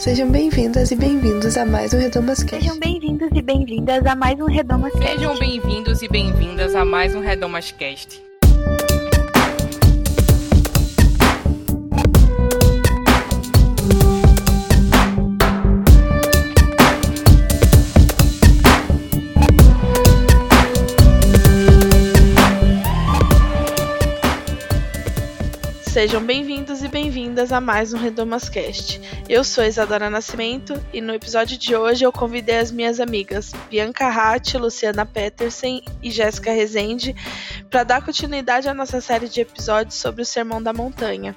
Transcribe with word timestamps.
Sejam 0.00 0.30
bem-vindas 0.30 0.90
e 0.90 0.96
bem-vindos 0.96 1.58
a 1.58 1.66
mais 1.66 1.92
um 1.92 1.98
Redomas 1.98 2.42
Cast. 2.42 2.64
Sejam 2.64 2.78
bem-vindos 2.78 3.28
e 3.34 3.42
bem-vindas 3.42 4.06
a 4.06 4.16
mais 4.16 4.40
um 4.40 4.46
Redomas 4.46 4.94
Cast. 4.94 5.08
Sejam 5.10 5.38
bem-vindos 5.38 6.00
e 6.00 6.08
bem-vindas 6.08 6.74
a 6.74 6.86
mais 6.86 7.14
um 7.14 7.20
Redomas 7.20 7.70
Cast. 7.70 8.29
Sejam 25.92 26.22
bem-vindos 26.22 26.84
e 26.84 26.88
bem-vindas 26.88 27.50
a 27.50 27.60
mais 27.60 27.92
um 27.92 27.98
Redomascast. 27.98 29.00
Eu 29.28 29.42
sou 29.42 29.64
Isadora 29.64 30.08
Nascimento 30.08 30.80
e 30.92 31.00
no 31.00 31.12
episódio 31.12 31.58
de 31.58 31.74
hoje 31.74 32.04
eu 32.04 32.12
convidei 32.12 32.58
as 32.58 32.70
minhas 32.70 33.00
amigas 33.00 33.50
Bianca 33.68 34.06
Hatt, 34.06 34.54
Luciana 34.56 35.04
Petersen 35.04 35.82
e 36.00 36.08
Jéssica 36.12 36.52
Rezende 36.52 37.12
para 37.68 37.82
dar 37.82 38.04
continuidade 38.04 38.68
à 38.68 38.72
nossa 38.72 39.00
série 39.00 39.28
de 39.28 39.40
episódios 39.40 39.96
sobre 39.96 40.22
o 40.22 40.24
Sermão 40.24 40.62
da 40.62 40.72
Montanha. 40.72 41.34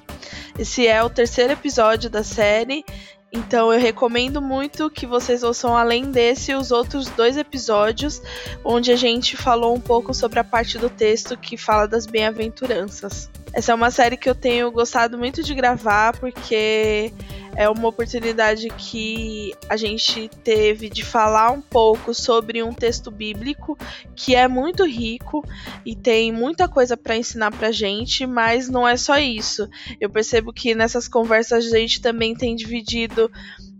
Esse 0.56 0.86
é 0.86 1.02
o 1.02 1.10
terceiro 1.10 1.54
episódio 1.54 2.08
da 2.08 2.22
série 2.22 2.84
então 3.32 3.72
eu 3.72 3.80
recomendo 3.80 4.40
muito 4.40 4.88
que 4.88 5.04
vocês 5.04 5.42
ouçam 5.42 5.76
além 5.76 6.12
desse 6.12 6.54
os 6.54 6.70
outros 6.70 7.08
dois 7.08 7.36
episódios, 7.36 8.22
onde 8.64 8.92
a 8.92 8.96
gente 8.96 9.36
falou 9.36 9.74
um 9.74 9.80
pouco 9.80 10.14
sobre 10.14 10.38
a 10.38 10.44
parte 10.44 10.78
do 10.78 10.88
texto 10.88 11.36
que 11.36 11.56
fala 11.56 11.88
das 11.88 12.06
bem-aventuranças. 12.06 13.28
Essa 13.54 13.70
é 13.70 13.74
uma 13.74 13.90
série 13.92 14.16
que 14.16 14.28
eu 14.28 14.34
tenho 14.34 14.70
gostado 14.72 15.16
muito 15.16 15.40
de 15.40 15.54
gravar 15.54 16.18
porque 16.18 17.12
é 17.56 17.68
uma 17.68 17.86
oportunidade 17.86 18.68
que 18.70 19.54
a 19.68 19.76
gente 19.76 20.28
teve 20.42 20.90
de 20.90 21.04
falar 21.04 21.52
um 21.52 21.60
pouco 21.60 22.12
sobre 22.12 22.64
um 22.64 22.74
texto 22.74 23.12
bíblico 23.12 23.78
que 24.16 24.34
é 24.34 24.48
muito 24.48 24.84
rico 24.84 25.44
e 25.86 25.94
tem 25.94 26.32
muita 26.32 26.66
coisa 26.66 26.96
para 26.96 27.16
ensinar 27.16 27.52
pra 27.52 27.70
gente, 27.70 28.26
mas 28.26 28.68
não 28.68 28.86
é 28.86 28.96
só 28.96 29.18
isso. 29.18 29.68
Eu 30.00 30.10
percebo 30.10 30.52
que 30.52 30.74
nessas 30.74 31.06
conversas 31.06 31.72
a 31.72 31.78
gente 31.78 32.00
também 32.00 32.34
tem 32.34 32.56
dividido 32.56 33.30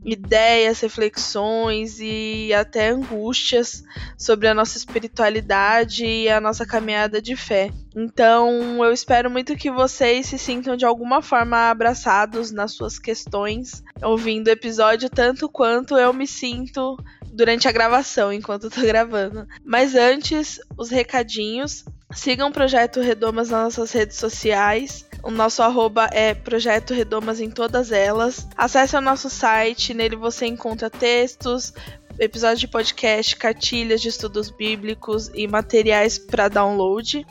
ideias, 0.05 0.81
reflexões 0.81 1.99
e 1.99 2.53
até 2.53 2.91
angústias 2.91 3.83
sobre 4.19 4.49
a 4.49 4.55
nossa 4.55 4.77
espiritualidade 4.77 6.05
e 6.05 6.29
a 6.29 6.41
nossa 6.41 6.67
caminhada 6.67 7.23
de 7.23 7.35
fé. 7.35 7.71
Então, 7.97 8.85
eu 8.85 8.93
espero 8.93 9.31
muito 9.31 9.57
que 9.57 9.71
vocês 9.71 10.27
se 10.27 10.39
sintam 10.39 10.77
de 10.77 10.85
alguma 10.85 11.23
forma 11.23 11.71
abraçados 11.71 12.51
nas 12.51 12.73
suas 12.73 12.99
questões, 12.99 13.83
ouvindo 14.03 14.49
o 14.49 14.51
episódio 14.51 15.09
tanto 15.09 15.49
quanto 15.49 15.97
eu 15.97 16.13
me 16.13 16.27
sinto 16.27 16.97
durante 17.33 17.67
a 17.67 17.73
gravação, 17.73 18.33
enquanto 18.33 18.65
eu 18.65 18.71
tô 18.71 18.83
gravando. 18.83 19.47
Mas 19.65 19.95
antes, 19.95 20.61
os 20.77 20.91
recadinhos. 20.91 21.85
Sigam 22.13 22.49
o 22.49 22.53
Projeto 22.53 23.01
Redomas 23.01 23.51
nas 23.51 23.77
nossas 23.77 23.91
redes 23.91 24.19
sociais. 24.19 25.05
O 25.25 25.31
nosso 25.31 25.63
arroba 25.63 26.07
é 26.13 26.35
Projeto 26.35 26.93
Redomas 26.93 27.41
em 27.41 27.49
todas 27.51 27.91
elas. 27.91 28.47
Acesse 28.55 28.95
o 28.95 29.01
nosso 29.01 29.31
site, 29.31 29.95
nele 29.95 30.17
você 30.17 30.45
encontra 30.45 30.91
textos, 30.91 31.73
episódios 32.19 32.61
de 32.61 32.69
podcast, 32.69 33.35
cartilhas 33.35 34.03
de 34.03 34.11
estudos 34.11 34.51
bíblicos 34.51 35.31
e 35.33 35.49
materiais 35.49 36.19
para 36.19 36.49
download. 36.49 37.27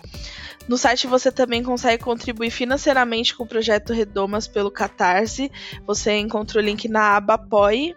No 0.67 0.75
site 0.75 1.05
você 1.05 1.31
também 1.31 1.61
consegue 1.61 2.03
contribuir 2.03 2.49
financeiramente 2.49 3.36
com 3.36 3.44
o 3.44 3.47
projeto 3.47 3.94
Redomas 3.94 4.47
pelo 4.47 4.71
Catarse. 4.71 5.52
Você 5.86 6.17
encontra 6.17 6.59
o 6.59 6.64
link 6.64 6.88
na 6.88 7.16
aba 7.16 7.36
Apoie. 7.36 7.95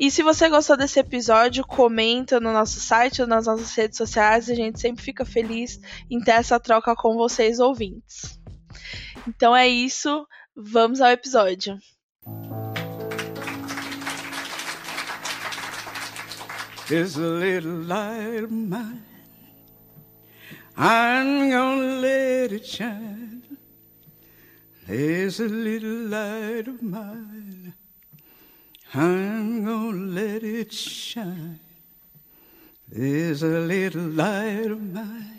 E 0.00 0.10
se 0.10 0.22
você 0.22 0.48
gostou 0.48 0.74
desse 0.74 1.00
episódio, 1.00 1.66
comenta 1.66 2.40
no 2.40 2.50
nosso 2.50 2.80
site 2.80 3.20
ou 3.20 3.28
nas 3.28 3.44
nossas 3.44 3.74
redes 3.74 3.98
sociais. 3.98 4.48
A 4.48 4.54
gente 4.54 4.80
sempre 4.80 5.04
fica 5.04 5.26
feliz 5.26 5.78
em 6.10 6.18
ter 6.18 6.30
essa 6.30 6.58
troca 6.58 6.96
com 6.96 7.14
vocês 7.14 7.58
ouvintes. 7.58 8.38
Então 9.26 9.54
é 9.54 9.68
isso, 9.68 10.26
vamos 10.56 11.00
ao 11.00 11.10
episódio. 11.10 11.78
A 16.90 16.94
little 16.94 17.82
light 17.82 18.44
of 18.44 18.50
mine. 18.50 19.02
I'm 20.74 21.50
gonna 21.50 22.00
let 22.00 22.52
it 22.52 22.64
shine. 22.64 23.42
A 24.88 24.92
little 24.92 26.08
light 26.08 26.66
of 26.66 26.82
mine. 26.82 27.74
I'm 28.94 29.64
gonna 29.64 30.12
let 30.14 30.42
it 30.42 30.72
shine. 30.72 31.60
There's 32.88 33.42
a 33.42 33.60
little 33.60 34.08
light 34.08 34.70
of 34.70 34.80
mine. 34.80 35.37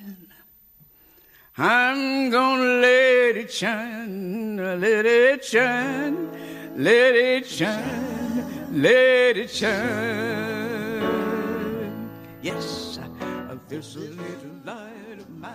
I'm 1.61 2.29
gonna 2.29 2.79
let 2.79 3.35
it 3.35 3.51
shine, 3.51 4.55
let 4.79 5.05
it 5.05 5.43
shine, 5.43 6.29
let 6.77 7.13
it 7.13 7.45
shine, 7.45 8.71
let 8.71 9.35
it 9.35 9.49
shine. 9.49 11.01
Yes, 12.41 12.97
there's 13.67 13.97
a 13.97 13.99
little 13.99 14.55
light 14.63 15.19
of 15.19 15.29
mine. 15.31 15.51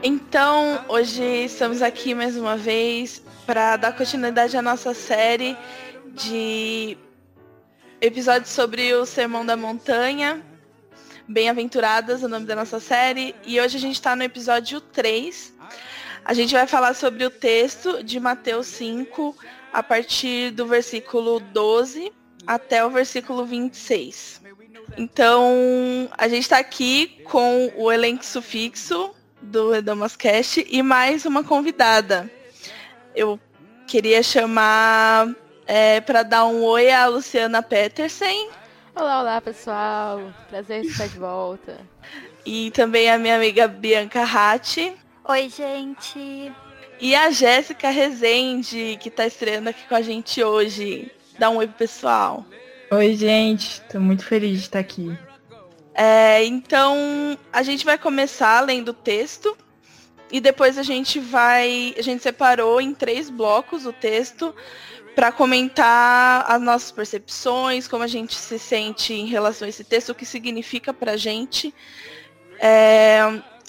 Então, 0.00 0.84
hoje 0.86 1.24
estamos 1.46 1.82
aqui 1.82 2.14
mais 2.14 2.36
uma 2.36 2.56
vez 2.56 3.20
para 3.44 3.76
dar 3.76 3.96
continuidade 3.96 4.56
à 4.56 4.62
nossa 4.62 4.94
série 4.94 5.56
de 6.14 6.96
episódios 8.00 8.50
sobre 8.50 8.94
o 8.94 9.04
Sermão 9.04 9.44
da 9.44 9.56
Montanha. 9.56 10.40
Bem-aventuradas, 11.28 12.22
o 12.22 12.28
nome 12.28 12.46
da 12.46 12.56
nossa 12.56 12.80
série. 12.80 13.34
E 13.44 13.60
hoje 13.60 13.76
a 13.76 13.80
gente 13.80 13.96
está 13.96 14.16
no 14.16 14.22
episódio 14.22 14.80
3. 14.80 15.52
A 16.24 16.32
gente 16.32 16.54
vai 16.54 16.66
falar 16.66 16.94
sobre 16.94 17.22
o 17.22 17.28
texto 17.28 18.02
de 18.02 18.18
Mateus 18.18 18.66
5, 18.68 19.36
a 19.70 19.82
partir 19.82 20.50
do 20.52 20.66
versículo 20.66 21.38
12 21.38 22.10
até 22.46 22.82
o 22.82 22.88
versículo 22.88 23.44
26. 23.44 24.40
Então, 24.96 26.08
a 26.16 26.26
gente 26.28 26.44
está 26.44 26.56
aqui 26.56 27.20
com 27.24 27.70
o 27.76 27.92
elenco 27.92 28.24
sufixo 28.24 29.14
do 29.42 29.70
Redamas 29.72 30.16
Cast 30.16 30.66
e 30.66 30.82
mais 30.82 31.26
uma 31.26 31.44
convidada. 31.44 32.30
Eu 33.14 33.38
queria 33.86 34.22
chamar 34.22 35.28
é, 35.66 36.00
para 36.00 36.22
dar 36.22 36.46
um 36.46 36.62
oi 36.62 36.90
a 36.90 37.06
Luciana 37.06 37.62
Petersen. 37.62 38.48
Olá, 38.98 39.20
olá 39.20 39.40
pessoal. 39.40 40.34
Prazer 40.50 40.84
estar 40.84 41.06
de 41.06 41.20
volta. 41.20 41.78
E 42.44 42.72
também 42.72 43.08
a 43.08 43.16
minha 43.16 43.36
amiga 43.36 43.68
Bianca 43.68 44.24
Ratti. 44.24 44.92
Oi, 45.24 45.48
gente. 45.48 46.52
E 47.00 47.14
a 47.14 47.30
Jéssica 47.30 47.90
Rezende, 47.90 48.98
que 49.00 49.08
está 49.08 49.24
estreando 49.24 49.68
aqui 49.68 49.86
com 49.88 49.94
a 49.94 50.02
gente 50.02 50.42
hoje. 50.42 51.12
Dá 51.38 51.48
um 51.48 51.58
oi 51.58 51.68
pro 51.68 51.76
pessoal. 51.76 52.44
Oi, 52.90 53.14
gente. 53.14 53.80
Tô 53.82 54.00
muito 54.00 54.24
feliz 54.24 54.58
de 54.58 54.64
estar 54.64 54.80
aqui. 54.80 55.16
É, 55.94 56.44
então, 56.44 57.38
a 57.52 57.62
gente 57.62 57.84
vai 57.84 57.98
começar 57.98 58.62
lendo 58.62 58.88
o 58.88 58.94
texto. 58.94 59.56
E 60.28 60.40
depois 60.40 60.76
a 60.76 60.82
gente 60.82 61.20
vai. 61.20 61.94
A 61.96 62.02
gente 62.02 62.20
separou 62.20 62.80
em 62.80 62.92
três 62.92 63.30
blocos 63.30 63.86
o 63.86 63.92
texto 63.92 64.52
para 65.18 65.32
comentar 65.32 66.44
as 66.48 66.62
nossas 66.62 66.92
percepções, 66.92 67.88
como 67.88 68.04
a 68.04 68.06
gente 68.06 68.36
se 68.36 68.56
sente 68.56 69.12
em 69.12 69.26
relação 69.26 69.66
a 69.66 69.68
esse 69.68 69.82
texto, 69.82 70.10
o 70.10 70.14
que 70.14 70.24
significa 70.24 70.94
para 70.94 71.14
a 71.14 71.16
gente. 71.16 71.74
É, 72.60 73.18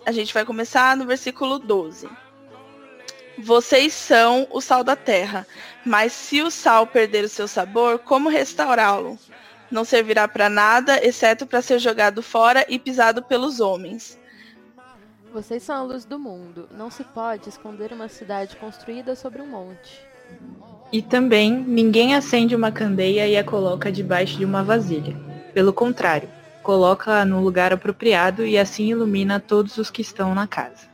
a 0.06 0.12
gente 0.12 0.32
vai 0.32 0.46
começar 0.46 0.96
no 0.96 1.08
versículo 1.08 1.58
12. 1.58 2.08
Vocês 3.40 3.94
são 3.94 4.48
o 4.52 4.62
sal 4.62 4.84
da 4.84 4.96
terra, 4.96 5.48
mas 5.84 6.14
se 6.14 6.40
o 6.44 6.52
sal 6.52 6.86
perder 6.86 7.24
o 7.24 7.30
seu 7.30 7.48
sabor, 7.48 7.98
como 7.98 8.30
restaurá-lo? 8.30 9.18
Não 9.72 9.84
servirá 9.84 10.28
para 10.28 10.50
nada, 10.50 11.04
exceto 11.04 11.48
para 11.48 11.64
ser 11.64 11.80
jogado 11.80 12.22
fora 12.22 12.64
e 12.70 12.78
pisado 12.78 13.24
pelos 13.24 13.60
homens. 13.60 14.20
Vocês 15.34 15.64
são 15.64 15.78
a 15.78 15.82
luz 15.82 16.06
do 16.06 16.20
mundo. 16.20 16.70
Não 16.70 16.92
se 16.92 17.04
pode 17.04 17.50
esconder 17.50 17.92
uma 17.92 18.08
cidade 18.08 18.56
construída 18.56 19.16
sobre 19.16 19.42
um 19.42 19.48
monte. 19.48 20.08
E 20.92 21.02
também 21.02 21.52
ninguém 21.52 22.16
acende 22.16 22.56
uma 22.56 22.72
candeia 22.72 23.28
e 23.28 23.38
a 23.38 23.44
coloca 23.44 23.92
debaixo 23.92 24.38
de 24.38 24.46
uma 24.46 24.64
vasilha. 24.64 25.16
Pelo 25.54 25.72
contrário, 25.72 26.30
coloca-a 26.64 27.24
no 27.24 27.42
lugar 27.42 27.72
apropriado 27.72 28.46
e 28.46 28.58
assim 28.58 28.88
ilumina 28.88 29.40
todos 29.40 29.78
os 29.78 29.92
que 29.92 30.02
estão 30.02 30.34
na 30.34 30.48
casa. 30.48 30.90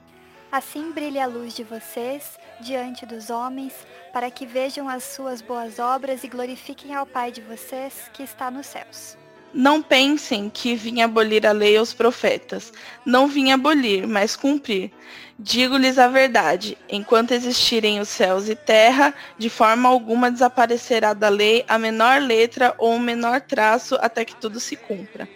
Assim 0.52 0.92
brilha 0.92 1.24
a 1.24 1.28
luz 1.28 1.54
de 1.54 1.64
vocês 1.64 2.38
diante 2.62 3.06
dos 3.06 3.30
homens, 3.30 3.74
para 4.14 4.32
que 4.32 4.46
vejam 4.46 4.88
as 4.88 5.04
suas 5.04 5.42
boas 5.42 5.80
obras 5.80 6.24
e 6.24 6.30
glorifiquem 6.30 6.96
ao 6.96 7.06
Pai 7.06 7.32
de 7.32 7.42
vocês 7.42 8.10
que 8.14 8.24
está 8.24 8.50
nos 8.50 8.66
céus. 8.66 9.18
Não 9.54 9.82
pensem 9.82 10.50
que 10.50 10.76
vim 10.76 11.02
abolir 11.02 11.48
a 11.48 11.54
lei 11.54 11.78
aos 11.78 11.94
profetas. 11.94 12.74
Não 13.06 13.26
vim 13.26 13.52
abolir, 13.52 14.06
mas 14.06 14.36
cumprir. 14.36 14.92
Digo-lhes 15.38 16.00
a 16.00 16.08
verdade: 16.08 16.78
enquanto 16.90 17.32
existirem 17.32 18.00
os 18.00 18.08
céus 18.08 18.48
e 18.48 18.56
terra, 18.56 19.14
de 19.38 19.50
forma 19.50 19.90
alguma 19.90 20.32
desaparecerá 20.32 21.14
da 21.14 21.28
lei 21.28 21.66
a 21.68 21.78
menor 21.78 22.22
letra 22.22 22.74
ou 22.78 22.96
o 22.96 23.00
menor 23.00 23.42
traço 23.42 23.96
até 24.00 24.24
que 24.24 24.36
tudo 24.36 24.62
se 24.62 24.78
cumpra. 24.78 25.28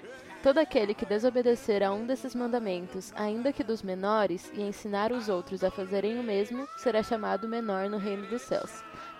Todo 0.42 0.58
aquele 0.58 0.94
que 0.94 1.06
desobedecer 1.06 1.84
a 1.84 1.92
um 1.92 2.06
desses 2.06 2.34
mandamentos, 2.34 3.12
ainda 3.14 3.52
que 3.52 3.62
dos 3.62 3.84
menores, 3.84 4.50
e 4.54 4.62
ensinar 4.62 5.12
os 5.12 5.28
outros 5.28 5.66
a 5.66 5.70
fazerem 5.70 6.18
o 6.18 6.24
mesmo, 6.24 6.66
será 6.78 7.04
chamado 7.04 7.46
menor 7.46 7.90
no 7.90 7.98
reino 7.98 8.26
dos 8.28 8.44
céus. 8.44 8.72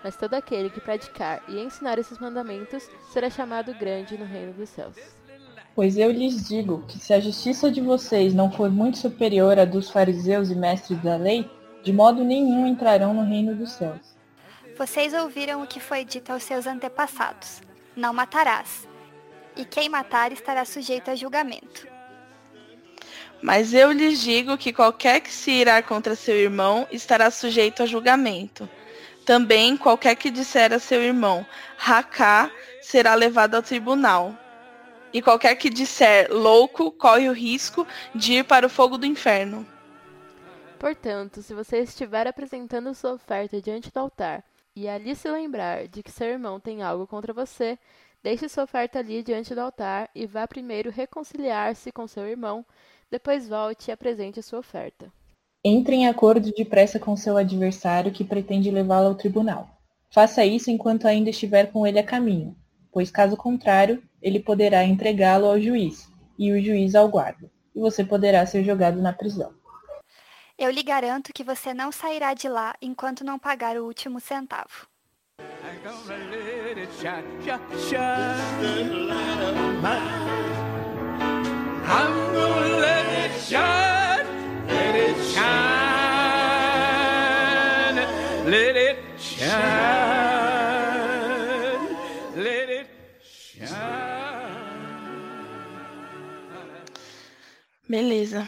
Mas 0.02 0.16
todo 0.16 0.36
aquele 0.36 0.70
que 0.70 0.80
praticar 0.80 1.44
e 1.50 1.60
ensinar 1.60 2.00
esses 2.00 2.18
mandamentos 2.20 2.90
será 3.12 3.30
chamado 3.30 3.74
grande 3.74 4.18
no 4.18 4.24
reino 4.24 4.54
dos 4.54 4.70
céus. 4.70 5.19
Pois 5.80 5.98
eu 5.98 6.12
lhes 6.12 6.46
digo 6.46 6.84
que 6.90 7.00
se 7.00 7.14
a 7.14 7.22
justiça 7.22 7.72
de 7.72 7.80
vocês 7.80 8.34
não 8.34 8.52
for 8.52 8.70
muito 8.70 8.98
superior 8.98 9.58
à 9.58 9.64
dos 9.64 9.90
fariseus 9.90 10.52
e 10.52 10.56
mestres 10.56 11.02
da 11.02 11.16
lei, 11.16 11.50
de 11.82 11.94
modo 11.94 12.22
nenhum 12.22 12.68
entrarão 12.68 13.14
no 13.14 13.24
reino 13.24 13.56
dos 13.56 13.72
céus. 13.72 14.14
Vocês 14.78 15.14
ouviram 15.14 15.64
o 15.64 15.66
que 15.66 15.80
foi 15.80 16.04
dito 16.04 16.34
aos 16.34 16.44
seus 16.44 16.68
antepassados: 16.68 17.62
Não 17.96 18.14
matarás. 18.14 18.90
E 19.56 19.64
quem 19.64 19.88
matar 19.88 20.34
estará 20.34 20.66
sujeito 20.66 21.12
a 21.12 21.16
julgamento. 21.16 21.88
Mas 23.42 23.74
eu 23.74 23.90
lhes 23.94 24.20
digo 24.20 24.58
que 24.58 24.74
qualquer 24.74 25.22
que 25.22 25.32
se 25.32 25.50
irá 25.50 25.82
contra 25.82 26.14
seu 26.14 26.36
irmão 26.36 26.86
estará 26.92 27.32
sujeito 27.32 27.84
a 27.84 27.86
julgamento. 27.86 28.68
Também 29.26 29.78
qualquer 29.78 30.16
que 30.16 30.30
disser 30.30 30.74
a 30.74 30.80
seu 30.80 31.02
irmão, 31.02 31.46
Raká, 31.78 32.52
será 32.82 33.16
levado 33.16 33.56
ao 33.56 33.64
tribunal. 33.64 34.36
E 35.12 35.22
qualquer 35.22 35.56
que 35.56 35.70
disser 35.70 36.32
louco 36.32 36.92
corre 36.92 37.28
o 37.28 37.34
risco 37.34 37.86
de 38.14 38.34
ir 38.34 38.44
para 38.44 38.68
o 38.68 38.70
fogo 38.70 38.98
do 38.98 39.06
inferno. 39.06 39.66
Portanto, 40.78 41.42
se 41.42 41.54
você 41.54 41.80
estiver 41.80 42.28
apresentando 42.28 42.94
sua 42.94 43.14
oferta 43.14 43.62
diante 43.62 43.92
do 43.92 44.00
altar 44.00 44.44
e 44.76 44.88
ali 44.88 45.16
se 45.16 45.30
lembrar 45.30 45.88
de 45.88 46.02
que 46.02 46.12
seu 46.12 46.28
irmão 46.28 46.60
tem 46.60 46.82
algo 46.82 47.06
contra 47.06 47.34
você, 47.34 47.78
deixe 48.24 48.48
sua 48.48 48.64
oferta 48.64 49.00
ali 49.00 49.22
diante 49.22 49.54
do 49.54 49.60
altar 49.62 50.10
e 50.16 50.26
vá 50.26 50.48
primeiro 50.48 50.90
reconciliar-se 50.90 51.92
com 51.92 52.08
seu 52.08 52.26
irmão, 52.28 52.66
depois 53.12 53.48
volte 53.48 53.90
e 53.90 53.92
apresente 53.92 54.42
sua 54.42 54.60
oferta. 54.60 55.12
Entre 55.66 55.96
em 55.96 56.08
acordo 56.08 56.54
depressa 56.54 56.98
com 56.98 57.18
seu 57.18 57.36
adversário 57.36 58.14
que 58.14 58.24
pretende 58.24 58.72
levá-lo 58.72 59.08
ao 59.08 59.16
tribunal. 59.16 59.70
Faça 60.10 60.46
isso 60.46 60.72
enquanto 60.72 61.08
ainda 61.08 61.30
estiver 61.30 61.72
com 61.72 61.86
ele 61.86 62.00
a 62.00 62.04
caminho, 62.04 62.56
pois 62.92 63.12
caso 63.12 63.36
contrário, 63.36 64.02
ele 64.22 64.40
poderá 64.40 64.84
entregá-lo 64.84 65.46
ao 65.46 65.60
juiz, 65.60 66.12
e 66.38 66.52
o 66.52 66.62
juiz 66.62 66.96
ao 66.96 67.10
guarda, 67.10 67.50
e 67.76 67.80
você 67.80 68.04
poderá 68.04 68.46
ser 68.46 68.64
jogado 68.64 69.02
na 69.02 69.14
prisão. 69.14 69.54
Eu 70.58 70.72
lhe 70.72 70.84
garanto 70.84 71.32
que 71.34 71.44
você 71.44 71.74
não 71.74 71.92
sairá 71.92 72.34
de 72.34 72.50
lá 72.50 72.76
enquanto 72.82 73.24
não 73.24 73.40
pagar 73.40 73.78
o 73.78 73.86
último 73.86 74.20
centavo. 74.20 74.88
Let 88.50 88.76
it 88.78 88.98
shine, 89.20 90.19
Beleza. 97.90 98.48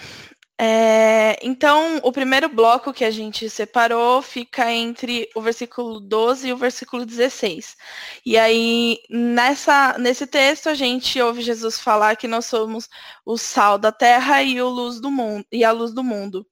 É, 0.63 1.39
então, 1.41 1.97
o 2.03 2.11
primeiro 2.11 2.47
bloco 2.47 2.93
que 2.93 3.03
a 3.03 3.09
gente 3.09 3.49
separou 3.49 4.21
fica 4.21 4.71
entre 4.71 5.27
o 5.35 5.41
versículo 5.41 5.99
12 5.99 6.49
e 6.49 6.53
o 6.53 6.57
versículo 6.57 7.03
16. 7.03 7.75
E 8.23 8.37
aí, 8.37 8.99
nessa, 9.09 9.97
nesse 9.97 10.27
texto, 10.27 10.69
a 10.69 10.75
gente 10.75 11.19
ouve 11.19 11.41
Jesus 11.41 11.79
falar 11.79 12.15
que 12.15 12.27
nós 12.27 12.45
somos 12.45 12.87
o 13.25 13.39
sal 13.39 13.79
da 13.79 13.91
terra 13.91 14.43
e, 14.43 14.61
o 14.61 14.69
luz 14.69 15.01
do 15.01 15.09
mundo, 15.09 15.43
e 15.51 15.63
a 15.63 15.71
luz 15.71 15.91
do 15.91 16.03
mundo. 16.03 16.45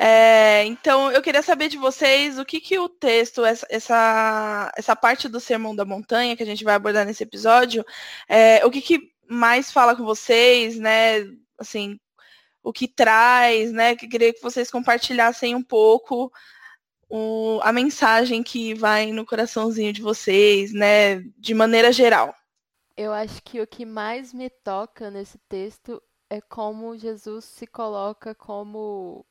É, 0.00 0.64
então, 0.64 1.10
eu 1.12 1.20
queria 1.22 1.42
saber 1.42 1.68
de 1.68 1.76
vocês 1.76 2.38
o 2.38 2.44
que, 2.46 2.60
que 2.60 2.78
o 2.78 2.88
texto, 2.88 3.44
essa, 3.44 3.66
essa, 4.74 4.96
parte 4.96 5.28
do 5.28 5.40
Sermão 5.40 5.76
da 5.76 5.84
Montanha 5.84 6.36
que 6.36 6.42
a 6.42 6.46
gente 6.46 6.64
vai 6.64 6.74
abordar 6.76 7.04
nesse 7.04 7.22
episódio, 7.22 7.84
é, 8.28 8.64
o 8.64 8.70
que, 8.70 8.80
que 8.80 9.12
mais 9.28 9.70
fala 9.70 9.94
com 9.94 10.04
vocês, 10.04 10.78
né? 10.78 11.26
Assim, 11.58 11.98
o 12.64 12.72
que 12.72 12.88
traz, 12.88 13.70
né? 13.70 13.94
Que 13.94 14.08
queria 14.08 14.32
que 14.32 14.42
vocês 14.42 14.70
compartilhassem 14.70 15.54
um 15.54 15.62
pouco 15.62 16.32
o, 17.08 17.60
a 17.62 17.72
mensagem 17.72 18.42
que 18.42 18.74
vai 18.74 19.12
no 19.12 19.26
coraçãozinho 19.26 19.92
de 19.92 20.02
vocês, 20.02 20.72
né? 20.72 21.20
De 21.38 21.54
maneira 21.54 21.92
geral. 21.92 22.34
Eu 22.96 23.12
acho 23.12 23.42
que 23.42 23.60
o 23.60 23.66
que 23.66 23.84
mais 23.84 24.32
me 24.32 24.48
toca 24.48 25.10
nesse 25.10 25.38
texto 25.48 26.02
é 26.30 26.40
como 26.40 26.96
Jesus 26.96 27.44
se 27.44 27.66
coloca 27.66 28.34
como 28.34 29.26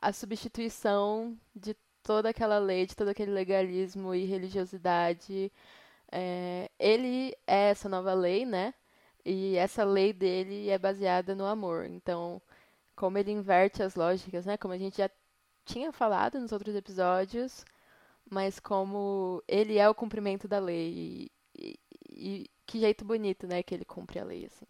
a 0.00 0.12
substituição 0.12 1.36
de 1.54 1.74
toda 2.02 2.28
aquela 2.28 2.58
lei, 2.58 2.86
de 2.86 2.94
todo 2.94 3.08
aquele 3.08 3.32
legalismo 3.32 4.14
e 4.14 4.24
religiosidade. 4.24 5.52
É, 6.12 6.70
ele 6.78 7.34
é 7.46 7.70
essa 7.70 7.88
nova 7.88 8.14
lei, 8.14 8.46
né? 8.46 8.72
E 9.30 9.56
essa 9.56 9.84
lei 9.84 10.10
dele 10.10 10.70
é 10.70 10.78
baseada 10.78 11.34
no 11.34 11.44
amor. 11.44 11.84
Então, 11.84 12.40
como 12.96 13.18
ele 13.18 13.30
inverte 13.30 13.82
as 13.82 13.94
lógicas, 13.94 14.46
né? 14.46 14.56
Como 14.56 14.72
a 14.72 14.78
gente 14.78 14.96
já 14.96 15.10
tinha 15.66 15.92
falado 15.92 16.40
nos 16.40 16.50
outros 16.50 16.74
episódios, 16.74 17.62
mas 18.30 18.58
como 18.58 19.42
ele 19.46 19.76
é 19.76 19.86
o 19.86 19.94
cumprimento 19.94 20.48
da 20.48 20.58
lei. 20.58 21.30
E, 21.54 21.78
e, 22.10 22.50
que 22.64 22.80
jeito 22.80 23.04
bonito, 23.04 23.46
né, 23.46 23.62
que 23.62 23.74
ele 23.74 23.84
cumpre 23.84 24.18
a 24.18 24.24
lei, 24.24 24.46
assim. 24.46 24.66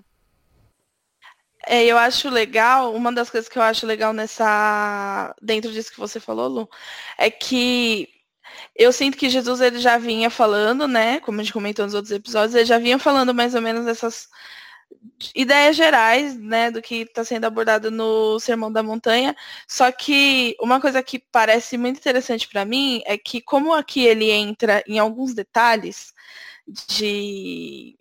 É, 1.64 1.84
eu 1.84 1.96
acho 1.96 2.28
legal, 2.28 2.93
uma 2.94 3.12
das 3.12 3.31
coisas 3.31 3.49
que 3.49 3.58
eu 3.58 3.62
acho 3.62 3.87
legal 3.87 4.12
nessa. 4.12 5.37
dentro 5.40 5.70
disso 5.70 5.93
que 5.93 6.00
você 6.00 6.19
falou, 6.19 6.49
Lu, 6.49 6.70
é 7.16 7.31
que 7.31 8.08
eu 8.74 8.92
sinto 8.92 9.16
que 9.16 9.30
Jesus 9.30 9.60
ele 9.60 9.78
já 9.78 9.98
vinha 9.98 10.30
falando, 10.30 10.86
né? 10.88 11.20
Como 11.20 11.40
a 11.40 11.44
gente 11.44 11.52
comentou 11.52 11.84
nos 11.84 11.94
outros 11.94 12.12
episódios, 12.12 12.54
ele 12.54 12.64
já 12.64 12.78
vinha 12.78 12.98
falando 12.98 13.34
mais 13.34 13.54
ou 13.54 13.62
menos 13.62 13.86
essas 13.86 14.28
ideias 15.34 15.76
gerais, 15.76 16.38
né, 16.38 16.70
do 16.70 16.80
que 16.82 17.02
está 17.02 17.24
sendo 17.24 17.44
abordado 17.44 17.90
no 17.90 18.38
Sermão 18.40 18.72
da 18.72 18.82
Montanha. 18.82 19.36
Só 19.66 19.90
que 19.92 20.56
uma 20.60 20.80
coisa 20.80 21.02
que 21.02 21.18
parece 21.18 21.76
muito 21.76 21.98
interessante 21.98 22.48
para 22.48 22.64
mim 22.64 23.02
é 23.06 23.18
que 23.18 23.40
como 23.40 23.72
aqui 23.74 24.04
ele 24.06 24.30
entra 24.30 24.82
em 24.86 24.98
alguns 24.98 25.34
detalhes 25.34 26.12
de 26.88 27.99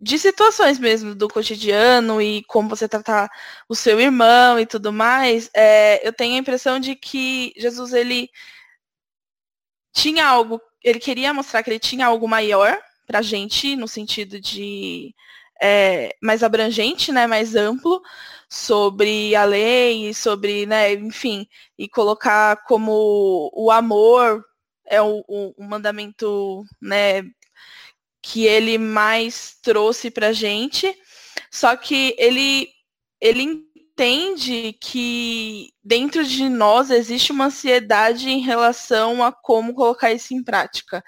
de 0.00 0.18
situações 0.18 0.78
mesmo 0.78 1.14
do 1.14 1.28
cotidiano 1.28 2.22
e 2.22 2.42
como 2.44 2.70
você 2.70 2.88
tratar 2.88 3.28
o 3.68 3.74
seu 3.76 4.00
irmão 4.00 4.58
e 4.58 4.64
tudo 4.66 4.92
mais, 4.92 5.50
é, 5.54 6.06
eu 6.06 6.12
tenho 6.12 6.36
a 6.36 6.38
impressão 6.38 6.80
de 6.80 6.96
que 6.96 7.52
Jesus 7.56 7.92
ele 7.92 8.30
tinha 9.92 10.26
algo, 10.26 10.60
ele 10.82 10.98
queria 10.98 11.32
mostrar 11.34 11.62
que 11.62 11.70
ele 11.70 11.78
tinha 11.78 12.06
algo 12.06 12.28
maior 12.28 12.78
para 13.06 13.18
a 13.20 13.22
gente, 13.22 13.76
no 13.76 13.88
sentido 13.88 14.40
de 14.40 15.14
é, 15.60 16.14
mais 16.22 16.42
abrangente, 16.42 17.12
né, 17.12 17.26
mais 17.26 17.54
amplo, 17.54 18.00
sobre 18.48 19.34
a 19.34 19.44
lei, 19.44 20.14
sobre, 20.14 20.64
né, 20.66 20.92
enfim, 20.94 21.46
e 21.78 21.88
colocar 21.88 22.64
como 22.64 23.50
o 23.54 23.70
amor 23.70 24.44
é 24.86 25.00
o, 25.02 25.24
o, 25.28 25.54
o 25.56 25.64
mandamento, 25.64 26.64
né, 26.80 27.22
que 28.22 28.46
ele 28.46 28.78
mais 28.78 29.58
trouxe 29.62 30.10
para 30.10 30.28
a 30.28 30.32
gente, 30.32 30.94
só 31.50 31.76
que 31.76 32.14
ele, 32.18 32.68
ele 33.20 33.64
entende 34.00 34.72
que 34.80 35.74
dentro 35.84 36.24
de 36.24 36.48
nós 36.48 36.90
existe 36.90 37.32
uma 37.32 37.46
ansiedade 37.46 38.30
em 38.30 38.40
relação 38.40 39.22
a 39.22 39.30
como 39.30 39.74
colocar 39.74 40.10
isso 40.10 40.32
em 40.32 40.42
prática. 40.42 41.04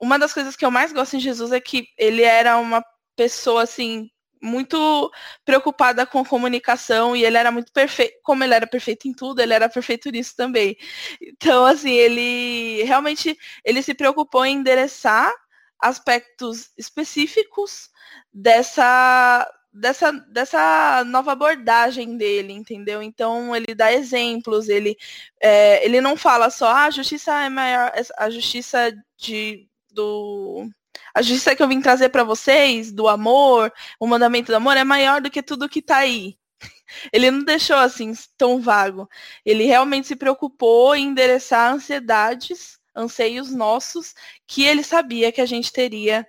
Uma 0.00 0.16
das 0.16 0.32
coisas 0.32 0.54
que 0.54 0.64
eu 0.64 0.70
mais 0.70 0.92
gosto 0.92 1.16
em 1.16 1.20
Jesus 1.20 1.50
é 1.50 1.60
que 1.60 1.88
ele 1.98 2.22
era 2.22 2.56
uma 2.56 2.84
pessoa 3.16 3.64
assim 3.64 4.08
muito 4.40 5.10
preocupada 5.44 6.06
com 6.06 6.24
comunicação 6.24 7.16
e 7.16 7.24
ele 7.24 7.36
era 7.36 7.50
muito 7.50 7.72
perfeito, 7.72 8.14
como 8.22 8.44
ele 8.44 8.54
era 8.54 8.68
perfeito 8.68 9.08
em 9.08 9.12
tudo, 9.12 9.40
ele 9.40 9.52
era 9.52 9.68
perfeito 9.68 10.08
nisso 10.08 10.36
também. 10.36 10.76
Então, 11.20 11.64
assim, 11.66 11.90
ele 11.90 12.84
realmente 12.84 13.36
ele 13.64 13.82
se 13.82 13.92
preocupou 13.92 14.46
em 14.46 14.58
endereçar 14.58 15.32
aspectos 15.80 16.70
específicos 16.78 17.90
dessa 18.32 19.44
dessa, 19.78 20.12
dessa 20.12 21.04
nova 21.04 21.32
abordagem 21.32 22.16
dele, 22.16 22.52
entendeu? 22.52 23.02
Então 23.02 23.54
ele 23.54 23.74
dá 23.74 23.92
exemplos, 23.92 24.68
ele, 24.68 24.96
é, 25.40 25.84
ele 25.84 26.00
não 26.00 26.16
fala 26.16 26.50
só 26.50 26.68
ah, 26.68 26.84
a 26.84 26.90
justiça 26.90 27.32
é 27.40 27.48
maior, 27.48 27.92
a 28.16 28.30
justiça 28.30 28.92
de, 29.16 29.68
do, 29.90 30.68
a 31.14 31.22
justiça 31.22 31.54
que 31.56 31.62
eu 31.62 31.68
vim 31.68 31.80
trazer 31.80 32.08
para 32.10 32.24
vocês, 32.24 32.92
do 32.92 33.08
amor, 33.08 33.72
o 33.98 34.06
mandamento 34.06 34.52
do 34.52 34.56
amor, 34.56 34.76
é 34.76 34.84
maior 34.84 35.20
do 35.20 35.30
que 35.30 35.42
tudo 35.42 35.68
que 35.68 35.80
está 35.80 35.98
aí. 35.98 36.36
Ele 37.12 37.30
não 37.30 37.44
deixou 37.44 37.76
assim 37.76 38.12
tão 38.36 38.60
vago. 38.60 39.08
Ele 39.44 39.64
realmente 39.64 40.08
se 40.08 40.16
preocupou 40.16 40.94
em 40.94 41.08
endereçar 41.08 41.72
ansiedades, 41.72 42.78
anseios 42.94 43.50
nossos, 43.52 44.14
que 44.46 44.64
ele 44.64 44.82
sabia 44.82 45.30
que 45.30 45.40
a 45.40 45.46
gente 45.46 45.72
teria 45.72 46.26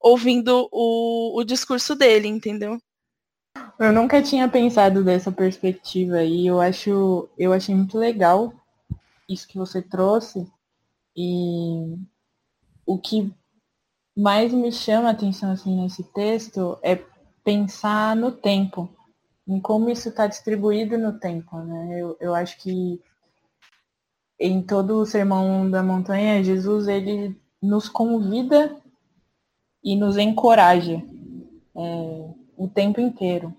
ouvindo 0.00 0.68
o, 0.72 1.38
o 1.38 1.44
discurso 1.44 1.94
dele, 1.94 2.28
entendeu? 2.28 2.80
Eu 3.78 3.92
nunca 3.92 4.22
tinha 4.22 4.48
pensado 4.48 5.04
dessa 5.04 5.30
perspectiva 5.30 6.22
e 6.22 6.46
eu 6.46 6.60
acho, 6.60 7.28
eu 7.38 7.52
achei 7.52 7.74
muito 7.74 7.96
legal 7.96 8.52
isso 9.28 9.46
que 9.46 9.58
você 9.58 9.80
trouxe 9.80 10.50
e 11.16 11.96
o 12.84 12.98
que 12.98 13.32
mais 14.16 14.52
me 14.52 14.72
chama 14.72 15.08
a 15.08 15.12
atenção 15.12 15.52
assim 15.52 15.80
nesse 15.80 16.02
texto 16.02 16.78
é 16.82 17.00
pensar 17.44 18.16
no 18.16 18.32
tempo, 18.32 18.88
em 19.46 19.60
como 19.60 19.88
isso 19.88 20.08
está 20.08 20.26
distribuído 20.26 20.98
no 20.98 21.18
tempo, 21.18 21.56
né? 21.58 22.00
Eu, 22.00 22.16
eu 22.20 22.34
acho 22.34 22.58
que 22.58 23.00
em 24.40 24.62
todo 24.62 24.98
o 24.98 25.06
sermão 25.06 25.70
da 25.70 25.82
montanha, 25.82 26.42
Jesus 26.42 26.88
ele 26.88 27.40
nos 27.62 27.88
convida 27.88 28.76
e 29.82 29.96
nos 29.96 30.16
encoraja 30.16 31.02
é, 31.76 32.34
o 32.58 32.66
tempo 32.68 33.00
inteiro, 33.00 33.54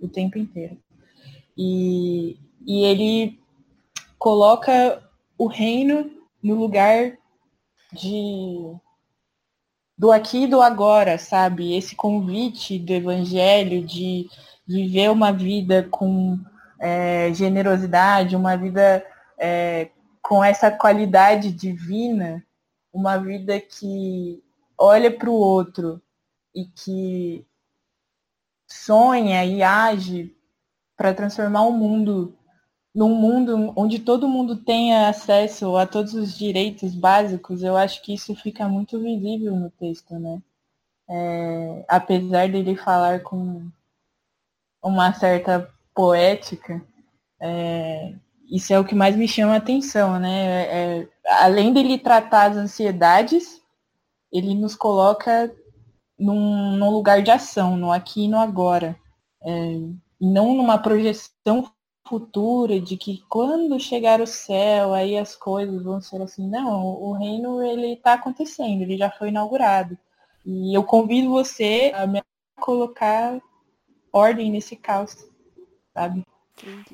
o 0.00 0.06
tempo 0.06 0.38
inteiro. 0.38 0.76
E, 1.56 2.36
e 2.66 2.84
ele 2.84 3.40
coloca 4.18 5.02
o 5.38 5.46
reino 5.46 6.10
no 6.42 6.54
lugar 6.54 7.16
de 7.92 8.76
do 9.98 10.12
aqui 10.12 10.44
e 10.44 10.46
do 10.46 10.60
agora, 10.60 11.16
sabe? 11.16 11.74
Esse 11.74 11.96
convite 11.96 12.78
do 12.78 12.92
evangelho 12.92 13.82
de 13.82 14.28
viver 14.66 15.10
uma 15.10 15.32
vida 15.32 15.88
com 15.90 16.38
é, 16.78 17.32
generosidade, 17.32 18.36
uma 18.36 18.56
vida 18.56 19.02
é, 19.38 19.88
com 20.20 20.44
essa 20.44 20.70
qualidade 20.70 21.50
divina, 21.50 22.44
uma 22.92 23.16
vida 23.16 23.58
que 23.58 24.42
olha 24.76 25.10
para 25.10 25.30
o 25.30 25.34
outro 25.34 26.02
e 26.54 26.66
que 26.66 27.46
sonha 28.66 29.44
e 29.44 29.62
age 29.62 30.34
para 30.96 31.14
transformar 31.14 31.62
o 31.62 31.72
mundo 31.72 32.36
num 32.96 33.14
mundo 33.14 33.74
onde 33.76 33.98
todo 33.98 34.26
mundo 34.26 34.56
tenha 34.56 35.10
acesso 35.10 35.76
a 35.76 35.86
todos 35.86 36.14
os 36.14 36.36
direitos 36.36 36.94
básicos, 36.94 37.62
eu 37.62 37.76
acho 37.76 38.00
que 38.02 38.14
isso 38.14 38.34
fica 38.34 38.66
muito 38.66 38.98
visível 38.98 39.54
no 39.54 39.70
texto, 39.70 40.18
né? 40.18 40.40
É, 41.08 41.84
apesar 41.86 42.48
dele 42.48 42.74
falar 42.74 43.20
com 43.20 43.70
uma 44.82 45.12
certa 45.12 45.70
poética, 45.94 46.82
é, 47.38 48.14
isso 48.50 48.72
é 48.72 48.80
o 48.80 48.84
que 48.84 48.94
mais 48.94 49.14
me 49.14 49.28
chama 49.28 49.52
a 49.52 49.58
atenção, 49.58 50.18
né? 50.18 51.00
É, 51.02 51.08
além 51.28 51.74
dele 51.74 51.98
tratar 51.98 52.50
as 52.50 52.56
ansiedades, 52.56 53.60
ele 54.32 54.54
nos 54.54 54.74
coloca 54.74 55.54
num, 56.18 56.76
num 56.76 56.90
lugar 56.90 57.22
de 57.22 57.30
ação, 57.30 57.76
no 57.76 57.92
aqui 57.92 58.24
e 58.24 58.28
no 58.28 58.38
agora. 58.38 58.98
É, 59.42 59.50
e 60.20 60.26
não 60.26 60.54
numa 60.54 60.78
projeção 60.78 61.70
futura 62.06 62.80
de 62.80 62.96
que 62.96 63.22
quando 63.28 63.78
chegar 63.80 64.20
o 64.20 64.26
céu, 64.26 64.94
aí 64.94 65.18
as 65.18 65.34
coisas 65.34 65.82
vão 65.82 66.00
ser 66.00 66.22
assim. 66.22 66.48
Não, 66.48 66.84
o 66.84 67.12
reino 67.12 67.62
ele 67.62 67.94
está 67.94 68.14
acontecendo, 68.14 68.82
ele 68.82 68.96
já 68.96 69.10
foi 69.10 69.28
inaugurado. 69.28 69.98
E 70.44 70.76
eu 70.76 70.84
convido 70.84 71.30
você 71.30 71.92
a 71.94 72.06
me 72.06 72.22
colocar 72.60 73.40
ordem 74.12 74.50
nesse 74.50 74.76
caos, 74.76 75.14
sabe? 75.92 76.24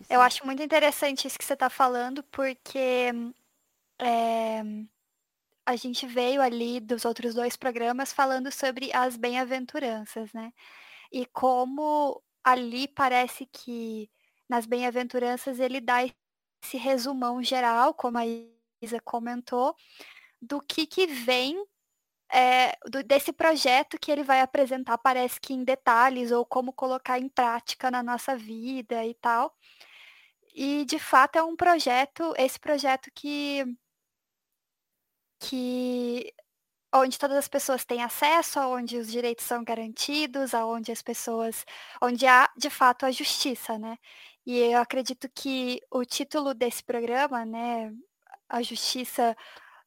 Eu 0.09 0.21
acho 0.21 0.45
muito 0.45 0.63
interessante 0.63 1.27
isso 1.27 1.39
que 1.39 1.45
você 1.45 1.53
está 1.53 1.71
falando, 1.71 2.25
porque 2.25 3.13
é, 3.99 4.63
a 5.67 5.77
gente 5.77 6.07
veio 6.07 6.43
ali 6.43 6.81
dos 6.81 7.05
outros 7.05 7.35
dois 7.35 7.57
programas 7.57 8.13
falando 8.13 8.51
sobre 8.51 8.93
as 8.95 9.17
bem-aventuranças, 9.17 10.33
né? 10.33 10.53
E 11.13 11.27
como 11.27 12.23
ali 12.45 12.89
parece 12.89 13.47
que 13.47 14.11
nas 14.49 14.67
bem-aventuranças 14.67 15.61
ele 15.61 15.81
dá 15.81 16.05
esse 16.05 16.77
resumão 16.77 17.43
geral, 17.43 17.95
como 17.95 18.19
a 18.19 18.25
Isa 18.83 19.01
comentou, 19.01 19.75
do 20.41 20.61
que, 20.61 20.87
que 20.87 21.07
vem 21.07 21.57
é, 22.33 22.73
do, 22.91 23.03
desse 23.05 23.33
projeto 23.33 23.99
que 24.01 24.11
ele 24.11 24.25
vai 24.25 24.41
apresentar, 24.41 24.99
parece 24.99 25.41
que 25.41 25.53
em 25.53 25.65
detalhes, 25.65 26.33
ou 26.33 26.47
como 26.47 26.73
colocar 26.73 27.19
em 27.19 27.29
prática 27.29 27.91
na 27.91 28.03
nossa 28.03 28.37
vida 28.37 29.05
e 29.05 29.15
tal. 29.15 29.55
E 30.55 30.85
de 30.87 30.99
fato 30.99 31.37
é 31.37 31.43
um 31.43 31.57
projeto, 31.57 32.35
esse 32.39 32.59
projeto 32.59 33.11
que, 33.15 33.65
que 35.43 36.33
onde 36.95 37.19
todas 37.19 37.37
as 37.39 37.49
pessoas 37.49 37.85
têm 37.85 38.03
acesso, 38.03 38.61
onde 38.61 38.99
os 38.99 39.11
direitos 39.11 39.45
são 39.47 39.65
garantidos, 39.65 40.55
aonde 40.55 40.93
as 40.93 41.03
pessoas, 41.03 41.65
onde 42.03 42.27
há 42.27 42.51
de 42.57 42.71
fato 42.71 43.07
a 43.07 43.11
justiça, 43.11 43.79
né? 43.79 43.99
E 44.47 44.59
eu 44.59 44.79
acredito 44.81 45.29
que 45.35 45.81
o 45.91 46.05
título 46.05 46.55
desse 46.55 46.83
programa, 46.85 47.45
né, 47.47 47.93
a 48.49 48.63
justiça 48.63 49.37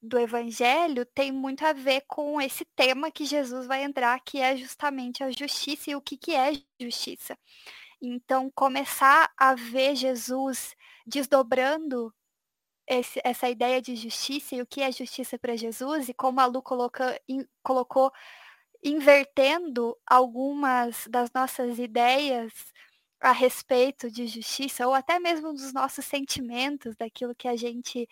do 0.02 0.20
evangelho, 0.20 1.06
tem 1.06 1.32
muito 1.32 1.66
a 1.66 1.74
ver 1.74 2.02
com 2.08 2.42
esse 2.42 2.66
tema 2.76 3.12
que 3.12 3.26
Jesus 3.26 3.68
vai 3.68 3.84
entrar, 3.84 4.20
que 4.22 4.40
é 4.40 4.58
justamente 4.58 5.24
a 5.24 5.32
justiça 5.32 5.92
e 5.92 5.96
o 5.96 6.02
que, 6.02 6.18
que 6.18 6.36
é 6.36 6.52
justiça. 6.80 7.38
Então, 8.02 8.52
começar 8.56 9.32
a 9.38 9.56
ver 9.56 9.96
Jesus 9.96 10.76
desdobrando 11.06 12.14
esse, 12.88 13.20
essa 13.24 13.50
ideia 13.50 13.82
de 13.82 13.96
justiça 13.96 14.56
e 14.56 14.62
o 14.62 14.66
que 14.68 14.82
é 14.82 14.92
justiça 14.92 15.38
para 15.40 15.56
Jesus, 15.56 16.10
e 16.10 16.14
como 16.14 16.40
a 16.40 16.46
Lu 16.46 16.62
coloca, 16.62 17.20
in, 17.28 17.46
colocou, 17.64 18.12
invertendo 18.84 19.98
algumas 20.08 21.08
das 21.10 21.32
nossas 21.34 21.80
ideias 21.80 22.54
a 23.22 23.32
respeito 23.32 24.12
de 24.12 24.28
justiça, 24.28 24.88
ou 24.88 24.94
até 24.94 25.20
mesmo 25.20 25.54
dos 25.54 25.74
nossos 25.74 26.06
sentimentos, 26.06 26.96
daquilo 26.96 27.36
que 27.36 27.48
a 27.48 27.56
gente 27.56 28.08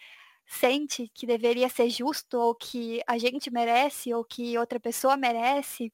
sente 0.46 1.10
que 1.13 1.25
deveria 1.27 1.70
ser 1.70 1.89
justo, 1.89 2.39
ou 2.39 2.56
que 2.56 3.01
a 3.08 3.18
gente 3.18 3.51
merece, 3.51 4.13
ou 4.13 4.25
que 4.25 4.58
outra 4.58 4.80
pessoa 4.80 5.15
merece. 5.18 5.92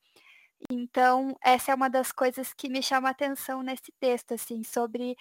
Então, 0.69 1.36
essa 1.43 1.71
é 1.71 1.75
uma 1.75 1.89
das 1.89 2.12
coisas 2.12 2.53
que 2.53 2.69
me 2.69 2.81
chama 2.83 3.09
a 3.09 3.12
atenção 3.12 3.63
nesse 3.63 3.91
texto, 4.00 4.33
assim, 4.33 4.63
sobre 4.63 5.15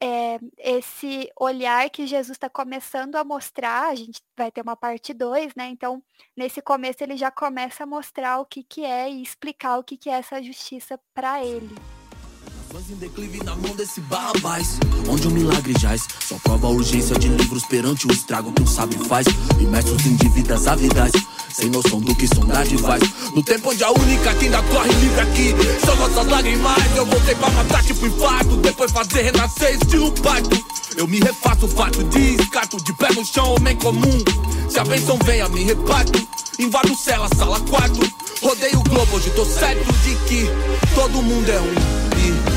é, 0.00 0.38
esse 0.58 1.30
olhar 1.38 1.88
que 1.90 2.06
Jesus 2.06 2.36
está 2.36 2.50
começando 2.50 3.16
a 3.16 3.24
mostrar, 3.24 3.88
a 3.88 3.94
gente 3.94 4.20
vai 4.36 4.50
ter 4.50 4.60
uma 4.60 4.76
parte 4.76 5.14
2, 5.14 5.54
né? 5.54 5.68
Então, 5.68 6.02
nesse 6.36 6.60
começo 6.60 7.02
ele 7.02 7.16
já 7.16 7.30
começa 7.30 7.84
a 7.84 7.86
mostrar 7.86 8.38
o 8.38 8.46
que, 8.46 8.62
que 8.62 8.84
é 8.84 9.10
e 9.10 9.22
explicar 9.22 9.78
o 9.78 9.84
que, 9.84 9.96
que 9.96 10.10
é 10.10 10.14
essa 10.14 10.42
justiça 10.42 11.00
para 11.14 11.44
ele. 11.44 11.74
Em 12.76 12.94
declive 12.96 13.42
na 13.42 13.56
mão 13.56 13.74
desse 13.74 14.02
barrabás 14.02 14.78
Onde 15.08 15.26
o 15.26 15.30
milagre 15.30 15.72
jaz 15.80 16.06
Só 16.28 16.36
prova 16.36 16.66
a 16.66 16.70
urgência 16.70 17.18
de 17.18 17.26
livros 17.26 17.64
perante 17.64 18.06
o 18.06 18.12
estrago 18.12 18.52
que 18.52 18.62
um 18.62 18.66
sábio 18.66 19.02
faz. 19.06 19.26
Imersos 19.58 20.04
em 20.04 20.14
dívidas 20.16 20.66
avidais 20.66 21.12
Sem 21.50 21.70
noção 21.70 21.98
do 22.00 22.14
que 22.14 22.28
sondagem 22.28 22.76
faz. 22.76 23.02
No 23.34 23.42
tempo 23.42 23.70
onde 23.70 23.82
a 23.82 23.90
única 23.90 24.34
que 24.34 24.44
ainda 24.44 24.62
corre 24.64 24.92
livre 24.92 25.20
aqui 25.20 25.54
São 25.86 25.96
nossas 25.96 26.26
lágrimas. 26.26 26.76
Eu 26.94 27.06
voltei 27.06 27.34
pra 27.36 27.48
matar 27.48 27.82
tipo 27.82 28.06
infarto 28.06 28.56
Depois 28.58 28.92
fazer 28.92 29.22
renascer 29.22 29.76
estilo 29.76 30.12
parto 30.20 30.62
Eu 30.98 31.06
me 31.06 31.18
refaço 31.18 31.66
fato 31.68 32.04
de 32.04 32.34
escato 32.34 32.76
De 32.76 32.92
pé 32.92 33.10
no 33.14 33.24
chão, 33.24 33.54
homem 33.54 33.74
comum. 33.76 34.22
Se 34.68 34.78
a 34.78 34.84
bênção 34.84 35.18
vem 35.24 35.40
a 35.40 35.48
me 35.48 35.64
reparto 35.64 36.28
Invado 36.58 36.94
cela, 36.94 37.26
sala, 37.38 37.58
quarto 37.60 38.00
Rodei 38.42 38.72
o 38.74 38.82
globo, 38.82 39.16
hoje 39.16 39.30
tô 39.30 39.46
certo 39.46 39.90
de 40.02 40.14
que 40.26 40.46
Todo 40.94 41.22
mundo 41.22 41.48
é 41.48 41.60
um. 41.60 41.96
E 42.52 42.55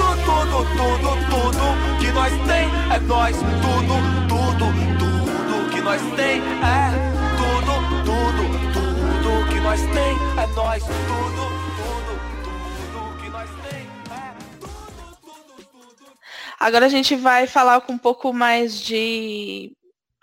tudo, 0.00 0.64
tudo, 0.76 1.10
tudo 1.30 1.98
que 2.00 2.10
nós 2.12 2.32
tem 2.46 2.66
é 2.94 2.98
nós. 3.00 3.36
Tudo, 3.36 3.96
tudo, 4.28 4.66
tudo 4.98 5.70
que 5.70 5.80
nós 5.80 6.00
tem 6.16 6.40
é 6.40 6.90
tudo, 7.36 7.72
tudo, 8.04 8.42
tudo 8.72 9.48
que 9.52 9.60
nós 9.60 9.80
tem 9.80 10.16
é 10.36 10.46
nós. 10.54 10.82
Tudo, 10.84 11.44
tudo, 11.76 12.12
tudo 12.44 13.22
que 13.22 13.28
nós 13.30 13.50
tem 13.68 13.82
é 14.10 14.34
tudo, 14.58 14.76
tudo, 15.20 15.96
tudo. 15.96 16.12
Agora 16.58 16.86
a 16.86 16.88
gente 16.88 17.14
vai 17.16 17.46
falar 17.46 17.80
com 17.82 17.92
um 17.92 17.98
pouco 17.98 18.32
mais 18.32 18.80
de 18.80 19.72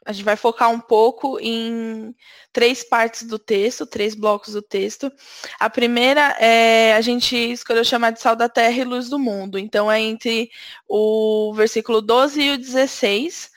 a 0.08 0.14
gente 0.14 0.24
vai 0.24 0.38
focar 0.38 0.70
um 0.70 0.80
pouco 0.80 1.38
em 1.42 2.16
três 2.54 2.82
partes 2.82 3.24
do 3.24 3.38
texto, 3.38 3.86
três 3.86 4.16
blocos 4.16 4.54
do 4.54 4.62
texto. 4.62 5.12
A 5.60 5.70
primeira 5.70 6.34
é 6.40 6.94
a 6.94 7.02
gente 7.02 7.36
escolheu 7.36 7.84
chamar 7.84 8.12
de 8.12 8.22
sal 8.22 8.34
da 8.34 8.48
terra 8.48 8.72
e 8.72 8.86
luz 8.86 9.10
do 9.10 9.20
mundo. 9.20 9.60
Então 9.60 9.92
é 9.92 10.00
entre 10.00 10.50
o 10.88 11.54
versículo 11.54 12.02
12 12.02 12.42
e 12.42 12.52
o 12.52 12.58
16, 12.58 13.52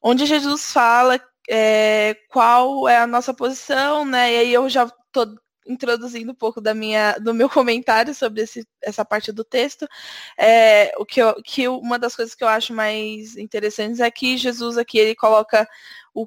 onde 0.00 0.24
Jesus 0.24 0.72
fala 0.72 1.20
é, 1.50 2.16
qual 2.28 2.88
é 2.88 2.98
a 2.98 3.06
nossa 3.06 3.34
posição, 3.34 4.04
né? 4.04 4.32
E 4.32 4.38
aí 4.38 4.54
eu 4.54 4.68
já 4.68 4.88
tô 5.10 5.26
introduzindo 5.66 6.32
um 6.32 6.34
pouco 6.34 6.60
da 6.60 6.74
minha, 6.74 7.12
do 7.18 7.32
meu 7.34 7.48
comentário 7.48 8.14
sobre 8.14 8.42
esse, 8.42 8.66
essa 8.82 9.04
parte 9.04 9.32
do 9.32 9.44
texto, 9.44 9.86
é, 10.38 10.92
o 10.98 11.04
que, 11.04 11.20
eu, 11.20 11.34
que 11.42 11.68
uma 11.68 11.98
das 11.98 12.16
coisas 12.16 12.34
que 12.34 12.44
eu 12.44 12.48
acho 12.48 12.72
mais 12.72 13.36
interessantes 13.36 14.00
é 14.00 14.10
que 14.10 14.36
Jesus 14.36 14.76
aqui 14.78 14.98
ele 14.98 15.14
coloca 15.14 15.68
o, 16.14 16.26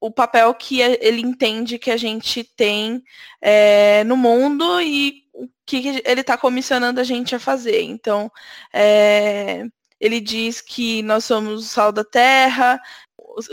o 0.00 0.10
papel 0.10 0.54
que 0.54 0.80
ele 0.80 1.20
entende 1.20 1.78
que 1.78 1.90
a 1.90 1.96
gente 1.96 2.44
tem 2.44 3.02
é, 3.40 4.04
no 4.04 4.16
mundo 4.16 4.80
e 4.80 5.24
o 5.32 5.48
que 5.66 6.02
ele 6.04 6.20
está 6.20 6.38
comissionando 6.38 7.00
a 7.00 7.04
gente 7.04 7.34
a 7.34 7.40
fazer. 7.40 7.82
Então, 7.82 8.30
é, 8.72 9.64
ele 10.00 10.20
diz 10.20 10.60
que 10.60 11.02
nós 11.02 11.24
somos 11.24 11.60
o 11.60 11.68
sal 11.68 11.92
da 11.92 12.04
terra, 12.04 12.80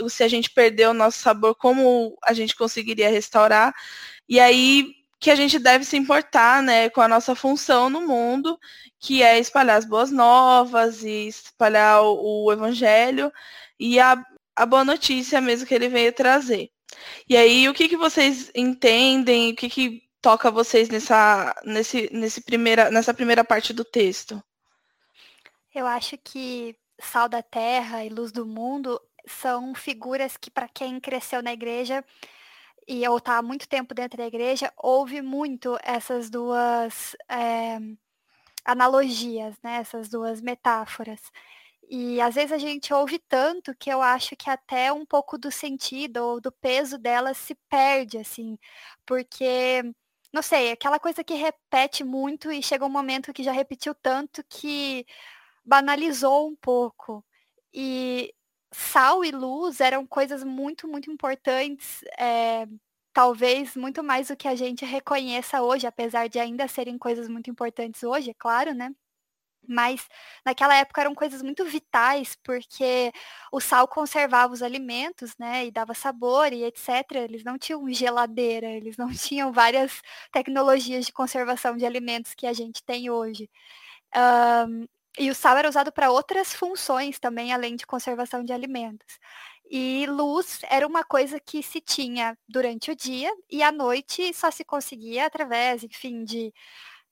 se 0.08 0.22
a 0.22 0.28
gente 0.28 0.50
perdeu 0.50 0.90
o 0.90 0.94
nosso 0.94 1.18
sabor, 1.18 1.54
como 1.54 2.16
a 2.24 2.32
gente 2.32 2.56
conseguiria 2.56 3.10
restaurar? 3.10 3.74
E 4.28 4.40
aí 4.40 5.03
que 5.24 5.30
a 5.30 5.34
gente 5.34 5.58
deve 5.58 5.86
se 5.86 5.96
importar 5.96 6.62
né, 6.62 6.90
com 6.90 7.00
a 7.00 7.08
nossa 7.08 7.34
função 7.34 7.88
no 7.88 8.02
mundo, 8.02 8.60
que 9.00 9.22
é 9.22 9.38
espalhar 9.38 9.78
as 9.78 9.86
boas 9.86 10.10
novas 10.10 11.02
e 11.02 11.28
espalhar 11.28 12.02
o, 12.02 12.44
o 12.44 12.52
evangelho 12.52 13.32
e 13.80 13.98
a, 13.98 14.22
a 14.54 14.66
boa 14.66 14.84
notícia 14.84 15.40
mesmo 15.40 15.66
que 15.66 15.74
ele 15.74 15.88
veio 15.88 16.12
trazer. 16.12 16.70
E 17.26 17.38
aí, 17.38 17.66
o 17.70 17.72
que, 17.72 17.88
que 17.88 17.96
vocês 17.96 18.50
entendem, 18.54 19.52
o 19.52 19.56
que, 19.56 19.70
que 19.70 20.02
toca 20.20 20.50
vocês 20.50 20.90
nessa, 20.90 21.54
nesse, 21.64 22.10
nesse 22.12 22.42
primeira, 22.42 22.90
nessa 22.90 23.14
primeira 23.14 23.42
parte 23.42 23.72
do 23.72 23.82
texto? 23.82 24.44
Eu 25.74 25.86
acho 25.86 26.18
que 26.18 26.76
Sal 27.00 27.30
da 27.30 27.42
Terra 27.42 28.04
e 28.04 28.10
Luz 28.10 28.30
do 28.30 28.44
Mundo 28.44 29.00
são 29.26 29.74
figuras 29.74 30.36
que, 30.36 30.50
para 30.50 30.68
quem 30.68 31.00
cresceu 31.00 31.42
na 31.42 31.54
igreja 31.54 32.04
e 32.86 33.06
ou 33.08 33.18
está 33.18 33.38
há 33.38 33.42
muito 33.42 33.68
tempo 33.68 33.94
dentro 33.94 34.18
da 34.18 34.26
igreja, 34.26 34.72
ouve 34.76 35.22
muito 35.22 35.78
essas 35.82 36.30
duas 36.30 37.16
é, 37.28 37.78
analogias, 38.64 39.56
né? 39.62 39.76
essas 39.76 40.08
duas 40.08 40.40
metáforas. 40.40 41.20
E 41.88 42.20
às 42.20 42.34
vezes 42.34 42.52
a 42.52 42.58
gente 42.58 42.92
ouve 42.94 43.18
tanto 43.18 43.74
que 43.76 43.90
eu 43.90 44.00
acho 44.02 44.36
que 44.36 44.48
até 44.50 44.92
um 44.92 45.04
pouco 45.06 45.36
do 45.38 45.50
sentido 45.50 46.18
ou 46.18 46.40
do 46.40 46.50
peso 46.52 46.98
delas 46.98 47.36
se 47.36 47.54
perde, 47.68 48.18
assim, 48.18 48.58
porque, 49.06 49.82
não 50.32 50.42
sei, 50.42 50.72
aquela 50.72 50.98
coisa 50.98 51.22
que 51.24 51.34
repete 51.34 52.02
muito 52.04 52.50
e 52.52 52.62
chega 52.62 52.86
um 52.86 52.88
momento 52.88 53.32
que 53.34 53.42
já 53.42 53.52
repetiu 53.52 53.94
tanto 53.94 54.42
que 54.48 55.06
banalizou 55.64 56.48
um 56.48 56.56
pouco. 56.56 57.24
E 57.72 58.34
sal 58.74 59.24
e 59.24 59.30
luz 59.30 59.80
eram 59.80 60.06
coisas 60.06 60.44
muito, 60.44 60.88
muito 60.88 61.10
importantes, 61.10 62.02
é, 62.18 62.66
talvez 63.12 63.76
muito 63.76 64.02
mais 64.02 64.28
do 64.28 64.36
que 64.36 64.48
a 64.48 64.54
gente 64.56 64.84
reconheça 64.84 65.62
hoje, 65.62 65.86
apesar 65.86 66.28
de 66.28 66.38
ainda 66.38 66.68
serem 66.68 66.98
coisas 66.98 67.28
muito 67.28 67.50
importantes 67.50 68.02
hoje, 68.02 68.30
é 68.30 68.34
claro, 68.34 68.74
né? 68.74 68.90
Mas 69.68 70.06
naquela 70.44 70.76
época 70.76 71.00
eram 71.00 71.14
coisas 71.14 71.42
muito 71.42 71.64
vitais, 71.64 72.36
porque 72.44 73.12
o 73.52 73.60
sal 73.60 73.88
conservava 73.88 74.52
os 74.52 74.62
alimentos, 74.62 75.34
né? 75.38 75.66
E 75.66 75.70
dava 75.70 75.94
sabor 75.94 76.52
e 76.52 76.64
etc. 76.64 77.12
Eles 77.24 77.44
não 77.44 77.58
tinham 77.58 77.90
geladeira, 77.92 78.68
eles 78.68 78.96
não 78.96 79.08
tinham 79.12 79.52
várias 79.52 80.02
tecnologias 80.32 81.06
de 81.06 81.12
conservação 81.12 81.76
de 81.76 81.86
alimentos 81.86 82.34
que 82.34 82.46
a 82.46 82.52
gente 82.52 82.82
tem 82.84 83.10
hoje. 83.10 83.48
Um, 84.16 84.86
e 85.18 85.30
o 85.30 85.34
sal 85.34 85.56
era 85.56 85.68
usado 85.68 85.92
para 85.92 86.10
outras 86.10 86.52
funções 86.54 87.18
também, 87.18 87.52
além 87.52 87.76
de 87.76 87.86
conservação 87.86 88.42
de 88.44 88.52
alimentos. 88.52 89.18
E 89.70 90.06
luz 90.06 90.60
era 90.68 90.86
uma 90.86 91.04
coisa 91.04 91.40
que 91.40 91.62
se 91.62 91.80
tinha 91.80 92.36
durante 92.48 92.90
o 92.90 92.96
dia 92.96 93.32
e 93.50 93.62
à 93.62 93.72
noite 93.72 94.32
só 94.34 94.50
se 94.50 94.64
conseguia 94.64 95.26
através, 95.26 95.82
enfim, 95.84 96.24
de 96.24 96.52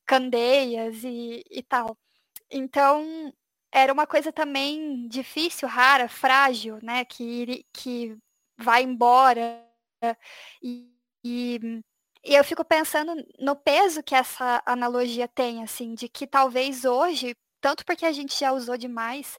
candeias 0.06 1.02
e, 1.04 1.42
e 1.50 1.62
tal. 1.62 1.96
Então, 2.50 3.32
era 3.72 3.92
uma 3.92 4.06
coisa 4.06 4.32
também 4.32 5.08
difícil, 5.08 5.68
rara, 5.68 6.08
frágil, 6.08 6.78
né? 6.82 7.04
Que, 7.04 7.64
que 7.72 8.16
vai 8.58 8.82
embora. 8.82 9.64
E, 10.62 10.92
e, 11.24 11.60
e 12.24 12.34
eu 12.34 12.44
fico 12.44 12.64
pensando 12.64 13.14
no 13.38 13.56
peso 13.56 14.02
que 14.02 14.14
essa 14.14 14.62
analogia 14.66 15.28
tem, 15.28 15.62
assim, 15.62 15.94
de 15.94 16.08
que 16.08 16.26
talvez 16.26 16.84
hoje 16.84 17.36
tanto 17.62 17.84
porque 17.86 18.04
a 18.04 18.12
gente 18.12 18.38
já 18.38 18.52
usou 18.52 18.76
demais, 18.76 19.38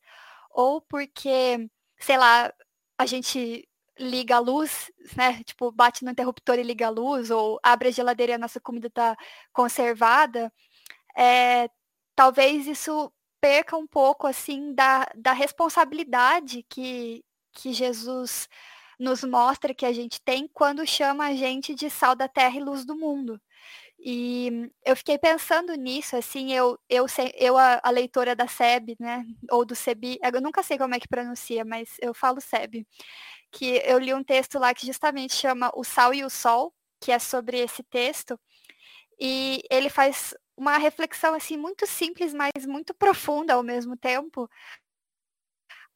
ou 0.52 0.82
porque, 0.82 1.70
sei 2.00 2.18
lá, 2.18 2.52
a 2.98 3.06
gente 3.06 3.68
liga 4.00 4.38
a 4.38 4.40
luz, 4.40 4.92
né? 5.16 5.44
Tipo, 5.44 5.72
bate 5.72 6.04
no 6.06 6.12
interruptor 6.12 6.58
e 6.60 6.64
liga 6.64 6.88
a 6.88 6.90
luz, 6.90 7.30
ou 7.32 7.60
abre 7.64 7.90
a 7.90 7.92
geladeira 7.92 8.34
e 8.34 8.36
a 8.36 8.40
nossa 8.40 8.60
comida 8.60 8.88
está 8.88 9.16
conservada, 9.54 10.52
é, 11.16 11.70
talvez 12.16 12.68
isso 12.68 13.14
perca 13.42 13.78
um 13.78 13.88
pouco, 13.88 14.28
assim, 14.28 14.74
da, 14.74 15.06
da 15.16 15.34
responsabilidade 15.34 16.64
que, 16.70 17.24
que 17.54 17.74
Jesus 17.74 18.48
nos 19.00 19.24
mostra 19.24 19.74
que 19.74 19.86
a 19.86 19.94
gente 19.94 20.22
tem 20.22 20.48
quando 20.48 20.88
chama 20.88 21.28
a 21.28 21.36
gente 21.36 21.76
de 21.76 21.90
sal 21.90 22.16
da 22.16 22.28
terra 22.28 22.58
e 22.58 22.64
luz 22.64 22.86
do 22.86 22.96
mundo. 22.96 23.40
E 24.06 24.70
eu 24.84 24.98
fiquei 24.98 25.18
pensando 25.18 25.74
nisso, 25.76 26.18
assim, 26.18 26.52
eu, 26.52 26.78
eu, 26.90 27.06
eu 27.36 27.58
a, 27.58 27.80
a, 27.82 27.90
leitora 27.90 28.36
da 28.36 28.50
SEB, 28.50 28.98
né, 29.00 29.26
ou 29.50 29.64
do 29.64 29.74
SEBI, 29.74 30.20
eu 30.22 30.42
nunca 30.42 30.62
sei 30.62 30.78
como 30.78 30.94
é 30.94 31.00
que 31.00 31.08
pronuncia, 31.08 31.64
mas 31.64 31.96
eu 32.02 32.14
falo 32.14 32.42
SEB, 32.42 32.86
que 33.50 33.82
eu 33.86 33.98
li 33.98 34.14
um 34.14 34.22
texto 34.22 34.60
lá 34.60 34.74
que 34.74 34.86
justamente 34.86 35.34
chama 35.34 35.72
O 35.74 35.86
Sal 35.86 36.14
e 36.14 36.26
o 36.26 36.30
Sol, 36.30 36.74
que 37.00 37.14
é 37.14 37.20
sobre 37.20 37.60
esse 37.60 37.82
texto, 37.82 38.38
e 39.18 39.62
ele 39.72 39.90
faz 39.90 40.36
uma 40.58 40.78
reflexão, 40.78 41.34
assim, 41.34 41.56
muito 41.56 41.88
simples, 41.88 42.34
mas 42.34 42.66
muito 42.68 42.94
profunda 42.94 43.54
ao 43.54 43.64
mesmo 43.64 43.96
tempo, 43.96 44.50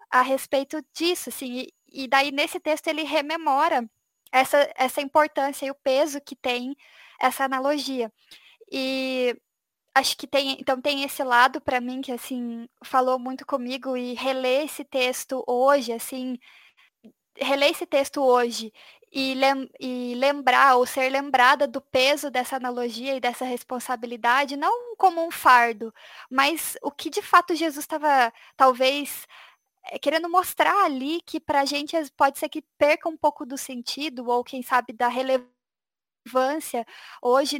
a 0.09 0.21
respeito 0.21 0.81
disso, 0.93 1.27
assim, 1.27 1.67
e, 1.91 2.03
e 2.03 2.07
daí 2.07 2.31
nesse 2.31 2.57
texto 2.57 2.87
ele 2.87 3.03
rememora 3.03 3.85
essa, 4.31 4.71
essa 4.77 5.01
importância 5.01 5.65
e 5.65 5.71
o 5.71 5.75
peso 5.75 6.21
que 6.21 6.37
tem 6.37 6.73
essa 7.19 7.45
analogia. 7.45 8.11
E 8.71 9.35
acho 9.95 10.17
que 10.17 10.27
tem, 10.27 10.57
então 10.59 10.81
tem 10.81 11.03
esse 11.03 11.23
lado 11.23 11.61
para 11.61 11.81
mim 11.81 12.01
que 12.01 12.11
assim 12.11 12.67
falou 12.83 13.19
muito 13.19 13.45
comigo 13.45 13.97
e 13.97 14.13
reler 14.13 14.65
esse 14.65 14.83
texto 14.85 15.43
hoje, 15.47 15.91
assim, 15.93 16.37
reler 17.37 17.71
esse 17.71 17.85
texto 17.85 18.21
hoje 18.21 18.71
e, 19.11 19.33
lem 19.35 19.69
e 19.79 20.15
lembrar 20.15 20.75
ou 20.75 20.85
ser 20.85 21.09
lembrada 21.09 21.67
do 21.67 21.81
peso 21.81 22.29
dessa 22.29 22.55
analogia 22.57 23.15
e 23.15 23.19
dessa 23.19 23.45
responsabilidade, 23.45 24.57
não 24.57 24.95
como 24.97 25.25
um 25.25 25.31
fardo, 25.31 25.93
mas 26.29 26.77
o 26.81 26.91
que 26.91 27.09
de 27.09 27.21
fato 27.21 27.55
Jesus 27.55 27.83
estava 27.83 28.33
talvez 28.55 29.27
eh, 29.91 29.99
querendo 29.99 30.29
mostrar 30.29 30.85
ali 30.85 31.21
que 31.25 31.39
para 31.39 31.61
a 31.61 31.65
gente 31.65 31.95
pode 32.17 32.39
ser 32.39 32.49
que 32.49 32.63
perca 32.77 33.09
um 33.09 33.17
pouco 33.17 33.45
do 33.45 33.57
sentido 33.57 34.27
ou 34.29 34.43
quem 34.43 34.61
sabe 34.63 34.93
da 34.93 35.07
relevância 35.07 35.56
relevância 36.27 36.85
hoje 37.21 37.59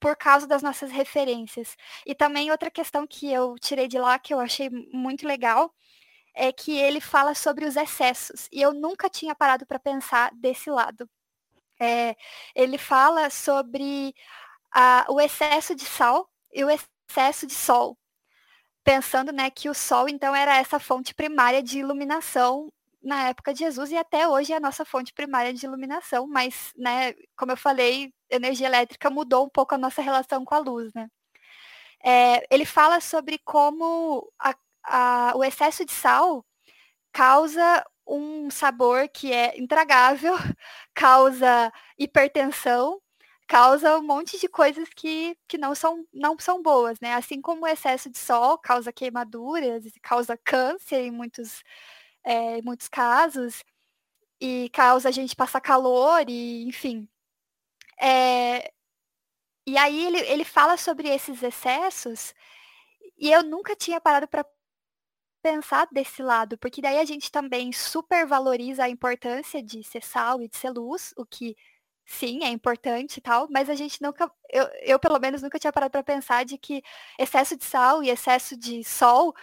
por 0.00 0.16
causa 0.16 0.46
das 0.46 0.62
nossas 0.62 0.90
referências. 0.90 1.76
E 2.06 2.14
também 2.14 2.50
outra 2.50 2.70
questão 2.70 3.06
que 3.06 3.32
eu 3.32 3.56
tirei 3.58 3.88
de 3.88 3.98
lá, 3.98 4.18
que 4.18 4.34
eu 4.34 4.40
achei 4.40 4.70
muito 4.92 5.26
legal, 5.26 5.74
é 6.34 6.52
que 6.52 6.76
ele 6.76 7.00
fala 7.00 7.34
sobre 7.34 7.64
os 7.64 7.76
excessos. 7.76 8.48
E 8.52 8.62
eu 8.62 8.72
nunca 8.72 9.08
tinha 9.08 9.34
parado 9.34 9.66
para 9.66 9.78
pensar 9.78 10.30
desse 10.34 10.70
lado. 10.70 11.08
É, 11.80 12.16
ele 12.54 12.78
fala 12.78 13.30
sobre 13.30 14.14
a, 14.72 15.06
o 15.08 15.20
excesso 15.20 15.74
de 15.74 15.84
sal 15.84 16.28
e 16.52 16.64
o 16.64 16.70
excesso 16.70 17.46
de 17.46 17.54
sol. 17.54 17.98
Pensando 18.84 19.32
né, 19.32 19.50
que 19.50 19.68
o 19.68 19.74
sol, 19.74 20.08
então, 20.08 20.34
era 20.34 20.56
essa 20.56 20.78
fonte 20.78 21.14
primária 21.14 21.62
de 21.62 21.80
iluminação 21.80 22.72
na 23.02 23.28
época 23.28 23.52
de 23.54 23.60
Jesus 23.60 23.90
e 23.90 23.96
até 23.96 24.28
hoje 24.28 24.52
é 24.52 24.56
a 24.56 24.60
nossa 24.60 24.84
fonte 24.84 25.12
primária 25.12 25.52
de 25.54 25.64
iluminação, 25.66 26.26
mas, 26.26 26.72
né, 26.76 27.14
como 27.36 27.52
eu 27.52 27.56
falei, 27.56 28.12
energia 28.30 28.66
elétrica 28.66 29.10
mudou 29.10 29.46
um 29.46 29.48
pouco 29.48 29.74
a 29.74 29.78
nossa 29.78 30.02
relação 30.02 30.44
com 30.44 30.54
a 30.54 30.58
luz, 30.58 30.92
né? 30.94 31.08
É, 32.04 32.46
ele 32.54 32.64
fala 32.64 33.00
sobre 33.00 33.38
como 33.38 34.30
a, 34.38 34.54
a, 34.84 35.32
o 35.36 35.44
excesso 35.44 35.84
de 35.84 35.92
sal 35.92 36.44
causa 37.12 37.84
um 38.06 38.50
sabor 38.50 39.08
que 39.08 39.32
é 39.32 39.58
intragável, 39.58 40.34
causa 40.94 41.72
hipertensão, 41.98 43.00
causa 43.46 43.98
um 43.98 44.02
monte 44.02 44.38
de 44.38 44.48
coisas 44.48 44.88
que, 44.94 45.36
que 45.48 45.58
não, 45.58 45.74
são, 45.74 46.06
não 46.12 46.38
são 46.38 46.62
boas, 46.62 47.00
né? 47.00 47.14
Assim 47.14 47.40
como 47.40 47.64
o 47.64 47.68
excesso 47.68 48.10
de 48.10 48.18
sol 48.18 48.58
causa 48.58 48.92
queimaduras, 48.92 49.84
causa 50.02 50.36
câncer 50.36 51.02
em 51.02 51.10
muitos 51.10 51.62
é, 52.28 52.58
em 52.58 52.62
muitos 52.62 52.88
casos, 52.88 53.64
e 54.40 54.70
causa 54.70 55.08
a 55.08 55.12
gente 55.12 55.36
passar 55.36 55.60
calor, 55.60 56.28
e 56.28 56.64
enfim. 56.68 57.08
É, 58.00 58.72
e 59.66 59.76
aí 59.78 60.06
ele, 60.06 60.18
ele 60.20 60.44
fala 60.44 60.76
sobre 60.76 61.08
esses 61.08 61.42
excessos, 61.42 62.34
e 63.18 63.30
eu 63.32 63.42
nunca 63.42 63.76
tinha 63.76 64.00
parado 64.00 64.28
para 64.28 64.46
pensar 65.42 65.88
desse 65.92 66.22
lado, 66.22 66.58
porque 66.58 66.82
daí 66.82 66.98
a 66.98 67.04
gente 67.04 67.30
também 67.32 67.72
supervaloriza 67.72 68.84
a 68.84 68.90
importância 68.90 69.62
de 69.62 69.82
ser 69.84 70.04
sal 70.04 70.42
e 70.42 70.48
de 70.48 70.56
ser 70.56 70.70
luz, 70.70 71.14
o 71.16 71.24
que 71.26 71.56
sim, 72.06 72.44
é 72.44 72.48
importante 72.48 73.18
e 73.18 73.20
tal, 73.22 73.48
mas 73.50 73.70
a 73.70 73.74
gente 73.74 74.02
nunca, 74.02 74.30
eu, 74.50 74.66
eu 74.82 74.98
pelo 74.98 75.18
menos 75.20 75.42
nunca 75.42 75.58
tinha 75.58 75.72
parado 75.72 75.92
para 75.92 76.02
pensar 76.02 76.44
de 76.44 76.58
que 76.58 76.82
excesso 77.18 77.56
de 77.56 77.64
sal 77.64 78.02
e 78.02 78.10
excesso 78.10 78.56
de 78.56 78.82
sol 78.84 79.34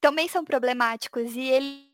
também 0.00 0.28
são 0.28 0.44
problemáticos. 0.44 1.36
E 1.36 1.42
ele, 1.42 1.91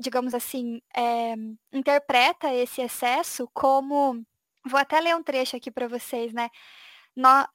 digamos 0.00 0.34
assim, 0.34 0.80
é, 0.96 1.34
interpreta 1.72 2.52
esse 2.54 2.80
excesso 2.80 3.48
como. 3.52 4.24
Vou 4.66 4.78
até 4.78 5.00
ler 5.00 5.16
um 5.16 5.22
trecho 5.22 5.56
aqui 5.56 5.70
para 5.70 5.88
vocês, 5.88 6.32
né? 6.32 6.50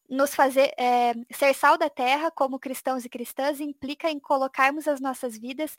nos 0.09 0.35
fazer 0.35 0.73
é, 0.77 1.13
ser 1.31 1.53
sal 1.53 1.77
da 1.77 1.89
terra 1.89 2.29
como 2.29 2.59
cristãos 2.59 3.05
e 3.05 3.09
cristãs 3.09 3.59
implica 3.59 4.09
em 4.09 4.19
colocarmos 4.19 4.87
as 4.87 4.99
nossas 4.99 5.37
vidas 5.37 5.77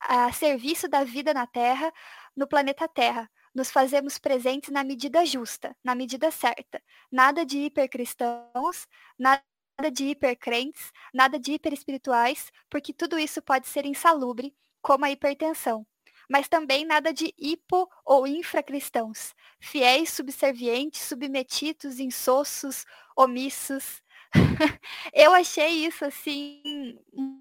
a 0.00 0.32
serviço 0.32 0.88
da 0.88 1.04
vida 1.04 1.32
na 1.34 1.46
terra, 1.46 1.92
no 2.36 2.46
planeta 2.46 2.86
Terra. 2.88 3.30
Nos 3.54 3.70
fazemos 3.70 4.18
presentes 4.18 4.70
na 4.70 4.84
medida 4.84 5.24
justa, 5.24 5.74
na 5.82 5.94
medida 5.94 6.30
certa. 6.30 6.82
Nada 7.10 7.44
de 7.44 7.58
hipercristãos, 7.58 8.86
nada 9.18 9.42
de 9.90 10.04
hipercrentes, 10.10 10.92
nada 11.12 11.38
de 11.38 11.52
hiperespirituais, 11.52 12.52
porque 12.68 12.92
tudo 12.92 13.18
isso 13.18 13.40
pode 13.42 13.66
ser 13.66 13.86
insalubre, 13.86 14.54
como 14.82 15.04
a 15.06 15.10
hipertensão. 15.10 15.86
Mas 16.28 16.48
também 16.48 16.84
nada 16.84 17.12
de 17.12 17.32
hipo 17.38 17.88
ou 18.04 18.26
infracristãos, 18.26 19.34
fiéis, 19.60 20.10
subservientes, 20.10 21.02
submetidos, 21.02 22.00
insossos, 22.00 22.84
omissos. 23.16 24.02
eu 25.14 25.32
achei 25.32 25.86
isso 25.86 26.04
assim 26.04 26.98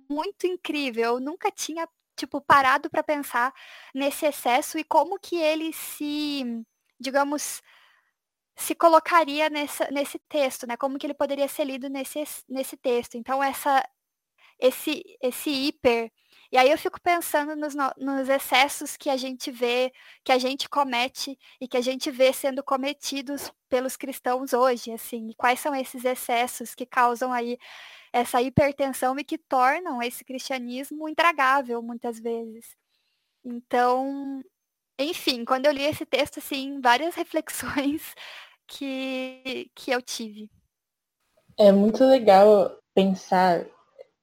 muito 0.10 0.46
incrível. 0.48 1.16
Eu 1.16 1.20
nunca 1.20 1.52
tinha 1.52 1.88
tipo 2.16 2.40
parado 2.42 2.90
para 2.90 3.04
pensar 3.04 3.54
nesse 3.94 4.26
excesso 4.26 4.78
e 4.78 4.84
como 4.84 5.20
que 5.20 5.36
ele 5.36 5.74
se, 5.74 6.44
digamos, 7.00 7.62
se 8.56 8.74
colocaria 8.76 9.50
nessa, 9.50 9.90
nesse 9.92 10.18
texto, 10.30 10.66
né? 10.66 10.78
Como 10.78 10.98
que 10.98 11.06
ele 11.06 11.14
poderia 11.14 11.48
ser 11.48 11.66
lido 11.66 11.90
nesse, 11.90 12.24
nesse 12.48 12.78
texto. 12.78 13.16
Então 13.16 13.44
essa 13.44 13.84
esse 14.60 15.04
esse 15.22 15.50
hiper 15.50 16.12
e 16.52 16.58
aí 16.58 16.70
eu 16.70 16.78
fico 16.78 17.00
pensando 17.02 17.56
nos, 17.56 17.74
nos 17.98 18.30
excessos 18.30 18.96
que 18.96 19.10
a 19.10 19.18
gente 19.18 19.52
vê, 19.52 19.92
que 20.24 20.32
a 20.32 20.38
gente 20.38 20.70
comete 20.70 21.38
e 21.60 21.68
que 21.68 21.78
a 21.78 21.82
gente 21.82 22.12
vê 22.12 22.32
sendo 22.32 22.64
cometidos 22.64 23.52
pelos 23.68 23.96
cristãos 23.96 24.54
hoje, 24.54 24.92
assim, 24.92 25.32
quais 25.38 25.60
são 25.60 25.76
esses 25.76 26.06
excessos 26.06 26.76
que 26.76 26.86
causam 26.86 27.34
aí 27.34 27.58
essa 28.14 28.42
hipertensão 28.42 29.18
e 29.20 29.24
que 29.24 29.38
tornam 29.38 30.02
esse 30.02 30.24
cristianismo 30.24 31.10
intragável 31.10 31.82
muitas 31.82 32.20
vezes. 32.20 32.76
Então, 33.44 34.42
enfim, 34.98 35.44
quando 35.44 35.66
eu 35.66 35.72
li 35.72 35.84
esse 35.84 36.06
texto, 36.06 36.40
assim, 36.40 36.80
várias 36.80 37.14
reflexões 37.16 38.16
que, 38.68 39.70
que 39.76 39.92
eu 39.92 40.02
tive. 40.02 40.50
É 41.58 41.72
muito 41.72 42.04
legal 42.06 42.78
pensar 42.94 43.66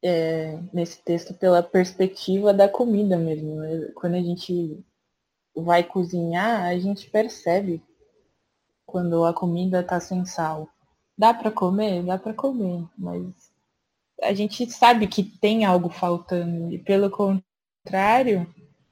é, 0.03 0.59
nesse 0.73 1.03
texto 1.03 1.33
pela 1.35 1.63
perspectiva 1.63 2.53
da 2.53 2.69
comida 2.69 3.17
mesmo. 3.17 3.57
Né? 3.57 3.91
Quando 3.95 4.15
a 4.15 4.23
gente 4.23 4.85
vai 5.55 5.85
cozinhar, 5.85 6.65
a 6.65 6.79
gente 6.79 7.09
percebe 7.09 7.83
quando 8.85 9.25
a 9.25 9.33
comida 9.33 9.81
está 9.81 10.01
sem 10.01 10.25
sal. 10.25 10.69
Dá 11.17 11.33
para 11.33 11.51
comer? 11.51 12.03
Dá 12.03 12.19
para 12.19 12.35
comer, 12.35 12.85
mas 12.99 13.53
a 14.23 14.33
gente 14.33 14.71
sabe 14.71 15.07
que 15.07 15.23
tem 15.23 15.65
algo 15.65 15.89
faltando. 15.89 16.73
E 16.73 16.79
pelo 16.79 17.11
contrário, 17.11 18.47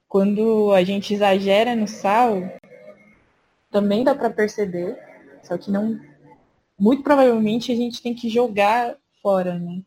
quando 0.09 0.73
a 0.73 0.83
gente 0.85 1.15
exagera 1.15 1.75
no 1.75 1.89
sal, 1.89 2.35
também 3.71 4.05
dá 4.05 4.15
para 4.15 4.31
perceber, 4.31 4.99
só 5.43 5.57
que 5.57 5.71
não 5.71 6.01
muito 6.79 7.03
provavelmente 7.03 7.71
a 7.71 7.77
gente 7.77 8.03
tem 8.03 8.15
que 8.15 8.29
jogar 8.29 8.97
fora, 9.23 9.59
né? 9.59 9.83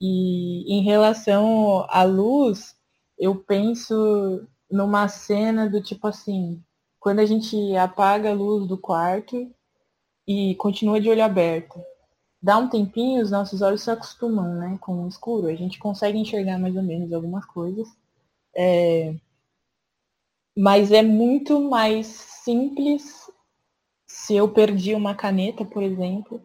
E 0.00 0.72
em 0.72 0.82
relação 0.82 1.86
à 1.88 2.02
luz, 2.04 2.76
eu 3.18 3.34
penso 3.36 4.46
numa 4.70 5.08
cena 5.08 5.68
do 5.68 5.82
tipo 5.82 6.06
assim, 6.06 6.62
quando 6.98 7.20
a 7.20 7.26
gente 7.26 7.76
apaga 7.76 8.30
a 8.30 8.34
luz 8.34 8.66
do 8.66 8.76
quarto 8.76 9.50
e 10.26 10.54
continua 10.56 11.00
de 11.00 11.08
olho 11.08 11.24
aberto. 11.24 11.80
Dá 12.42 12.58
um 12.58 12.68
tempinho, 12.68 13.22
os 13.22 13.30
nossos 13.30 13.62
olhos 13.62 13.82
se 13.82 13.90
acostumam 13.90 14.54
né, 14.56 14.78
com 14.80 15.04
o 15.04 15.08
escuro. 15.08 15.46
A 15.46 15.54
gente 15.54 15.78
consegue 15.78 16.18
enxergar 16.18 16.58
mais 16.58 16.76
ou 16.76 16.82
menos 16.82 17.12
algumas 17.12 17.44
coisas. 17.46 17.88
É... 18.54 19.14
Mas 20.56 20.90
é 20.90 21.02
muito 21.02 21.60
mais 21.60 22.06
simples 22.06 23.30
se 24.06 24.34
eu 24.34 24.48
perdi 24.48 24.94
uma 24.94 25.14
caneta, 25.14 25.64
por 25.64 25.82
exemplo. 25.82 26.40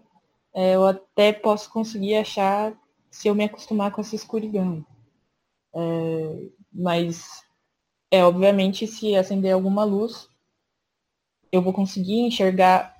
É, 0.53 0.75
eu 0.75 0.85
até 0.85 1.31
posso 1.31 1.71
conseguir 1.71 2.15
achar 2.15 2.73
se 3.12 3.28
eu 3.28 3.36
me 3.36 3.43
acostumar 3.43 3.91
com 3.91 4.02
essa 4.02 4.15
escuridão. 4.15 4.84
É, 5.76 6.50
mas 6.74 7.43
é 8.10 8.24
obviamente 8.24 8.88
se 8.88 9.15
acender 9.15 9.54
alguma 9.54 9.84
luz, 9.84 10.30
eu 11.52 11.62
vou 11.62 11.74
conseguir 11.74 12.19
enxergar 12.21 12.95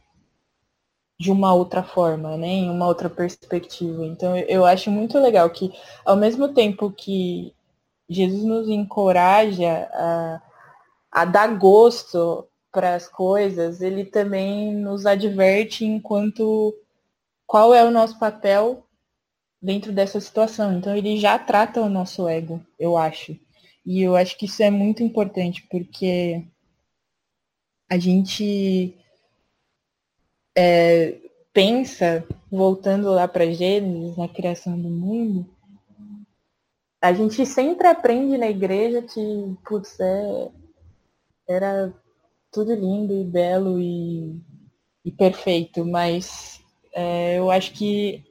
de 1.20 1.32
uma 1.32 1.54
outra 1.54 1.84
forma, 1.84 2.36
né, 2.36 2.48
em 2.48 2.70
uma 2.70 2.88
outra 2.88 3.10
perspectiva. 3.10 4.06
Então 4.06 4.36
eu 4.36 4.66
acho 4.66 4.92
muito 4.92 5.18
legal 5.20 5.50
que 5.50 5.72
ao 6.04 6.18
mesmo 6.18 6.54
tempo 6.54 6.92
que 6.92 7.54
Jesus 8.10 8.44
nos 8.44 8.68
encoraja 8.68 9.90
a, 9.94 10.42
a 11.12 11.26
dar 11.26 11.58
gosto 11.58 12.48
para 12.72 12.96
as 12.96 13.08
coisas, 13.08 13.82
ele 13.82 14.06
também 14.06 14.74
nos 14.74 15.06
adverte 15.06 15.86
enquanto 15.86 16.74
qual 17.46 17.74
é 17.74 17.84
o 17.84 17.92
nosso 17.92 18.18
papel 18.18 18.86
dentro 19.62 19.92
dessa 19.92 20.20
situação. 20.20 20.78
Então 20.78 20.96
ele 20.96 21.18
já 21.18 21.38
trata 21.38 21.82
o 21.82 21.90
nosso 21.90 22.28
ego, 22.28 22.62
eu 22.80 22.98
acho. 22.98 23.38
E 23.86 24.02
eu 24.02 24.16
acho 24.16 24.38
que 24.38 24.46
isso 24.46 24.62
é 24.64 24.70
muito 24.70 25.04
importante, 25.04 25.66
porque 25.70 26.44
a 27.90 27.98
gente 27.98 28.96
é, 30.56 31.18
pensa, 31.54 32.26
voltando 32.50 33.10
lá 33.12 33.28
para 33.28 33.52
Gênesis, 33.52 34.18
na 34.18 34.28
criação 34.28 34.80
do 34.80 34.90
mundo, 34.90 35.46
a 37.02 37.12
gente 37.14 37.46
sempre 37.46 37.88
aprende 37.88 38.38
na 38.38 38.48
igreja 38.48 39.02
que, 39.02 39.58
putz, 39.68 40.00
é, 40.00 40.52
era 41.50 41.94
tudo 42.52 42.76
lindo 42.76 43.14
e 43.14 43.24
belo 43.24 43.80
e, 43.80 44.40
e 45.04 45.12
perfeito, 45.12 45.84
mas 45.84 46.62
é, 46.94 47.40
eu 47.40 47.50
acho 47.50 47.74
que 47.74 48.24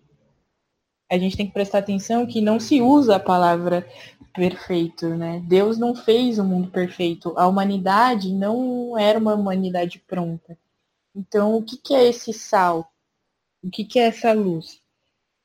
a 1.11 1.19
gente 1.19 1.37
tem 1.37 1.47
que 1.47 1.53
prestar 1.53 1.79
atenção 1.79 2.25
que 2.25 2.41
não 2.41 2.61
se 2.61 2.81
usa 2.81 3.17
a 3.17 3.21
palavra 3.21 3.87
perfeito, 4.33 5.09
né? 5.09 5.43
Deus 5.45 5.77
não 5.77 5.95
fez 5.95 6.39
o 6.39 6.43
um 6.43 6.47
mundo 6.47 6.71
perfeito. 6.71 7.35
A 7.37 7.49
humanidade 7.49 8.33
não 8.33 8.97
era 8.97 9.19
uma 9.19 9.35
humanidade 9.35 9.99
pronta. 10.07 10.57
Então, 11.15 11.57
o 11.57 11.63
que, 11.63 11.77
que 11.77 11.95
é 11.95 12.09
esse 12.09 12.33
sal? 12.33 12.93
O 13.63 13.69
que, 13.69 13.85
que 13.85 13.99
é 13.99 14.05
essa 14.05 14.33
luz? 14.33 14.81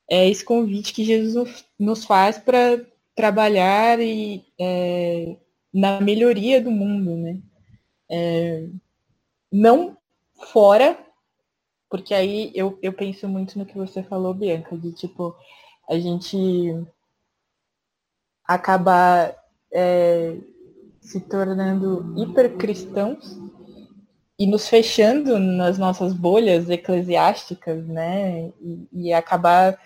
É 0.10 0.30
esse 0.30 0.46
convite 0.46 0.94
que 0.94 1.04
Jesus 1.04 1.66
nos 1.80 2.06
faz 2.06 2.38
para 2.38 2.80
trabalhar 3.16 4.00
e, 4.00 4.46
é, 4.60 5.36
na 5.74 6.00
melhoria 6.00 6.62
do 6.62 6.70
mundo, 6.70 7.16
né? 7.16 7.40
É, 8.08 8.68
não 9.52 9.98
fora 10.52 11.05
porque 11.90 12.14
aí 12.14 12.52
eu, 12.56 12.78
eu 12.82 12.94
penso 12.94 13.28
muito 13.28 13.58
no 13.58 13.66
que 13.66 13.78
você 13.78 14.02
falou, 14.04 14.34
Bianca, 14.34 14.78
de 14.78 14.92
tipo, 14.92 15.36
a 15.90 15.98
gente 15.98 16.38
acabar 18.48 19.36
é, 19.72 20.38
se 21.00 21.20
tornando 21.22 22.14
hipercristãos 22.18 23.38
e 24.38 24.46
nos 24.48 24.68
fechando 24.68 25.40
nas 25.40 25.78
nossas 25.78 26.14
bolhas 26.14 26.70
eclesiásticas, 26.70 27.88
né? 27.88 28.52
E, 28.62 28.88
e 28.92 29.14
acabar 29.14 29.80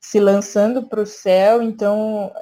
se 0.00 0.20
lançando 0.20 0.82
para 0.84 1.00
o 1.00 1.06
céu. 1.06 1.62
Então, 1.62 2.32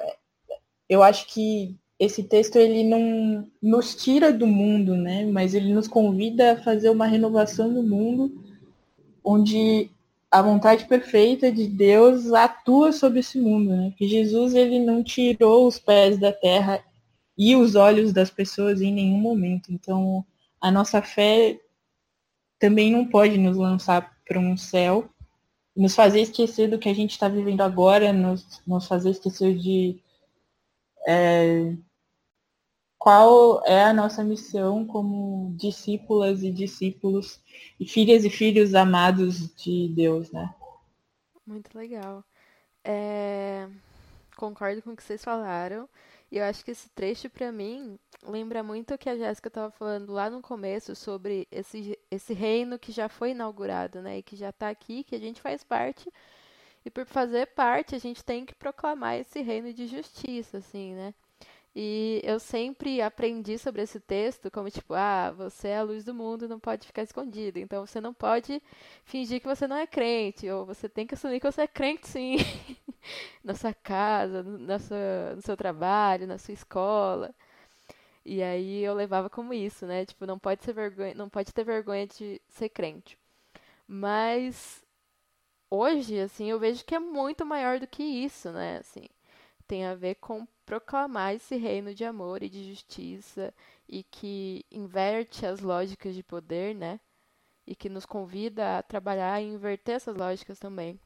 eu 0.87 1.01
acho 1.03 1.27
que 1.27 1.77
esse 1.99 2.23
texto 2.23 2.55
ele 2.55 2.83
não 2.83 3.47
nos 3.61 3.95
tira 3.95 4.33
do 4.33 4.47
mundo, 4.47 4.95
né? 4.95 5.25
Mas 5.25 5.53
ele 5.53 5.73
nos 5.73 5.87
convida 5.87 6.53
a 6.53 6.63
fazer 6.63 6.89
uma 6.89 7.05
renovação 7.05 7.73
do 7.73 7.83
mundo 7.83 8.48
onde 9.23 9.89
a 10.31 10.41
vontade 10.41 10.85
perfeita 10.85 11.51
de 11.51 11.67
Deus 11.67 12.31
atua 12.33 12.91
sobre 12.91 13.19
esse 13.19 13.39
mundo, 13.39 13.75
né? 13.75 13.93
Que 13.97 14.07
Jesus 14.07 14.53
ele 14.53 14.79
não 14.79 15.03
tirou 15.03 15.67
os 15.67 15.79
pés 15.79 16.19
da 16.19 16.31
terra 16.31 16.83
e 17.37 17.55
os 17.55 17.75
olhos 17.75 18.13
das 18.13 18.29
pessoas 18.29 18.81
em 18.81 18.93
nenhum 18.93 19.17
momento. 19.17 19.71
Então, 19.71 20.25
a 20.61 20.71
nossa 20.71 21.01
fé 21.01 21.59
também 22.59 22.91
não 22.91 23.05
pode 23.05 23.37
nos 23.37 23.57
lançar 23.57 24.17
para 24.27 24.37
um 24.39 24.55
céu, 24.57 25.09
nos 25.75 25.95
fazer 25.95 26.21
esquecer 26.21 26.69
do 26.69 26.77
que 26.77 26.89
a 26.89 26.93
gente 26.93 27.11
está 27.11 27.27
vivendo 27.29 27.61
agora, 27.61 28.13
nos, 28.13 28.61
nos 28.67 28.85
fazer 28.85 29.11
esquecer 29.11 29.57
de 29.57 29.99
é, 31.07 31.73
qual 32.99 33.63
é 33.65 33.83
a 33.83 33.93
nossa 33.93 34.23
missão 34.23 34.85
como 34.85 35.55
discípulas 35.55 36.43
e 36.43 36.51
discípulos 36.51 37.39
e 37.79 37.87
filhas 37.87 38.23
e 38.25 38.29
filhos 38.29 38.75
amados 38.75 39.55
de 39.55 39.87
Deus, 39.95 40.31
né? 40.31 40.53
Muito 41.47 41.75
legal. 41.75 42.23
É, 42.83 43.67
Concordo 44.39 44.81
com 44.81 44.91
o 44.91 44.95
que 44.95 45.03
vocês 45.03 45.21
falaram. 45.21 45.89
E 46.31 46.37
eu 46.37 46.45
acho 46.45 46.63
que 46.63 46.71
esse 46.71 46.89
trecho, 46.91 47.29
para 47.29 47.51
mim, 47.51 47.99
lembra 48.23 48.63
muito 48.63 48.93
o 48.93 48.97
que 48.97 49.09
a 49.09 49.17
Jéssica 49.17 49.49
estava 49.49 49.69
falando 49.69 50.13
lá 50.13 50.29
no 50.29 50.41
começo 50.41 50.95
sobre 50.95 51.45
esse, 51.51 51.99
esse 52.09 52.33
reino 52.33 52.79
que 52.79 52.93
já 52.93 53.09
foi 53.09 53.31
inaugurado, 53.31 54.01
né? 54.01 54.19
E 54.19 54.23
que 54.23 54.37
já 54.37 54.49
está 54.49 54.69
aqui, 54.69 55.03
que 55.03 55.13
a 55.13 55.19
gente 55.19 55.41
faz 55.41 55.61
parte. 55.61 56.09
E 56.85 56.89
por 56.89 57.05
fazer 57.05 57.47
parte, 57.47 57.95
a 57.95 57.99
gente 57.99 58.23
tem 58.23 58.45
que 58.45 58.55
proclamar 58.55 59.17
esse 59.17 59.41
reino 59.41 59.73
de 59.73 59.87
justiça, 59.87 60.59
assim, 60.59 60.93
né? 60.95 61.13
E 61.81 62.19
eu 62.25 62.41
sempre 62.41 63.01
aprendi 63.01 63.57
sobre 63.57 63.81
esse 63.81 64.01
texto 64.01 64.51
como 64.51 64.69
tipo, 64.69 64.93
ah, 64.93 65.31
você 65.31 65.69
é 65.69 65.77
a 65.77 65.81
luz 65.83 66.03
do 66.03 66.13
mundo, 66.13 66.45
não 66.45 66.59
pode 66.59 66.85
ficar 66.85 67.03
escondido. 67.03 67.57
Então 67.57 67.85
você 67.85 68.01
não 68.01 68.13
pode 68.13 68.61
fingir 69.05 69.39
que 69.39 69.47
você 69.47 69.65
não 69.65 69.77
é 69.77 69.87
crente, 69.87 70.49
ou 70.49 70.65
você 70.65 70.89
tem 70.89 71.07
que 71.07 71.13
assumir 71.13 71.39
que 71.39 71.49
você 71.49 71.61
é 71.61 71.67
crente 71.67 72.05
sim. 72.05 72.35
na 73.41 73.55
sua 73.55 73.73
casa, 73.73 74.43
na 74.43 74.77
sua, 74.77 75.35
no 75.37 75.41
seu 75.41 75.55
trabalho, 75.55 76.27
na 76.27 76.37
sua 76.37 76.53
escola. 76.53 77.33
E 78.25 78.43
aí 78.43 78.83
eu 78.83 78.93
levava 78.93 79.29
como 79.29 79.53
isso, 79.53 79.85
né? 79.85 80.05
Tipo, 80.05 80.25
não 80.25 80.37
pode 80.37 80.63
ser 80.65 80.73
vergonha, 80.73 81.13
não 81.15 81.29
pode 81.29 81.53
ter 81.53 81.63
vergonha 81.63 82.05
de 82.07 82.41
ser 82.49 82.67
crente. 82.67 83.17
Mas 83.87 84.83
hoje, 85.69 86.19
assim, 86.19 86.49
eu 86.49 86.59
vejo 86.59 86.85
que 86.85 86.95
é 86.95 86.99
muito 86.99 87.45
maior 87.45 87.79
do 87.79 87.87
que 87.87 88.03
isso, 88.03 88.51
né? 88.51 88.79
Assim, 88.79 89.07
tem 89.67 89.85
a 89.85 89.95
ver 89.95 90.15
com 90.15 90.47
proclamar 90.69 91.33
esse 91.33 91.55
reino 91.55 91.95
de 91.95 92.05
amor 92.05 92.43
e 92.43 92.49
de 92.49 92.63
justiça 92.69 93.51
e 93.87 94.03
que 94.03 94.63
inverte 94.71 95.43
as 95.43 95.61
lógicas 95.61 96.13
de 96.13 96.21
poder, 96.21 96.75
né? 96.75 96.99
E 97.65 97.75
que 97.75 97.89
nos 97.89 98.05
convida 98.05 98.77
a 98.77 98.83
trabalhar 98.83 99.41
e 99.41 99.47
inverter 99.47 99.95
essas 99.95 100.15
lógicas 100.15 100.59
também. 100.59 100.99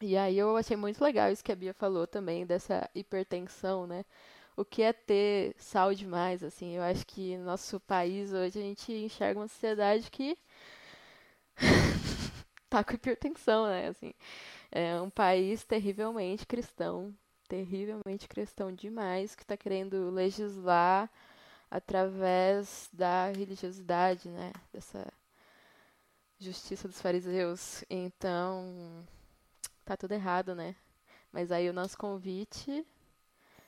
E 0.00 0.16
aí 0.16 0.38
eu 0.38 0.56
achei 0.56 0.78
muito 0.78 1.04
legal 1.04 1.30
isso 1.30 1.44
que 1.44 1.52
a 1.52 1.56
Bia 1.56 1.74
falou 1.74 2.06
também, 2.06 2.46
dessa 2.46 2.88
hipertensão, 2.94 3.86
né? 3.86 4.02
O 4.56 4.64
que 4.64 4.82
é 4.82 4.94
ter 4.94 5.54
sal 5.58 5.94
demais, 5.94 6.42
assim. 6.42 6.74
Eu 6.74 6.82
acho 6.82 7.06
que 7.06 7.36
no 7.36 7.44
nosso 7.44 7.78
país 7.80 8.32
hoje 8.32 8.58
a 8.58 8.62
gente 8.62 8.92
enxerga 8.92 9.40
uma 9.40 9.48
sociedade 9.48 10.10
que 10.10 10.38
tá 12.70 12.82
com 12.82 12.94
hipertensão, 12.94 13.66
né? 13.66 13.88
Assim, 13.88 14.14
é 14.72 14.98
um 15.02 15.10
país 15.10 15.64
terrivelmente 15.64 16.46
cristão, 16.46 17.14
terrivelmente 17.48 18.28
cristão 18.28 18.72
demais, 18.72 19.34
que 19.34 19.42
está 19.42 19.56
querendo 19.56 20.10
legislar 20.10 21.10
através 21.70 22.88
da 22.92 23.26
religiosidade, 23.28 24.28
né? 24.28 24.52
Dessa 24.72 25.06
justiça 26.38 26.86
dos 26.86 27.00
fariseus. 27.00 27.84
Então, 27.90 29.06
tá 29.84 29.96
tudo 29.96 30.12
errado, 30.12 30.54
né? 30.54 30.76
Mas 31.32 31.50
aí 31.50 31.68
o 31.68 31.72
nosso 31.74 31.96
convite 31.96 32.86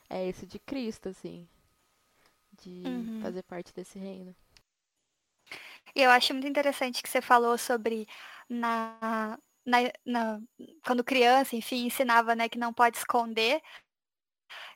é 0.09 0.27
esse 0.27 0.47
de 0.47 0.59
Cristo, 0.59 1.09
assim, 1.09 1.49
de 2.53 2.83
uhum. 2.87 3.21
fazer 3.23 3.43
parte 3.43 3.73
desse 3.75 3.99
reino. 3.99 4.35
E 5.95 6.03
eu 6.03 6.11
acho 6.11 6.33
muito 6.33 6.47
interessante 6.47 7.03
que 7.03 7.09
você 7.09 7.21
falou 7.21 7.59
sobre 7.59 8.07
na, 8.49 9.39
na, 9.65 9.79
na, 10.05 10.41
quando 10.85 11.05
criança, 11.05 11.57
enfim, 11.57 11.87
ensinava 11.87 12.35
né, 12.35 12.49
que 12.49 12.59
não 12.59 12.73
pode 12.73 12.97
esconder. 12.99 13.61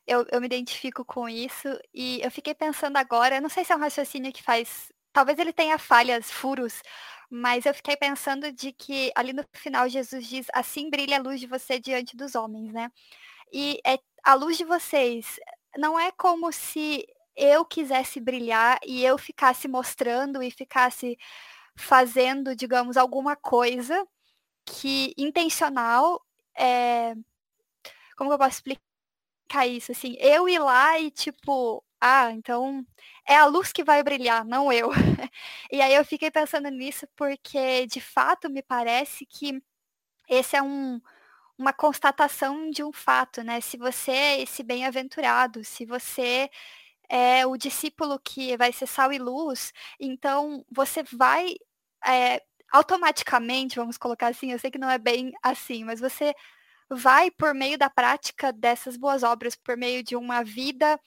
Eu, 0.06 0.26
eu 0.30 0.40
me 0.40 0.46
identifico 0.46 1.04
com 1.04 1.28
isso 1.28 1.68
e 1.92 2.20
eu 2.22 2.30
fiquei 2.30 2.54
pensando 2.54 2.96
agora, 2.96 3.40
não 3.40 3.48
sei 3.48 3.64
se 3.64 3.72
é 3.72 3.76
um 3.76 3.80
raciocínio 3.80 4.32
que 4.32 4.42
faz. 4.42 4.92
Talvez 5.12 5.38
ele 5.38 5.52
tenha 5.52 5.78
falhas, 5.78 6.30
furos, 6.30 6.82
mas 7.30 7.66
eu 7.66 7.74
fiquei 7.74 7.96
pensando 7.96 8.52
de 8.52 8.72
que 8.72 9.12
ali 9.16 9.32
no 9.32 9.44
final 9.54 9.88
Jesus 9.88 10.26
diz, 10.26 10.46
assim 10.52 10.90
brilha 10.90 11.18
a 11.18 11.22
luz 11.22 11.40
de 11.40 11.46
você 11.46 11.78
diante 11.80 12.16
dos 12.16 12.34
homens, 12.34 12.72
né? 12.72 12.90
E 13.52 13.80
é, 13.86 13.98
a 14.24 14.34
luz 14.34 14.58
de 14.58 14.64
vocês 14.64 15.38
não 15.76 15.98
é 15.98 16.12
como 16.12 16.52
se 16.52 17.06
eu 17.36 17.64
quisesse 17.64 18.20
brilhar 18.20 18.78
e 18.86 19.04
eu 19.04 19.18
ficasse 19.18 19.68
mostrando 19.68 20.42
e 20.42 20.50
ficasse 20.50 21.18
fazendo, 21.76 22.54
digamos, 22.54 22.96
alguma 22.96 23.36
coisa 23.36 24.06
que 24.64 25.14
intencional 25.16 26.20
é... 26.56 27.14
como 28.16 28.32
eu 28.32 28.38
posso 28.38 28.56
explicar 28.56 29.66
isso 29.66 29.92
assim 29.92 30.16
eu 30.20 30.48
ir 30.48 30.58
lá 30.58 30.98
e 30.98 31.10
tipo 31.10 31.84
ah, 32.06 32.30
então 32.32 32.84
é 33.26 33.34
a 33.36 33.46
luz 33.46 33.72
que 33.72 33.82
vai 33.82 34.02
brilhar, 34.02 34.44
não 34.44 34.70
eu. 34.72 34.90
e 35.72 35.80
aí 35.80 35.94
eu 35.94 36.04
fiquei 36.04 36.30
pensando 36.30 36.68
nisso 36.70 37.06
porque, 37.16 37.86
de 37.86 38.00
fato, 38.00 38.50
me 38.50 38.62
parece 38.62 39.24
que 39.26 39.62
esse 40.28 40.56
é 40.56 40.62
um, 40.62 41.00
uma 41.58 41.72
constatação 41.72 42.70
de 42.70 42.84
um 42.84 42.92
fato, 42.92 43.42
né? 43.42 43.60
Se 43.60 43.78
você 43.78 44.10
é 44.12 44.42
esse 44.42 44.62
bem-aventurado, 44.62 45.64
se 45.64 45.86
você 45.86 46.50
é 47.08 47.46
o 47.46 47.56
discípulo 47.56 48.18
que 48.20 48.56
vai 48.56 48.72
ser 48.72 48.86
sal 48.86 49.12
e 49.12 49.18
luz, 49.18 49.72
então 50.00 50.64
você 50.70 51.02
vai 51.04 51.54
é, 52.06 52.42
automaticamente, 52.74 53.76
vamos 53.76 53.96
colocar 53.96 54.28
assim, 54.28 54.50
eu 54.50 54.58
sei 54.58 54.68
que 54.68 54.78
não 54.78 54.90
é 54.90 54.98
bem 54.98 55.32
assim, 55.40 55.84
mas 55.84 56.00
você 56.00 56.34
vai 56.90 57.30
por 57.30 57.54
meio 57.54 57.78
da 57.78 57.88
prática 57.88 58.52
dessas 58.52 58.96
boas 58.96 59.22
obras, 59.22 59.54
por 59.54 59.76
meio 59.76 60.02
de 60.02 60.16
uma 60.16 60.42
vida 60.42 60.98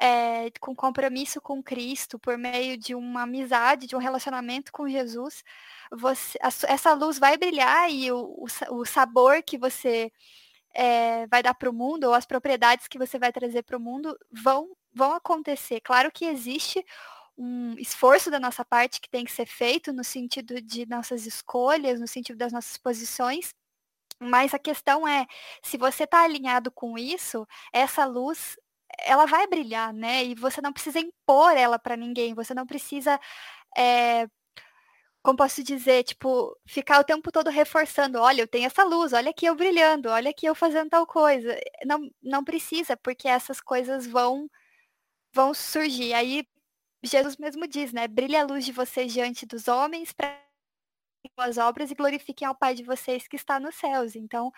é, 0.00 0.50
com 0.58 0.74
compromisso 0.74 1.38
com 1.38 1.62
Cristo, 1.62 2.18
por 2.18 2.38
meio 2.38 2.78
de 2.78 2.94
uma 2.94 3.24
amizade, 3.24 3.86
de 3.86 3.94
um 3.94 3.98
relacionamento 3.98 4.72
com 4.72 4.88
Jesus, 4.88 5.44
você, 5.92 6.38
a, 6.42 6.48
essa 6.72 6.94
luz 6.94 7.18
vai 7.18 7.36
brilhar 7.36 7.90
e 7.90 8.10
o, 8.10 8.18
o, 8.18 8.46
o 8.76 8.84
sabor 8.86 9.42
que 9.42 9.58
você 9.58 10.10
é, 10.74 11.26
vai 11.26 11.42
dar 11.42 11.52
para 11.52 11.68
o 11.68 11.74
mundo, 11.74 12.04
ou 12.04 12.14
as 12.14 12.24
propriedades 12.24 12.88
que 12.88 12.98
você 12.98 13.18
vai 13.18 13.30
trazer 13.30 13.62
para 13.64 13.76
o 13.76 13.80
mundo, 13.80 14.16
vão, 14.32 14.70
vão 14.94 15.12
acontecer. 15.12 15.80
Claro 15.82 16.10
que 16.10 16.24
existe 16.24 16.82
um 17.38 17.74
esforço 17.78 18.30
da 18.30 18.40
nossa 18.40 18.64
parte 18.64 19.00
que 19.00 19.08
tem 19.10 19.24
que 19.24 19.32
ser 19.32 19.46
feito 19.46 19.92
no 19.92 20.04
sentido 20.04 20.60
de 20.60 20.86
nossas 20.86 21.26
escolhas, 21.26 22.00
no 22.00 22.06
sentido 22.08 22.36
das 22.36 22.52
nossas 22.52 22.76
posições, 22.76 23.54
mas 24.20 24.54
a 24.54 24.58
questão 24.58 25.06
é, 25.08 25.26
se 25.62 25.76
você 25.78 26.04
está 26.04 26.22
alinhado 26.24 26.70
com 26.72 26.98
isso, 26.98 27.46
essa 27.72 28.04
luz 28.06 28.56
ela 29.00 29.26
vai 29.26 29.46
brilhar, 29.46 29.92
né? 29.92 30.24
E 30.24 30.34
você 30.34 30.60
não 30.60 30.72
precisa 30.72 31.00
impor 31.00 31.56
ela 31.56 31.78
para 31.78 31.96
ninguém, 31.96 32.34
você 32.34 32.54
não 32.54 32.66
precisa, 32.66 33.18
é, 33.76 34.28
como 35.22 35.36
posso 35.38 35.62
dizer, 35.62 36.04
tipo, 36.04 36.56
ficar 36.66 37.00
o 37.00 37.04
tempo 37.04 37.30
todo 37.32 37.50
reforçando, 37.50 38.18
olha, 38.20 38.42
eu 38.42 38.48
tenho 38.48 38.66
essa 38.66 38.84
luz, 38.84 39.12
olha 39.12 39.30
aqui 39.30 39.46
eu 39.46 39.54
brilhando, 39.56 40.08
olha 40.10 40.30
aqui 40.30 40.46
eu 40.46 40.54
fazendo 40.54 40.90
tal 40.90 41.06
coisa. 41.06 41.56
Não, 41.86 42.10
não 42.22 42.44
precisa, 42.44 42.96
porque 42.96 43.28
essas 43.28 43.60
coisas 43.60 44.06
vão 44.06 44.48
vão 45.34 45.54
surgir. 45.54 46.14
Aí 46.14 46.46
Jesus 47.02 47.36
mesmo 47.36 47.66
diz, 47.66 47.92
né? 47.92 48.06
Brilha 48.08 48.42
a 48.42 48.46
luz 48.46 48.64
de 48.64 48.72
vocês 48.72 49.12
diante 49.12 49.44
dos 49.46 49.68
homens 49.68 50.12
para 50.12 50.38
as 51.38 51.58
obras 51.58 51.90
e 51.90 51.94
glorifiquem 51.94 52.46
ao 52.46 52.54
Pai 52.54 52.74
de 52.74 52.82
vocês 52.82 53.26
que 53.28 53.36
está 53.36 53.58
nos 53.60 53.74
céus. 53.74 54.16
Então, 54.16 54.52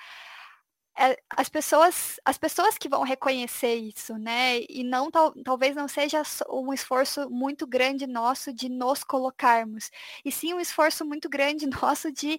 é, 0.96 1.16
as 1.30 1.48
pessoas 1.48 2.20
as 2.24 2.38
pessoas 2.38 2.78
que 2.78 2.88
vão 2.88 3.02
reconhecer 3.02 3.74
isso, 3.74 4.16
né? 4.16 4.60
E 4.68 4.84
não 4.84 5.10
tal, 5.10 5.32
talvez 5.42 5.74
não 5.74 5.88
seja 5.88 6.22
um 6.48 6.72
esforço 6.72 7.28
muito 7.30 7.66
grande 7.66 8.06
nosso 8.06 8.52
de 8.52 8.68
nos 8.68 9.02
colocarmos, 9.02 9.90
e 10.24 10.30
sim 10.30 10.54
um 10.54 10.60
esforço 10.60 11.04
muito 11.04 11.28
grande 11.28 11.66
nosso 11.82 12.12
de 12.12 12.38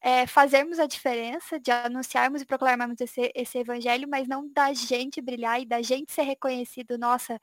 é, 0.00 0.26
fazermos 0.26 0.78
a 0.78 0.86
diferença, 0.86 1.60
de 1.60 1.70
anunciarmos 1.70 2.42
e 2.42 2.46
proclamarmos 2.46 3.00
esse, 3.00 3.30
esse 3.34 3.58
evangelho, 3.58 4.08
mas 4.08 4.28
não 4.28 4.48
da 4.52 4.72
gente 4.72 5.20
brilhar 5.20 5.60
e 5.60 5.66
da 5.66 5.82
gente 5.82 6.12
ser 6.12 6.22
reconhecido, 6.22 6.98
nossa, 6.98 7.40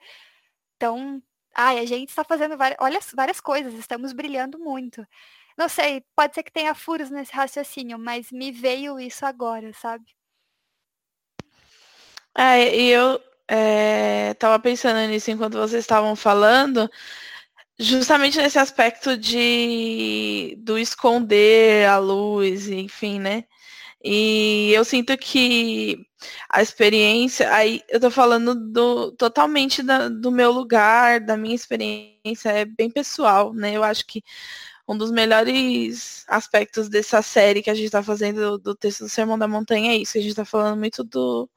então, 0.78 1.22
ai, 1.58 1.80
a 1.80 1.86
gente 1.86 2.10
está 2.10 2.24
fazendo 2.24 2.56
várias, 2.56 2.78
olha, 2.80 3.00
várias 3.16 3.42
coisas, 3.42 3.74
estamos 3.74 4.14
brilhando 4.14 4.60
muito. 4.60 5.06
Não 5.58 5.68
sei, 5.68 6.04
pode 6.16 6.36
ser 6.36 6.44
que 6.44 6.52
tenha 6.52 6.76
furos 6.76 7.10
nesse 7.10 7.34
raciocínio, 7.34 7.98
mas 7.98 8.32
me 8.32 8.52
veio 8.52 9.00
isso 9.00 9.26
agora, 9.26 9.74
sabe? 9.74 10.06
É, 12.38 12.76
e 12.78 12.90
eu 12.90 13.20
é, 13.48 14.36
tava 14.36 14.60
pensando 14.60 15.00
nisso 15.10 15.32
enquanto 15.32 15.58
vocês 15.58 15.84
estavam 15.84 16.16
falando, 16.16 16.88
justamente 17.80 18.38
nesse 18.38 18.60
aspecto 18.60 19.18
de 19.18 20.56
do 20.60 20.78
esconder 20.78 21.90
a 21.90 21.98
luz, 21.98 22.70
enfim, 22.70 23.20
né? 23.20 23.46
E 24.10 24.72
eu 24.74 24.86
sinto 24.86 25.18
que 25.18 26.08
a 26.50 26.62
experiência, 26.62 27.54
aí 27.54 27.82
eu 27.90 28.00
tô 28.00 28.10
falando 28.10 28.56
do, 28.56 29.12
totalmente 29.12 29.84
da, 29.84 30.08
do 30.08 30.32
meu 30.32 30.50
lugar, 30.50 31.20
da 31.20 31.36
minha 31.36 31.54
experiência, 31.54 32.50
é 32.52 32.64
bem 32.64 32.90
pessoal, 32.90 33.54
né? 33.54 33.76
Eu 33.76 33.84
acho 33.84 34.06
que 34.08 34.24
um 34.88 34.98
dos 34.98 35.12
melhores 35.12 36.24
aspectos 36.30 36.88
dessa 36.88 37.22
série 37.22 37.62
que 37.62 37.70
a 37.70 37.76
gente 37.76 37.88
está 37.88 38.02
fazendo 38.02 38.58
do, 38.58 38.74
texto 38.74 39.02
do 39.02 39.10
Sermão 39.10 39.38
da 39.38 39.48
Montanha 39.48 39.92
é 39.92 39.98
isso, 39.98 40.18
a 40.18 40.22
gente 40.22 40.30
está 40.30 40.46
falando 40.46 40.80
muito 40.80 41.04
do, 41.04 41.50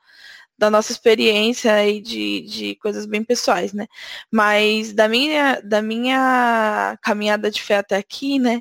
da 0.58 0.68
nossa 0.70 0.90
experiência 0.90 1.88
e 1.88 2.00
de, 2.00 2.40
de 2.42 2.74
coisas 2.76 3.06
bem 3.06 3.22
pessoais, 3.22 3.72
né? 3.72 3.86
Mas 4.30 4.92
da 4.92 5.08
minha, 5.08 5.60
da 5.60 5.80
minha 5.80 6.98
caminhada 7.00 7.48
de 7.48 7.62
fé 7.62 7.76
até 7.76 7.96
aqui, 7.96 8.40
né? 8.40 8.60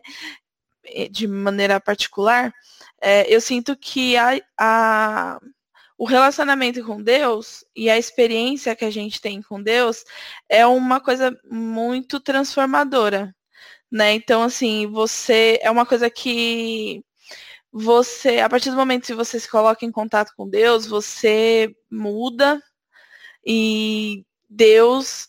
De 1.11 1.27
maneira 1.27 1.79
particular, 1.79 2.53
é, 3.01 3.33
eu 3.33 3.41
sinto 3.41 3.75
que 3.77 4.17
a, 4.17 4.39
a, 4.59 5.39
o 5.97 6.05
relacionamento 6.05 6.83
com 6.85 7.01
Deus 7.01 7.63
e 7.75 7.89
a 7.89 7.97
experiência 7.97 8.75
que 8.75 8.85
a 8.85 8.91
gente 8.91 9.21
tem 9.21 9.41
com 9.41 9.61
Deus 9.61 10.03
é 10.49 10.65
uma 10.65 10.99
coisa 10.99 11.37
muito 11.49 12.19
transformadora, 12.19 13.35
né? 13.91 14.13
Então, 14.13 14.43
assim, 14.43 14.87
você 14.87 15.59
é 15.61 15.71
uma 15.71 15.85
coisa 15.85 16.09
que 16.09 17.03
você, 17.71 18.39
a 18.39 18.49
partir 18.49 18.71
do 18.71 18.75
momento 18.75 19.05
que 19.07 19.13
você 19.13 19.39
se 19.39 19.49
coloca 19.49 19.85
em 19.85 19.91
contato 19.91 20.33
com 20.35 20.49
Deus, 20.49 20.87
você 20.87 21.73
muda 21.91 22.61
e 23.45 24.25
Deus 24.49 25.28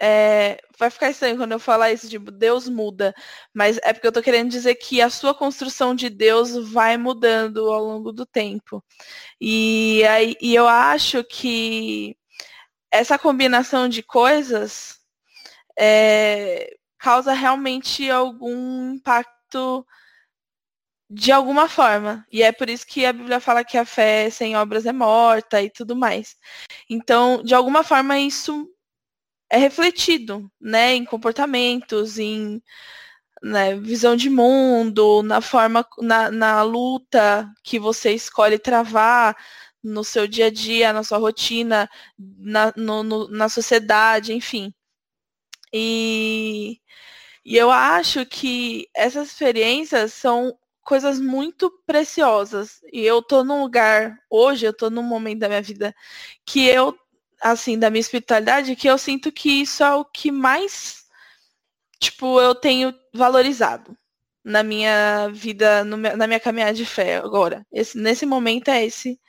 é, 0.00 0.58
vai 0.78 0.90
ficar 0.90 1.10
estranho 1.10 1.36
quando 1.36 1.52
eu 1.52 1.58
falar 1.58 1.92
isso, 1.92 2.08
tipo, 2.08 2.30
Deus 2.30 2.68
muda, 2.68 3.14
mas 3.54 3.78
é 3.82 3.92
porque 3.92 4.06
eu 4.06 4.12
tô 4.12 4.22
querendo 4.22 4.50
dizer 4.50 4.74
que 4.76 5.00
a 5.00 5.10
sua 5.10 5.34
construção 5.34 5.94
de 5.94 6.10
Deus 6.10 6.56
vai 6.72 6.96
mudando 6.96 7.70
ao 7.72 7.82
longo 7.82 8.12
do 8.12 8.26
tempo. 8.26 8.84
E, 9.40 10.04
aí, 10.06 10.36
e 10.40 10.54
eu 10.54 10.68
acho 10.68 11.24
que 11.24 12.16
essa 12.90 13.18
combinação 13.18 13.88
de 13.88 14.02
coisas 14.02 14.98
é, 15.78 16.76
causa 16.98 17.32
realmente 17.32 18.10
algum 18.10 18.94
impacto 18.94 19.86
de 21.08 21.32
alguma 21.32 21.68
forma. 21.68 22.26
E 22.32 22.42
é 22.42 22.52
por 22.52 22.68
isso 22.68 22.86
que 22.86 23.06
a 23.06 23.12
Bíblia 23.12 23.40
fala 23.40 23.64
que 23.64 23.78
a 23.78 23.84
fé 23.84 24.28
sem 24.30 24.56
obras 24.56 24.86
é 24.86 24.92
morta 24.92 25.62
e 25.62 25.70
tudo 25.70 25.96
mais. 25.96 26.36
Então, 26.90 27.42
de 27.42 27.54
alguma 27.54 27.84
forma, 27.84 28.18
isso 28.18 28.68
é 29.50 29.56
refletido, 29.58 30.50
né, 30.60 30.94
em 30.94 31.04
comportamentos, 31.04 32.18
em 32.18 32.62
né, 33.42 33.76
visão 33.76 34.16
de 34.16 34.30
mundo, 34.30 35.22
na 35.22 35.40
forma, 35.40 35.86
na, 36.00 36.30
na 36.30 36.62
luta 36.62 37.52
que 37.62 37.78
você 37.78 38.12
escolhe 38.12 38.58
travar 38.58 39.36
no 39.82 40.02
seu 40.04 40.26
dia 40.26 40.46
a 40.46 40.50
dia, 40.50 40.92
na 40.92 41.04
sua 41.04 41.18
rotina, 41.18 41.88
na, 42.18 42.72
no, 42.76 43.02
no, 43.02 43.28
na 43.28 43.48
sociedade, 43.48 44.32
enfim. 44.32 44.74
E, 45.72 46.80
e 47.44 47.56
eu 47.56 47.70
acho 47.70 48.26
que 48.26 48.88
essas 48.94 49.28
experiências 49.28 50.12
são 50.12 50.56
coisas 50.82 51.20
muito 51.20 51.70
preciosas. 51.86 52.80
E 52.92 53.02
eu 53.02 53.22
tô 53.22 53.44
num 53.44 53.62
lugar, 53.62 54.18
hoje, 54.30 54.66
eu 54.66 54.72
tô 54.72 54.90
num 54.90 55.02
momento 55.02 55.40
da 55.40 55.48
minha 55.48 55.62
vida 55.62 55.94
que 56.46 56.66
eu, 56.66 56.96
assim, 57.42 57.78
da 57.78 57.90
minha 57.90 58.00
espiritualidade, 58.00 58.76
que 58.76 58.88
eu 58.88 58.98
sinto 58.98 59.32
que 59.32 59.62
isso 59.62 59.82
é 59.84 59.94
o 59.94 60.04
que 60.04 60.30
mais, 60.32 61.04
tipo, 62.00 62.40
eu 62.40 62.54
tenho 62.54 62.94
valorizado 63.14 63.96
na 64.44 64.62
minha 64.62 65.28
vida, 65.32 65.84
no, 65.84 65.96
na 65.96 66.26
minha 66.26 66.40
caminhada 66.40 66.74
de 66.74 66.86
fé 66.86 67.16
agora. 67.18 67.66
Esse, 67.72 67.98
nesse 67.98 68.26
momento 68.26 68.68
é 68.70 68.84
esse. 68.84 69.20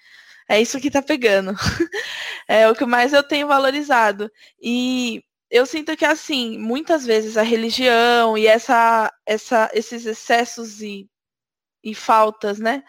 É 0.50 0.62
isso 0.62 0.80
que 0.80 0.92
tá 0.92 1.02
pegando. 1.02 1.54
é 2.48 2.70
o 2.70 2.76
que 2.76 2.86
mais 2.86 3.14
eu 3.14 3.24
tenho 3.24 3.48
valorizado. 3.48 4.32
E 4.62 5.24
eu 5.52 5.66
sinto 5.66 5.98
que 5.98 6.06
assim, 6.06 6.58
muitas 6.60 7.06
vezes 7.06 7.38
a 7.38 7.42
religião 7.44 8.38
e 8.38 8.48
essa, 8.48 9.12
essa, 9.26 9.70
esses 9.74 10.06
excessos 10.06 10.82
e 10.82 11.10
e 11.84 11.96
faltas, 11.96 12.60
né? 12.60 12.84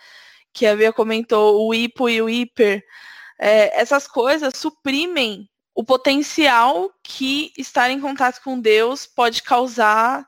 Que 0.53 0.67
a 0.67 0.77
Bia 0.77 0.93
comentou, 0.93 1.67
o 1.67 1.75
hipo 1.75 2.09
e 2.09 2.21
o 2.23 2.29
hiper. 2.29 2.83
É, 3.39 3.81
essas 3.81 4.07
coisas 4.07 4.57
suprimem 4.57 5.49
o 5.75 5.85
potencial 5.85 6.91
que 7.03 7.53
estar 7.57 7.91
em 7.91 8.01
contato 8.01 8.43
com 8.43 8.59
Deus 8.61 9.07
pode 9.07 9.43
causar 9.43 10.27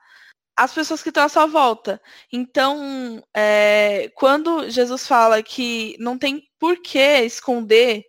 às 0.56 0.72
pessoas 0.72 1.02
que 1.02 1.08
estão 1.08 1.24
à 1.24 1.28
sua 1.28 1.46
volta. 1.46 2.00
Então, 2.32 3.22
é, 3.34 4.12
quando 4.14 4.68
Jesus 4.70 5.06
fala 5.06 5.42
que 5.42 5.96
não 5.98 6.16
tem 6.18 6.48
por 6.58 6.80
que 6.80 7.22
esconder 7.22 8.04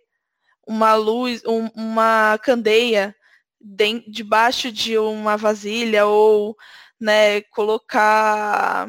uma 0.66 0.94
luz, 0.94 1.42
um, 1.44 1.66
uma 1.74 2.38
candeia 2.42 3.14
de, 3.60 4.00
debaixo 4.08 4.70
de 4.70 4.98
uma 4.98 5.36
vasilha 5.36 6.06
ou 6.06 6.56
né, 7.00 7.40
colocar 7.42 8.86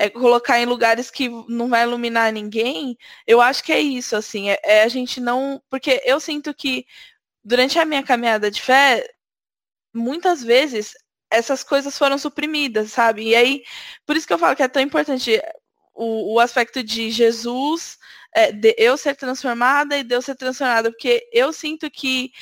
é, 0.00 0.08
colocar 0.08 0.58
em 0.58 0.64
lugares 0.64 1.10
que 1.10 1.28
não 1.46 1.68
vai 1.68 1.82
iluminar 1.82 2.32
ninguém, 2.32 2.96
eu 3.26 3.40
acho 3.40 3.62
que 3.62 3.70
é 3.72 3.80
isso, 3.80 4.16
assim, 4.16 4.48
é, 4.50 4.58
é, 4.64 4.82
a 4.82 4.88
gente 4.88 5.20
não. 5.20 5.62
Porque 5.68 6.02
eu 6.06 6.18
sinto 6.18 6.54
que 6.54 6.86
durante 7.44 7.78
a 7.78 7.84
minha 7.84 8.02
caminhada 8.02 8.50
de 8.50 8.62
fé, 8.62 9.06
muitas 9.94 10.42
vezes 10.42 10.94
essas 11.30 11.62
coisas 11.62 11.98
foram 11.98 12.18
suprimidas, 12.18 12.92
sabe? 12.92 13.28
E 13.28 13.36
aí, 13.36 13.62
por 14.06 14.16
isso 14.16 14.26
que 14.26 14.32
eu 14.32 14.38
falo 14.38 14.56
que 14.56 14.62
é 14.62 14.68
tão 14.68 14.82
importante 14.82 15.40
o, 15.94 16.34
o 16.34 16.40
aspecto 16.40 16.82
de 16.82 17.10
Jesus, 17.10 17.98
é, 18.34 18.52
de 18.52 18.74
eu 18.78 18.96
ser 18.96 19.16
transformada 19.16 19.98
e 19.98 20.04
Deus 20.04 20.24
ser 20.24 20.36
transformada, 20.36 20.90
porque 20.90 21.28
eu 21.32 21.52
sinto 21.52 21.90
que 21.90 22.32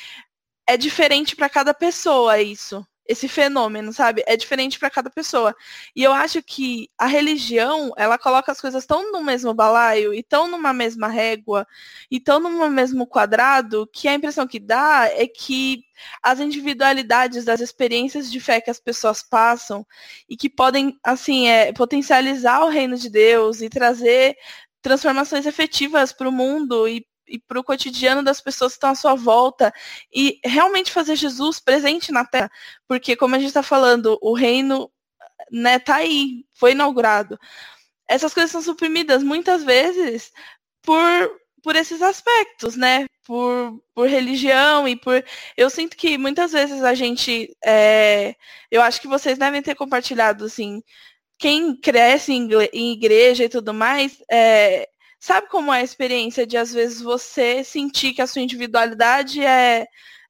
é 0.66 0.76
diferente 0.76 1.36
para 1.36 1.48
cada 1.50 1.74
pessoa 1.74 2.40
isso 2.40 2.86
esse 3.08 3.26
fenômeno, 3.26 3.92
sabe? 3.92 4.22
É 4.26 4.36
diferente 4.36 4.78
para 4.78 4.90
cada 4.90 5.08
pessoa. 5.08 5.56
E 5.96 6.02
eu 6.02 6.12
acho 6.12 6.42
que 6.42 6.90
a 6.98 7.06
religião, 7.06 7.92
ela 7.96 8.18
coloca 8.18 8.52
as 8.52 8.60
coisas 8.60 8.84
tão 8.84 9.10
no 9.10 9.24
mesmo 9.24 9.54
balaio 9.54 10.12
e 10.12 10.22
tão 10.22 10.46
numa 10.46 10.74
mesma 10.74 11.08
régua 11.08 11.66
e 12.10 12.20
tão 12.20 12.38
no 12.38 12.68
mesmo 12.70 13.06
quadrado 13.06 13.88
que 13.92 14.06
a 14.06 14.14
impressão 14.14 14.46
que 14.46 14.60
dá 14.60 15.08
é 15.10 15.26
que 15.26 15.82
as 16.22 16.38
individualidades 16.38 17.44
das 17.44 17.60
experiências 17.60 18.30
de 18.30 18.38
fé 18.38 18.60
que 18.60 18.70
as 18.70 18.78
pessoas 18.78 19.22
passam 19.22 19.86
e 20.28 20.36
que 20.36 20.50
podem, 20.50 20.96
assim, 21.02 21.48
é, 21.48 21.72
potencializar 21.72 22.64
o 22.64 22.68
reino 22.68 22.96
de 22.96 23.08
Deus 23.08 23.62
e 23.62 23.70
trazer 23.70 24.36
transformações 24.82 25.46
efetivas 25.46 26.12
para 26.12 26.28
o 26.28 26.32
mundo 26.32 26.86
e 26.86 27.06
e 27.28 27.38
para 27.38 27.60
o 27.60 27.64
cotidiano 27.64 28.22
das 28.22 28.40
pessoas 28.40 28.72
que 28.72 28.76
estão 28.76 28.90
à 28.90 28.94
sua 28.94 29.14
volta 29.14 29.72
e 30.12 30.40
realmente 30.44 30.92
fazer 30.92 31.16
Jesus 31.16 31.60
presente 31.60 32.12
na 32.12 32.24
Terra, 32.24 32.50
porque 32.86 33.16
como 33.16 33.34
a 33.34 33.38
gente 33.38 33.48
está 33.48 33.62
falando, 33.62 34.18
o 34.22 34.32
reino 34.34 34.90
né, 35.50 35.78
tá 35.78 35.96
aí, 35.96 36.44
foi 36.54 36.72
inaugurado. 36.72 37.38
Essas 38.08 38.34
coisas 38.34 38.50
são 38.50 38.62
suprimidas 38.62 39.22
muitas 39.22 39.64
vezes 39.64 40.32
por 40.82 41.38
por 41.62 41.76
esses 41.76 42.02
aspectos, 42.02 42.76
né? 42.76 43.06
Por, 43.26 43.82
por 43.94 44.08
religião 44.08 44.88
e 44.88 44.96
por. 44.96 45.24
Eu 45.56 45.68
sinto 45.70 45.96
que 45.96 46.16
muitas 46.18 46.52
vezes 46.52 46.82
a 46.82 46.94
gente. 46.94 47.54
É... 47.64 48.34
Eu 48.70 48.82
acho 48.82 49.00
que 49.00 49.08
vocês 49.08 49.38
devem 49.38 49.62
ter 49.62 49.74
compartilhado, 49.74 50.44
assim. 50.44 50.82
Quem 51.38 51.76
cresce 51.76 52.32
em, 52.32 52.92
igreja 52.92 53.44
e 53.44 53.48
tudo 53.48 53.74
mais, 53.74 54.22
é... 54.30 54.88
Sabe 55.20 55.48
como 55.48 55.72
é 55.72 55.80
a 55.80 55.84
experiência 55.84 56.46
de, 56.46 56.56
às 56.56 56.72
vezes, 56.72 57.00
você 57.00 57.64
sentir 57.64 58.12
que 58.14 58.22
a 58.22 58.26
sua 58.26 58.42
individualidade 58.42 59.44
é, 59.44 59.86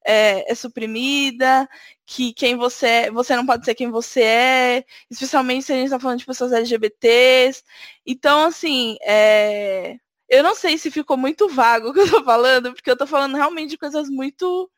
é, 0.07 0.51
é 0.51 0.55
suprimida, 0.55 1.69
que 2.07 2.33
quem 2.33 2.57
você 2.57 2.87
é, 2.87 3.11
você 3.11 3.37
não 3.37 3.45
pode 3.45 3.65
ser 3.65 3.75
quem 3.75 3.91
você 3.91 4.23
é, 4.23 4.85
especialmente 5.11 5.67
se 5.67 5.73
a 5.73 5.77
gente 5.77 5.87
está 5.87 6.01
falando 6.01 6.19
de 6.21 6.27
pessoas 6.27 6.53
LGBTs. 6.53 7.63
Então, 8.07 8.47
assim, 8.47 8.97
é, 9.03 9.97
eu 10.29 10.43
não 10.43 10.55
sei 10.55 10.79
se 10.79 10.91
ficou 10.91 11.17
muito 11.17 11.49
vago 11.49 11.91
o 11.91 11.95
que 11.95 12.01
eu 12.01 12.11
tô 12.11 12.25
falando, 12.25 12.73
porque 12.75 12.91
eu 12.91 12.97
tô 12.97 13.07
falando 13.07 13.37
realmente 13.37 13.71
de 13.71 13.79
coisas 13.79 14.09
muito, 14.09 14.71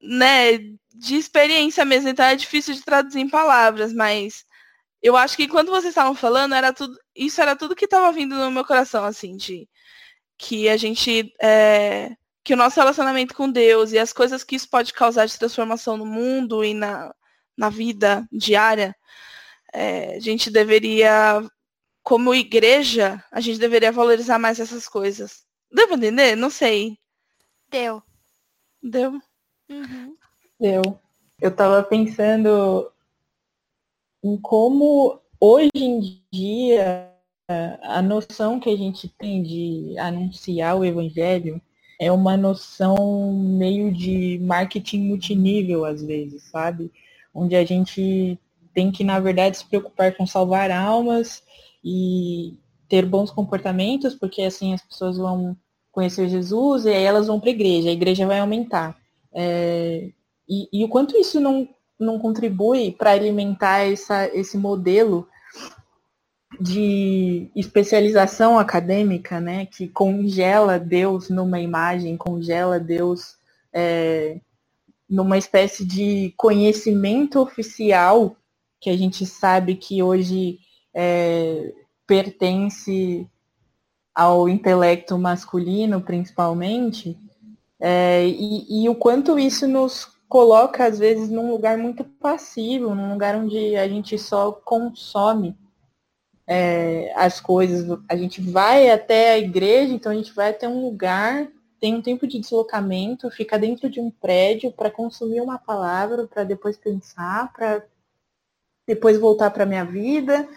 né, 0.00 0.58
de 0.94 1.16
experiência 1.16 1.84
mesmo, 1.84 2.08
então 2.08 2.24
é 2.24 2.36
difícil 2.36 2.74
de 2.74 2.82
traduzir 2.82 3.20
em 3.20 3.28
palavras, 3.28 3.92
mas 3.92 4.44
eu 5.02 5.16
acho 5.16 5.36
que 5.36 5.48
quando 5.48 5.70
vocês 5.70 5.90
estavam 5.90 6.14
falando, 6.14 6.54
era 6.54 6.72
tudo, 6.72 6.96
isso 7.14 7.40
era 7.40 7.56
tudo 7.56 7.76
que 7.76 7.84
estava 7.84 8.12
vindo 8.12 8.34
no 8.34 8.50
meu 8.50 8.64
coração, 8.64 9.04
assim, 9.04 9.36
de 9.36 9.68
que 10.38 10.68
a 10.68 10.76
gente. 10.76 11.32
É, 11.42 12.16
que 12.42 12.52
o 12.52 12.56
nosso 12.56 12.78
relacionamento 12.78 13.34
com 13.34 13.50
Deus 13.50 13.92
e 13.92 13.98
as 13.98 14.12
coisas 14.12 14.44
que 14.44 14.54
isso 14.54 14.68
pode 14.68 14.92
causar 14.92 15.24
de 15.26 15.38
transformação 15.38 15.96
no 15.96 16.04
mundo 16.04 16.62
e 16.62 16.74
na, 16.74 17.14
na 17.56 17.70
vida 17.70 18.28
diária, 18.30 18.94
é, 19.72 20.16
a 20.16 20.20
gente 20.20 20.50
deveria, 20.50 21.42
como 22.02 22.34
igreja, 22.34 23.24
a 23.32 23.40
gente 23.40 23.58
deveria 23.58 23.90
valorizar 23.90 24.38
mais 24.38 24.60
essas 24.60 24.86
coisas. 24.86 25.44
Deu 25.72 25.86
pra 25.88 25.96
entender? 25.96 26.36
Não 26.36 26.50
sei. 26.50 26.98
Deu. 27.70 28.02
Deu? 28.82 29.18
Uhum. 29.70 30.16
Deu. 30.60 31.00
Eu 31.40 31.54
tava 31.54 31.82
pensando 31.82 32.92
em 34.22 34.40
como 34.40 35.20
hoje 35.44 35.70
em 35.74 36.22
dia 36.32 37.10
a 37.82 38.00
noção 38.00 38.58
que 38.58 38.70
a 38.70 38.76
gente 38.76 39.08
tem 39.08 39.42
de 39.42 39.98
anunciar 39.98 40.78
o 40.78 40.84
evangelho 40.84 41.60
é 42.00 42.10
uma 42.10 42.36
noção 42.36 43.32
meio 43.32 43.92
de 43.92 44.38
marketing 44.42 45.08
multinível 45.08 45.84
às 45.84 46.02
vezes, 46.02 46.42
sabe? 46.44 46.90
Onde 47.34 47.54
a 47.54 47.64
gente 47.64 48.38
tem 48.72 48.90
que, 48.90 49.04
na 49.04 49.20
verdade, 49.20 49.58
se 49.58 49.66
preocupar 49.66 50.16
com 50.16 50.26
salvar 50.26 50.70
almas 50.70 51.42
e 51.84 52.58
ter 52.88 53.04
bons 53.04 53.30
comportamentos, 53.30 54.14
porque 54.14 54.42
assim 54.42 54.72
as 54.72 54.82
pessoas 54.82 55.18
vão 55.18 55.56
conhecer 55.92 56.28
Jesus 56.28 56.86
e 56.86 56.88
aí 56.88 57.04
elas 57.04 57.26
vão 57.26 57.38
para 57.38 57.50
a 57.50 57.52
igreja, 57.52 57.90
a 57.90 57.92
igreja 57.92 58.26
vai 58.26 58.40
aumentar. 58.40 58.96
É, 59.32 60.10
e, 60.48 60.68
e, 60.72 60.84
o 60.84 60.88
quanto 60.88 61.16
isso 61.16 61.40
não, 61.40 61.68
não 61.98 62.18
contribui 62.18 62.92
para 62.92 63.12
alimentar 63.12 63.80
essa, 63.80 64.26
esse 64.34 64.56
modelo 64.56 65.28
de 66.60 67.50
especialização 67.54 68.58
acadêmica, 68.58 69.40
né, 69.40 69.66
que 69.66 69.88
congela 69.88 70.78
Deus 70.78 71.28
numa 71.30 71.60
imagem, 71.60 72.16
congela 72.16 72.78
Deus 72.78 73.36
é, 73.72 74.38
numa 75.08 75.36
espécie 75.36 75.84
de 75.84 76.32
conhecimento 76.36 77.40
oficial 77.40 78.36
que 78.80 78.90
a 78.90 78.96
gente 78.96 79.24
sabe 79.24 79.76
que 79.76 80.02
hoje 80.02 80.58
é, 80.94 81.72
pertence 82.06 83.26
ao 84.14 84.48
intelecto 84.48 85.18
masculino, 85.18 86.00
principalmente, 86.00 87.18
é, 87.80 88.26
e, 88.26 88.84
e, 88.84 88.88
o 88.88 88.94
quanto 88.94 89.38
isso 89.38 89.66
nos 89.66 90.06
coloca, 90.28 90.86
às 90.86 90.98
vezes, 90.98 91.28
num 91.28 91.50
lugar 91.50 91.76
muito 91.76 92.04
passivo, 92.04 92.94
num 92.94 93.12
lugar 93.12 93.34
onde 93.36 93.76
a 93.76 93.88
gente 93.88 94.18
só 94.18 94.52
consome 94.52 95.56
é, 96.46 97.12
as 97.16 97.40
coisas. 97.40 97.98
A 98.08 98.16
gente 98.16 98.40
vai 98.40 98.90
até 98.90 99.32
a 99.32 99.38
igreja, 99.38 99.92
então 99.92 100.12
a 100.12 100.14
gente 100.14 100.32
vai 100.32 100.50
até 100.50 100.68
um 100.68 100.82
lugar, 100.82 101.48
tem 101.80 101.94
um 101.94 102.02
tempo 102.02 102.26
de 102.26 102.38
deslocamento, 102.38 103.30
fica 103.30 103.58
dentro 103.58 103.90
de 103.90 104.00
um 104.00 104.10
prédio 104.10 104.72
para 104.72 104.90
consumir 104.90 105.40
uma 105.40 105.58
palavra, 105.58 106.26
para 106.26 106.44
depois 106.44 106.76
pensar, 106.76 107.52
para 107.52 107.84
depois 108.86 109.18
voltar 109.18 109.50
para 109.50 109.64
a 109.64 109.66
minha 109.66 109.84
vida. 109.84 110.48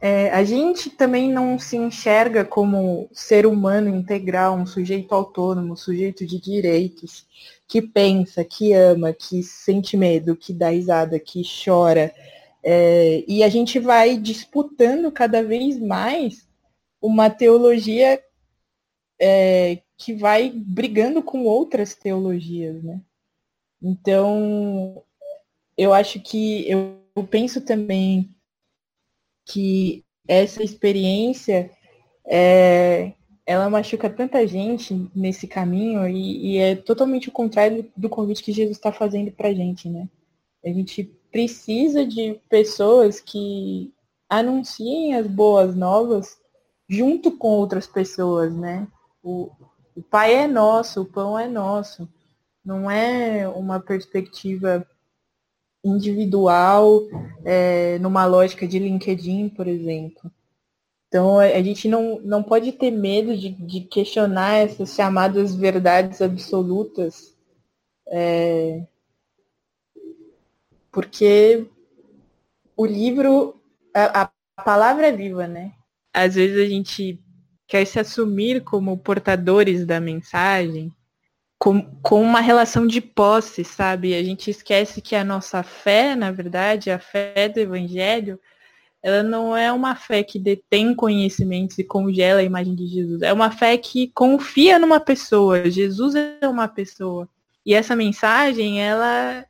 É, 0.00 0.30
a 0.30 0.44
gente 0.44 0.90
também 0.90 1.32
não 1.32 1.58
se 1.58 1.76
enxerga 1.76 2.44
como 2.44 3.08
ser 3.12 3.46
humano 3.46 3.88
integral, 3.88 4.54
um 4.54 4.66
sujeito 4.66 5.14
autônomo, 5.14 5.72
um 5.72 5.76
sujeito 5.76 6.26
de 6.26 6.38
direitos, 6.38 7.26
que 7.66 7.80
pensa, 7.80 8.44
que 8.44 8.72
ama, 8.74 9.12
que 9.12 9.42
sente 9.42 9.96
medo, 9.96 10.36
que 10.36 10.52
dá 10.52 10.68
risada, 10.68 11.18
que 11.18 11.42
chora. 11.64 12.12
É, 12.68 13.24
e 13.28 13.44
a 13.44 13.48
gente 13.48 13.78
vai 13.78 14.18
disputando 14.18 15.12
cada 15.12 15.40
vez 15.40 15.78
mais 15.78 16.48
uma 17.00 17.30
teologia 17.30 18.20
é, 19.20 19.82
que 19.96 20.12
vai 20.12 20.50
brigando 20.50 21.22
com 21.22 21.44
outras 21.44 21.94
teologias, 21.94 22.82
né? 22.82 23.00
Então, 23.80 25.00
eu 25.78 25.94
acho 25.94 26.20
que 26.20 26.68
eu, 26.68 26.98
eu 27.14 27.24
penso 27.24 27.60
também 27.60 28.34
que 29.44 30.04
essa 30.26 30.60
experiência 30.60 31.70
é, 32.26 33.12
ela 33.46 33.70
machuca 33.70 34.10
tanta 34.10 34.44
gente 34.44 35.08
nesse 35.14 35.46
caminho 35.46 36.08
e, 36.08 36.54
e, 36.54 36.58
é 36.58 36.74
totalmente 36.74 37.28
o 37.28 37.32
contrário 37.32 37.88
do 37.96 38.08
convite 38.08 38.42
que 38.42 38.50
Jesus 38.50 38.76
está 38.76 38.90
fazendo 38.90 39.30
para 39.30 39.54
gente, 39.54 39.88
né? 39.88 40.08
A 40.64 40.68
gente 40.68 41.15
precisa 41.36 42.06
de 42.06 42.40
pessoas 42.48 43.20
que 43.20 43.92
anunciem 44.26 45.16
as 45.16 45.26
boas 45.26 45.76
novas 45.76 46.38
junto 46.88 47.30
com 47.30 47.48
outras 47.48 47.86
pessoas, 47.86 48.56
né? 48.56 48.88
O, 49.22 49.50
o 49.94 50.02
Pai 50.02 50.32
é 50.34 50.46
nosso, 50.46 51.02
o 51.02 51.04
pão 51.04 51.38
é 51.38 51.46
nosso. 51.46 52.08
Não 52.64 52.90
é 52.90 53.46
uma 53.46 53.78
perspectiva 53.78 54.88
individual, 55.84 57.02
é, 57.44 57.98
numa 57.98 58.24
lógica 58.24 58.66
de 58.66 58.78
LinkedIn, 58.78 59.50
por 59.50 59.68
exemplo. 59.68 60.32
Então, 61.06 61.38
a 61.38 61.62
gente 61.62 61.86
não, 61.86 62.18
não 62.20 62.42
pode 62.42 62.72
ter 62.72 62.90
medo 62.90 63.36
de, 63.36 63.50
de 63.50 63.82
questionar 63.82 64.54
essas 64.54 64.94
chamadas 64.94 65.54
verdades 65.54 66.22
absolutas, 66.22 67.36
é, 68.08 68.86
porque 70.96 71.66
o 72.74 72.86
livro, 72.86 73.60
a, 73.94 74.22
a 74.22 74.62
palavra 74.64 75.08
é 75.08 75.12
viva, 75.12 75.46
né? 75.46 75.72
Às 76.10 76.36
vezes 76.36 76.56
a 76.56 76.66
gente 76.66 77.20
quer 77.68 77.84
se 77.84 78.00
assumir 78.00 78.64
como 78.64 78.96
portadores 78.96 79.84
da 79.84 80.00
mensagem, 80.00 80.90
com, 81.58 81.82
com 82.00 82.22
uma 82.22 82.40
relação 82.40 82.86
de 82.86 83.02
posse, 83.02 83.62
sabe? 83.62 84.14
A 84.14 84.24
gente 84.24 84.50
esquece 84.50 85.02
que 85.02 85.14
a 85.14 85.22
nossa 85.22 85.62
fé, 85.62 86.16
na 86.16 86.30
verdade, 86.30 86.90
a 86.90 86.98
fé 86.98 87.46
do 87.46 87.60
Evangelho, 87.60 88.40
ela 89.02 89.22
não 89.22 89.54
é 89.54 89.70
uma 89.70 89.96
fé 89.96 90.22
que 90.22 90.38
detém 90.38 90.94
conhecimentos 90.94 91.78
e 91.78 91.84
congela 91.84 92.40
a 92.40 92.44
imagem 92.44 92.74
de 92.74 92.86
Jesus. 92.86 93.20
É 93.20 93.34
uma 93.34 93.50
fé 93.50 93.76
que 93.76 94.08
confia 94.14 94.78
numa 94.78 94.98
pessoa. 94.98 95.70
Jesus 95.70 96.14
é 96.14 96.48
uma 96.48 96.66
pessoa. 96.66 97.28
E 97.66 97.74
essa 97.74 97.94
mensagem, 97.94 98.80
ela 98.80 99.46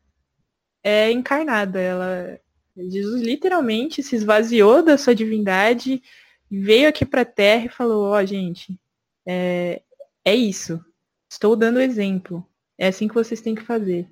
é 0.86 1.10
encarnada. 1.10 1.80
Ela, 1.80 2.40
Jesus 2.76 3.20
literalmente 3.20 4.04
se 4.04 4.14
esvaziou 4.14 4.84
da 4.84 4.96
sua 4.96 5.16
divindade, 5.16 6.00
veio 6.48 6.88
aqui 6.88 7.04
para 7.04 7.22
a 7.22 7.24
Terra 7.24 7.66
e 7.66 7.70
falou: 7.70 8.04
ó, 8.04 8.16
oh, 8.16 8.24
gente, 8.24 8.78
é, 9.26 9.82
é 10.24 10.34
isso. 10.34 10.82
Estou 11.28 11.56
dando 11.56 11.80
exemplo. 11.80 12.46
É 12.78 12.86
assim 12.86 13.08
que 13.08 13.14
vocês 13.14 13.40
têm 13.40 13.54
que 13.54 13.62
fazer. 13.62 14.06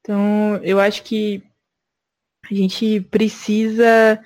Então, 0.00 0.60
eu 0.62 0.78
acho 0.78 1.02
que 1.02 1.42
a 2.50 2.54
gente 2.54 3.00
precisa 3.00 4.22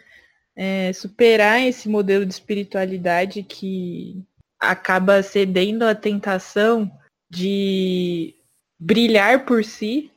é, 0.57 0.93
superar 0.93 1.63
esse 1.63 1.89
modelo 1.89 2.27
de 2.27 2.33
espiritualidade 2.33 3.45
que 3.45 4.25
acaba 4.59 5.23
cedendo 5.23 5.85
à 5.85 5.95
tentação 5.95 6.91
de 7.31 8.35
brilhar 8.79 9.45
por 9.45 9.65
si 9.65 10.12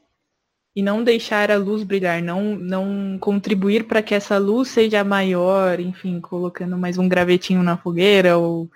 e 0.76 0.82
não 0.82 1.04
deixar 1.04 1.50
a 1.50 1.58
luz 1.58 1.84
brilhar, 1.84 2.22
não, 2.22 2.56
não 2.58 3.18
contribuir 3.20 3.86
para 3.86 4.04
que 4.04 4.14
essa 4.14 4.38
luz 4.38 4.70
seja 4.70 5.04
maior, 5.04 5.80
enfim, 5.80 6.20
colocando 6.20 6.78
mais 6.78 6.98
um 6.98 7.08
gravetinho 7.08 7.64
na 7.64 7.78
fogueira 7.78 8.38
ou 8.38 8.70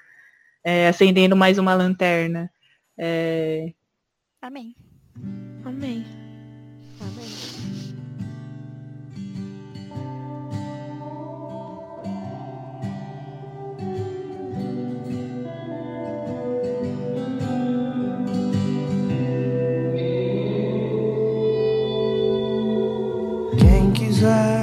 é, 0.63 0.87
acendendo 0.87 1.35
mais 1.35 1.57
uma 1.57 1.73
lanterna. 1.73 2.49
É... 2.97 3.73
Amém. 4.41 4.73
Amém. 5.15 6.05
Amém. 6.05 6.18
Quem 24.19 24.58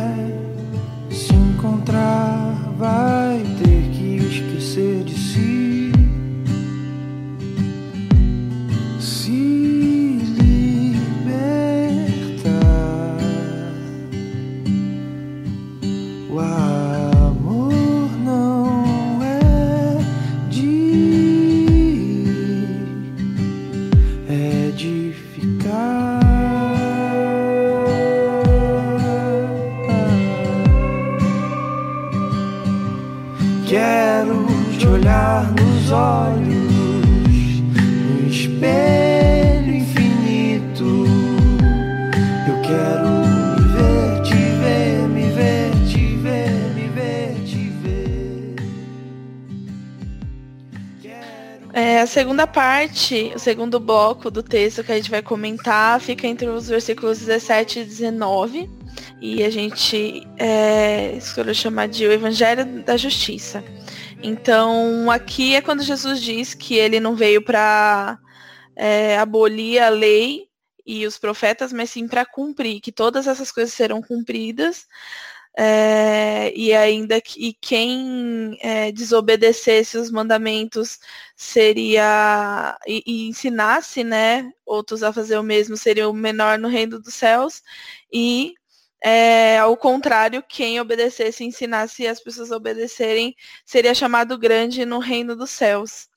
segunda 52.16 52.46
parte, 52.46 53.30
o 53.34 53.38
segundo 53.38 53.78
bloco 53.78 54.30
do 54.30 54.42
texto 54.42 54.82
que 54.82 54.90
a 54.90 54.96
gente 54.96 55.10
vai 55.10 55.20
comentar 55.20 56.00
fica 56.00 56.26
entre 56.26 56.48
os 56.48 56.66
versículos 56.66 57.18
17 57.18 57.80
e 57.80 57.84
19. 57.84 58.70
E 59.20 59.44
a 59.44 59.50
gente 59.50 60.26
é, 60.38 61.12
escolheu 61.14 61.52
chamar 61.52 61.88
de 61.88 62.06
o 62.06 62.12
Evangelho 62.12 62.82
da 62.84 62.96
Justiça. 62.96 63.62
Então, 64.22 65.10
aqui 65.10 65.56
é 65.56 65.60
quando 65.60 65.82
Jesus 65.82 66.22
diz 66.22 66.54
que 66.54 66.74
ele 66.76 67.00
não 67.00 67.14
veio 67.14 67.44
para 67.44 68.18
abolir 69.20 69.78
a 69.82 69.90
lei 69.90 70.48
e 70.86 71.06
os 71.06 71.18
profetas, 71.18 71.70
mas 71.70 71.90
sim 71.90 72.08
para 72.08 72.24
cumprir, 72.24 72.80
que 72.80 72.92
todas 72.92 73.26
essas 73.26 73.52
coisas 73.52 73.74
serão 73.74 74.00
cumpridas 74.00 74.86
é, 75.59 76.52
e 76.54 76.74
ainda 76.74 77.16
e 77.36 77.54
quem 77.54 78.59
é, 78.61 78.92
desobedecesse 78.92 79.96
os 79.96 80.11
mandamentos 80.11 80.98
seria 81.34 82.78
e, 82.86 83.02
e, 83.07 83.28
ensinasse, 83.28 84.04
né, 84.04 84.52
outros 84.66 85.02
a 85.02 85.12
fazer 85.12 85.38
o 85.38 85.42
mesmo 85.42 85.76
seria 85.76 86.09
o 86.09 86.12
menor 86.12 86.59
no 86.59 86.68
reino 86.68 87.00
dos 87.00 87.14
céus 87.14 87.62
e 88.12 88.54
é, 89.02 89.59
ao 89.59 89.76
contrário, 89.76 90.42
quem 90.42 90.80
obedecesse 90.80 91.44
e 91.44 91.46
ensinasse 91.46 92.07
as 92.07 92.20
pessoas 92.20 92.50
a 92.52 92.57
obedecerem 92.57 93.34
seria 93.64 93.94
chamado 93.94 94.38
grande 94.38 94.84
no 94.84 94.98
reino 94.98 95.36
dos 95.36 95.50
céus. 95.50 96.09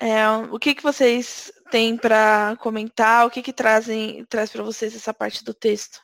É, 0.00 0.26
o 0.50 0.58
que, 0.58 0.74
que 0.74 0.82
vocês 0.82 1.52
têm 1.70 1.96
para 1.96 2.56
comentar? 2.60 3.26
O 3.26 3.30
que, 3.30 3.42
que 3.42 3.52
trazem, 3.52 4.24
traz 4.26 4.50
para 4.50 4.62
vocês 4.62 4.94
essa 4.96 5.12
parte 5.14 5.44
do 5.44 5.54
texto? 5.54 6.00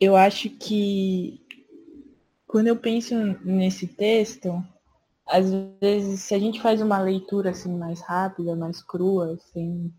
Eu 0.00 0.16
acho 0.16 0.48
que 0.48 1.38
quando 2.46 2.68
eu 2.68 2.76
penso 2.76 3.14
nesse 3.44 3.86
texto, 3.86 4.64
às 5.26 5.52
vezes, 5.80 6.22
se 6.22 6.34
a 6.34 6.38
gente 6.38 6.60
faz 6.60 6.80
uma 6.80 6.98
leitura 6.98 7.50
assim 7.50 7.76
mais 7.76 8.00
rápida, 8.00 8.56
mais 8.56 8.82
crua, 8.82 9.38
sem 9.52 9.92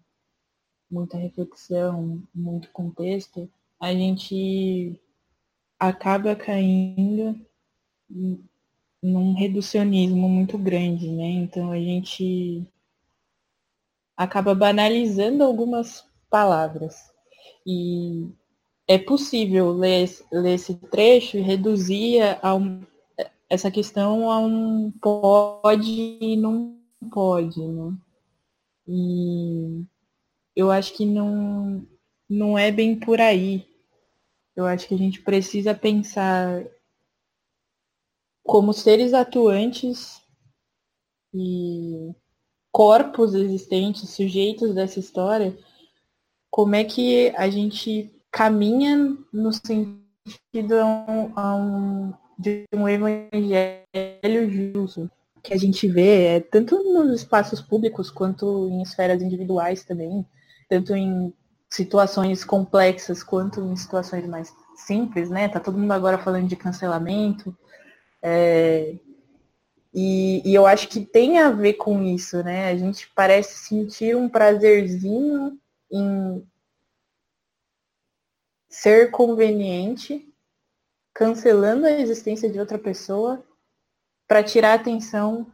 muita 0.89 1.17
reflexão, 1.17 2.21
muito 2.33 2.71
contexto, 2.71 3.47
a 3.79 3.93
gente 3.93 4.99
acaba 5.79 6.35
caindo 6.35 7.39
num 9.01 9.33
reducionismo 9.33 10.27
muito 10.27 10.57
grande, 10.57 11.09
né? 11.09 11.29
Então 11.29 11.71
a 11.71 11.79
gente 11.79 12.65
acaba 14.17 14.53
banalizando 14.53 15.43
algumas 15.43 16.03
palavras. 16.29 17.11
E 17.65 18.29
é 18.91 18.97
possível 18.97 19.71
ler, 19.71 20.09
ler 20.29 20.55
esse 20.55 20.75
trecho 20.75 21.37
e 21.37 21.41
reduzir 21.41 22.19
a 22.41 22.53
um, 22.53 22.85
essa 23.49 23.71
questão 23.71 24.29
a 24.29 24.37
um 24.37 24.91
pode 24.91 26.17
e 26.19 26.35
não 26.35 26.77
pode, 27.09 27.61
né? 27.65 27.97
E 28.85 29.85
eu 30.53 30.69
acho 30.69 30.93
que 30.93 31.05
não, 31.05 31.87
não 32.29 32.57
é 32.57 32.69
bem 32.69 32.99
por 32.99 33.21
aí. 33.21 33.65
Eu 34.57 34.65
acho 34.65 34.89
que 34.89 34.93
a 34.93 34.97
gente 34.97 35.21
precisa 35.21 35.73
pensar 35.73 36.67
como 38.43 38.73
seres 38.73 39.13
atuantes 39.13 40.21
e 41.33 42.13
corpos 42.73 43.35
existentes, 43.35 44.09
sujeitos 44.09 44.75
dessa 44.75 44.99
história, 44.99 45.57
como 46.49 46.75
é 46.75 46.83
que 46.83 47.29
a 47.37 47.49
gente 47.49 48.20
caminha 48.31 49.17
no 49.31 49.51
sentido 49.51 50.75
a 51.35 51.55
um, 51.55 52.13
de 52.37 52.63
um 52.73 52.87
evangelho 52.87 54.49
justo 54.49 55.09
que 55.43 55.53
a 55.53 55.57
gente 55.57 55.87
vê 55.87 56.25
é, 56.25 56.39
tanto 56.39 56.81
nos 56.83 57.21
espaços 57.21 57.61
públicos 57.61 58.11
quanto 58.11 58.69
em 58.69 58.81
esferas 58.81 59.21
individuais 59.21 59.83
também, 59.83 60.25
tanto 60.69 60.95
em 60.95 61.33
situações 61.69 62.43
complexas 62.43 63.23
quanto 63.23 63.61
em 63.61 63.75
situações 63.75 64.27
mais 64.27 64.53
simples, 64.75 65.29
né? 65.29 65.47
Tá 65.49 65.59
todo 65.59 65.77
mundo 65.77 65.91
agora 65.91 66.17
falando 66.17 66.47
de 66.47 66.55
cancelamento, 66.55 67.55
é, 68.21 68.95
e, 69.93 70.41
e, 70.45 70.53
eu 70.53 70.65
acho 70.65 70.87
que 70.87 71.01
tem 71.01 71.39
a 71.39 71.49
ver 71.49 71.73
com 71.73 72.01
isso, 72.03 72.41
né? 72.43 72.69
A 72.69 72.77
gente 72.77 73.09
parece 73.13 73.57
sentir 73.57 74.15
um 74.15 74.29
prazerzinho 74.29 75.57
em 75.91 76.47
ser 78.71 79.11
conveniente, 79.11 80.33
cancelando 81.13 81.85
a 81.85 81.91
existência 81.91 82.49
de 82.49 82.57
outra 82.57 82.79
pessoa 82.79 83.43
para 84.25 84.41
tirar 84.41 84.71
a 84.71 84.75
atenção 84.75 85.45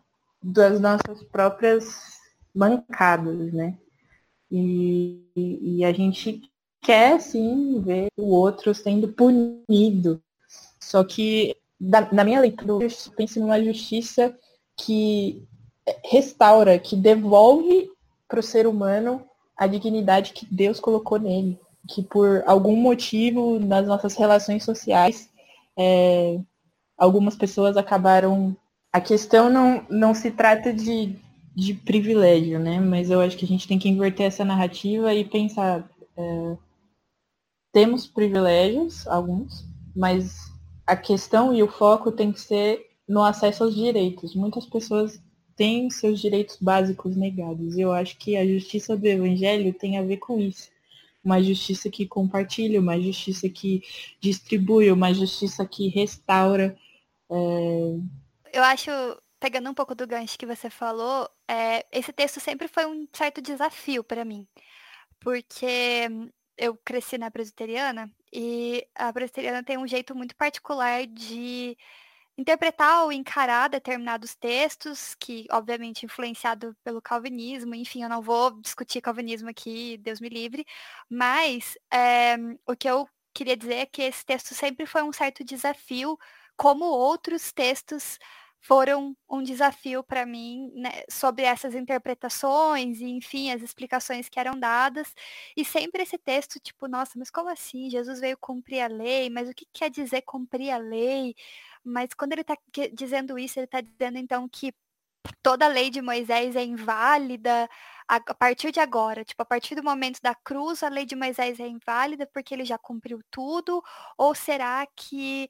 das 0.41 0.79
nossas 0.79 1.23
próprias 1.23 2.19
mancadas, 2.53 3.51
né? 3.51 3.75
E, 4.51 5.25
e, 5.35 5.83
a 5.83 5.91
gente 5.91 6.41
quer 6.81 7.19
sim 7.19 7.81
ver 7.81 8.07
o 8.15 8.33
outro 8.33 8.73
sendo 8.73 9.09
punido. 9.09 10.21
Só 10.79 11.03
que 11.03 11.57
da, 11.79 12.09
na 12.13 12.23
minha 12.23 12.39
leitura, 12.39 12.85
eu 12.85 13.11
penso 13.15 13.39
numa 13.39 13.61
justiça 13.61 14.37
que 14.77 15.45
restaura, 16.05 16.79
que 16.79 16.95
devolve 16.95 17.89
para 18.27 18.39
o 18.39 18.43
ser 18.43 18.67
humano 18.67 19.27
a 19.55 19.65
dignidade 19.65 20.33
que 20.33 20.45
Deus 20.45 20.79
colocou 20.79 21.19
nele. 21.19 21.59
Que 21.87 22.03
por 22.03 22.43
algum 22.45 22.75
motivo 22.75 23.59
nas 23.59 23.87
nossas 23.87 24.15
relações 24.15 24.63
sociais, 24.63 25.29
é, 25.77 26.39
algumas 26.97 27.35
pessoas 27.35 27.77
acabaram. 27.77 28.55
A 28.91 29.01
questão 29.01 29.49
não, 29.49 29.85
não 29.89 30.13
se 30.13 30.31
trata 30.31 30.73
de, 30.73 31.15
de 31.55 31.73
privilégio, 31.73 32.59
né? 32.59 32.79
Mas 32.79 33.09
eu 33.09 33.21
acho 33.21 33.37
que 33.37 33.45
a 33.45 33.47
gente 33.47 33.67
tem 33.67 33.77
que 33.77 33.89
inverter 33.89 34.27
essa 34.27 34.43
narrativa 34.43 35.13
e 35.13 35.23
pensar. 35.23 35.87
É, 36.17 36.57
temos 37.71 38.07
privilégios, 38.07 39.05
alguns, 39.07 39.63
mas 39.95 40.51
a 40.85 40.95
questão 40.95 41.53
e 41.53 41.61
o 41.61 41.67
foco 41.67 42.11
tem 42.11 42.31
que 42.31 42.39
ser 42.39 42.87
no 43.07 43.21
acesso 43.21 43.63
aos 43.63 43.75
direitos. 43.75 44.33
Muitas 44.33 44.65
pessoas 44.65 45.21
têm 45.55 45.89
seus 45.89 46.21
direitos 46.21 46.57
básicos 46.61 47.15
negados. 47.15 47.75
E 47.75 47.81
eu 47.81 47.91
acho 47.91 48.17
que 48.17 48.37
a 48.37 48.47
justiça 48.47 48.95
do 48.95 49.05
evangelho 49.05 49.73
tem 49.73 49.97
a 49.97 50.03
ver 50.03 50.17
com 50.17 50.39
isso. 50.39 50.69
Uma 51.27 51.43
justiça 51.43 51.89
que 51.89 52.07
compartilha, 52.07 52.79
uma 52.79 52.97
justiça 52.97 53.49
que 53.49 53.83
distribui, 54.21 54.89
uma 54.89 55.13
justiça 55.13 55.65
que 55.67 55.89
restaura. 55.89 56.77
É... 57.29 58.55
Eu 58.57 58.63
acho, 58.63 58.89
pegando 59.37 59.69
um 59.69 59.73
pouco 59.73 59.93
do 59.93 60.07
gancho 60.07 60.39
que 60.39 60.45
você 60.45 60.69
falou, 60.69 61.29
é, 61.45 61.85
esse 61.91 62.13
texto 62.13 62.39
sempre 62.39 62.69
foi 62.69 62.85
um 62.85 63.05
certo 63.11 63.41
desafio 63.41 64.05
para 64.05 64.23
mim. 64.23 64.47
Porque 65.19 66.07
eu 66.57 66.77
cresci 66.77 67.17
na 67.17 67.29
presbiteriana 67.29 68.09
e 68.31 68.87
a 68.95 69.11
presbiteriana 69.11 69.61
tem 69.61 69.77
um 69.77 69.85
jeito 69.85 70.15
muito 70.15 70.33
particular 70.33 71.05
de 71.05 71.77
interpretar 72.37 73.03
ou 73.03 73.11
encarar 73.11 73.67
determinados 73.69 74.35
textos, 74.35 75.15
que 75.19 75.45
obviamente 75.51 76.05
influenciado 76.05 76.75
pelo 76.83 77.01
calvinismo, 77.01 77.73
enfim, 77.75 78.03
eu 78.03 78.09
não 78.09 78.21
vou 78.21 78.61
discutir 78.61 79.01
calvinismo 79.01 79.49
aqui, 79.49 79.97
Deus 79.97 80.19
me 80.19 80.29
livre, 80.29 80.65
mas 81.09 81.77
é, 81.91 82.37
o 82.67 82.75
que 82.75 82.89
eu 82.89 83.07
queria 83.33 83.57
dizer 83.57 83.75
é 83.75 83.85
que 83.85 84.01
esse 84.03 84.25
texto 84.25 84.53
sempre 84.55 84.85
foi 84.85 85.03
um 85.03 85.11
certo 85.11 85.43
desafio, 85.43 86.17
como 86.55 86.85
outros 86.85 87.51
textos 87.51 88.17
foram 88.59 89.15
um 89.29 89.41
desafio 89.43 90.03
para 90.03 90.25
mim 90.25 90.71
né, 90.75 90.89
sobre 91.09 91.43
essas 91.43 91.73
interpretações 91.75 92.99
e, 92.99 93.05
enfim, 93.05 93.51
as 93.51 93.61
explicações 93.61 94.27
que 94.27 94.39
eram 94.39 94.59
dadas. 94.59 95.13
E 95.55 95.63
sempre 95.63 96.01
esse 96.03 96.17
texto, 96.17 96.59
tipo, 96.59 96.87
nossa, 96.87 97.13
mas 97.17 97.29
como 97.29 97.49
assim? 97.49 97.89
Jesus 97.89 98.19
veio 98.19 98.37
cumprir 98.37 98.81
a 98.81 98.87
lei, 98.87 99.29
mas 99.29 99.47
o 99.47 99.53
que 99.53 99.65
quer 99.71 99.89
dizer 99.89 100.21
cumprir 100.23 100.71
a 100.71 100.77
lei? 100.77 101.35
Mas 101.87 102.13
quando 102.13 102.33
ele 102.33 102.41
está 102.41 102.57
dizendo 102.93 103.37
isso, 103.39 103.59
ele 103.59 103.65
está 103.65 103.81
dizendo 103.81 104.17
então 104.17 104.47
que 104.49 104.73
toda 105.41 105.65
a 105.65 105.69
lei 105.69 105.89
de 105.89 106.01
Moisés 106.01 106.55
é 106.55 106.63
inválida 106.63 107.69
a, 108.07 108.19
partir 108.33 108.71
de 108.71 108.79
agora, 108.79 109.25
tipo, 109.25 109.41
a 109.41 109.45
partir 109.45 109.75
do 109.75 109.83
momento 109.83 110.21
da 110.21 110.33
cruz, 110.33 110.81
a 110.83 110.89
lei 110.89 111.05
de 111.05 111.15
Moisés 111.15 111.59
é 111.59 111.67
inválida 111.67 112.25
porque 112.27 112.53
ele 112.53 112.63
já 112.65 112.77
cumpriu 112.77 113.19
tudo? 113.29 113.83
Ou 114.17 114.33
será 114.33 114.87
que 114.95 115.47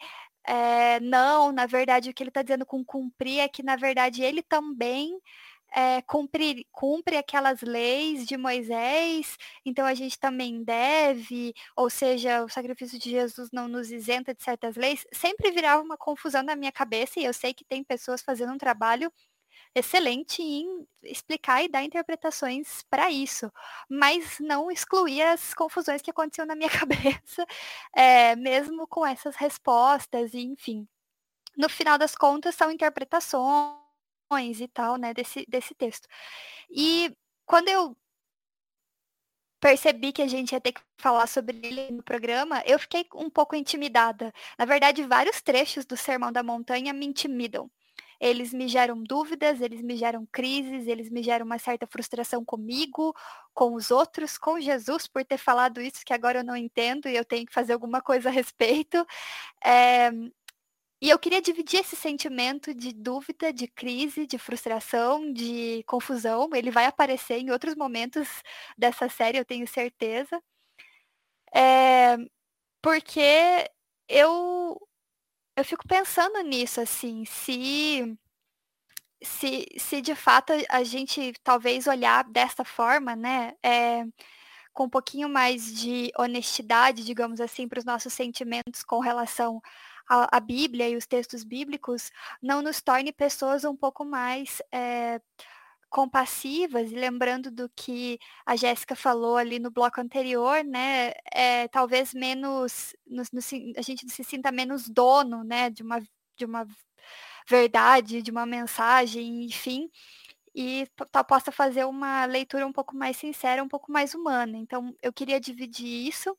é, 0.48 1.00
não, 1.02 1.52
na 1.52 1.66
verdade, 1.66 2.10
o 2.10 2.14
que 2.14 2.24
ele 2.24 2.30
está 2.30 2.42
dizendo 2.42 2.66
com 2.66 2.84
cumprir 2.84 3.40
é 3.40 3.50
que, 3.50 3.62
na 3.62 3.76
verdade, 3.76 4.24
ele 4.24 4.42
também 4.42 5.20
é, 5.74 6.02
cumpre, 6.02 6.66
cumpre 6.72 7.18
aquelas 7.18 7.62
leis 7.62 8.26
de 8.26 8.38
Moisés, 8.38 9.38
então 9.66 9.86
a 9.86 9.94
gente 9.94 10.20
também 10.20 10.64
deve, 10.64 11.54
ou 11.76 11.90
seja, 11.90 12.44
o 12.44 12.50
sacrifício 12.50 12.98
de 13.00 13.10
Jesus 13.12 13.50
não 13.52 13.68
nos 13.68 13.92
isenta 13.92 14.34
de 14.34 14.44
certas 14.44 14.76
leis, 14.76 15.06
sempre 15.14 15.52
virava 15.52 15.82
uma 15.84 15.98
confusão 15.98 16.44
na 16.44 16.56
minha 16.56 16.72
cabeça, 16.72 17.20
e 17.20 17.26
eu 17.26 17.34
sei 17.34 17.54
que 17.54 17.66
tem 17.66 17.84
pessoas 17.84 18.22
fazendo 18.22 18.54
um 18.54 18.58
trabalho 18.58 19.12
excelente 19.76 20.42
em 20.42 20.88
explicar 21.04 21.64
e 21.64 21.70
dar 21.70 21.84
interpretações 21.84 22.84
para 22.90 23.12
isso, 23.12 23.52
mas 23.90 24.40
não 24.40 24.72
excluir 24.72 25.22
as 25.22 25.54
confusões 25.54 26.02
que 26.02 26.12
aconteciam 26.12 26.46
na 26.48 26.56
minha 26.56 26.70
cabeça, 27.24 27.46
é, 27.96 28.36
mesmo 28.36 28.88
com 28.88 29.06
essas 29.06 29.36
respostas, 29.36 30.34
e 30.34 30.40
enfim. 30.40 30.88
No 31.58 31.70
final 31.70 31.98
das 31.98 32.16
contas, 32.16 32.56
são 32.56 32.72
interpretações 32.72 33.87
e 34.62 34.68
tal, 34.68 34.98
né, 34.98 35.14
desse, 35.14 35.46
desse 35.48 35.74
texto. 35.76 36.08
E 36.70 37.16
quando 37.46 37.70
eu 37.70 37.96
percebi 39.60 40.12
que 40.14 40.22
a 40.22 40.28
gente 40.28 40.52
ia 40.52 40.62
ter 40.62 40.72
que 40.74 40.82
falar 40.98 41.28
sobre 41.28 41.58
ele 41.64 41.92
no 41.92 42.04
programa, 42.04 42.62
eu 42.66 42.78
fiquei 42.80 43.06
um 43.16 43.30
pouco 43.30 43.56
intimidada. 43.56 44.32
Na 44.58 44.66
verdade, 44.66 45.04
vários 45.04 45.42
trechos 45.42 45.86
do 45.86 45.98
Sermão 45.98 46.32
da 46.32 46.44
Montanha 46.44 46.94
me 46.94 47.06
intimidam. 47.06 47.70
eles 48.20 48.54
me 48.54 48.68
geram 48.68 49.04
dúvidas, 49.04 49.62
eles 49.62 49.82
me 49.82 49.96
geram 49.98 50.28
crises, 50.32 50.88
eles 50.88 51.10
me 51.10 51.24
geram 51.24 51.46
uma 51.46 51.60
certa 51.60 51.88
frustração 51.88 52.44
comigo, 52.46 53.14
com 53.54 53.76
os 53.76 53.92
outros, 53.92 54.38
com 54.38 54.60
Jesus, 54.60 55.08
por 55.08 55.24
ter 55.26 55.38
falado 55.38 55.82
isso 55.82 56.06
que 56.06 56.14
agora 56.14 56.40
eu 56.40 56.44
não 56.46 56.56
entendo 56.58 57.08
e 57.10 57.16
eu 57.16 57.26
tenho 57.26 57.46
que 57.46 57.54
fazer 57.54 57.74
alguma 57.74 58.02
coisa 58.02 58.30
a 58.30 58.32
respeito. 58.32 59.06
É, 59.64 60.12
e 61.02 61.10
eu 61.10 61.20
queria 61.20 61.42
dividir 61.42 61.82
esse 61.82 61.96
sentimento 61.96 62.74
de 62.74 62.92
dúvida, 62.94 63.54
de 63.54 63.68
crise, 63.68 64.26
de 64.28 64.38
frustração, 64.40 65.32
de 65.32 65.84
confusão. 65.88 66.50
Ele 66.56 66.72
vai 66.72 66.86
aparecer 66.86 67.38
em 67.40 67.52
outros 67.52 67.76
momentos 67.76 68.28
dessa 68.78 69.08
série, 69.10 69.38
eu 69.38 69.46
tenho 69.46 69.68
certeza. 69.68 70.42
É, 71.54 72.18
porque 72.82 73.70
eu 74.10 74.80
eu 75.58 75.66
fico 75.66 75.88
pensando 75.88 76.42
nisso, 76.44 76.82
assim, 76.82 77.26
se 77.26 78.18
se, 79.24 79.66
se 79.78 80.02
de 80.02 80.16
fato 80.16 80.54
a 80.70 80.84
gente 80.84 81.34
talvez 81.44 81.88
olhar 81.88 82.24
desta 82.26 82.64
forma, 82.64 83.16
né, 83.16 83.54
é, 83.64 84.04
com 84.74 84.86
um 84.86 84.90
pouquinho 84.90 85.30
mais 85.30 85.74
de 85.74 86.12
honestidade, 86.18 87.04
digamos 87.06 87.42
assim, 87.42 87.68
para 87.68 87.80
os 87.80 87.86
nossos 87.86 88.14
sentimentos 88.14 88.84
com 88.84 89.00
relação 89.00 89.62
à, 90.08 90.40
Bíblia 90.40 90.90
e 90.90 90.96
os 90.96 91.06
textos 91.06 91.44
bíblicos, 91.44 92.12
não 92.42 92.62
nos 92.62 92.82
torne 92.82 93.12
pessoas 93.12 93.64
um 93.64 93.76
pouco 93.76 94.06
mais 94.06 94.62
é, 94.72 95.22
compassivas, 95.90 96.92
e 96.92 96.96
lembrando 96.96 97.52
do 97.52 97.70
que 97.76 98.20
a 98.46 98.56
Jéssica 98.56 98.96
falou 98.96 99.38
ali 99.38 99.60
no 99.60 99.72
bloco 99.72 100.02
anterior, 100.02 100.64
né, 100.64 101.14
é, 101.34 101.68
talvez 101.70 102.14
menos, 102.14 102.96
no, 103.08 103.24
no, 103.34 103.40
a 103.78 103.82
gente 103.82 104.10
se 104.10 104.24
sinta 104.24 104.52
menos 104.52 104.90
dono, 104.90 105.44
né, 105.44 105.70
de 105.70 105.84
uma, 105.84 106.00
de 106.38 106.46
uma 106.46 106.68
verdade, 107.50 108.22
de 108.22 108.32
uma 108.32 108.46
mensagem, 108.46 109.46
enfim, 109.46 109.90
e 110.56 110.88
possa 111.28 111.52
fazer 111.52 111.86
uma 111.86 112.26
leitura 112.26 112.66
um 112.68 112.74
pouco 112.74 112.96
mais 112.96 113.18
sincera, 113.18 113.64
um 113.64 113.68
pouco 113.68 113.92
mais 113.92 114.16
humana. 114.16 114.58
Então, 114.58 114.96
eu 115.04 115.14
queria 115.14 115.40
dividir 115.40 116.08
isso. 116.08 116.36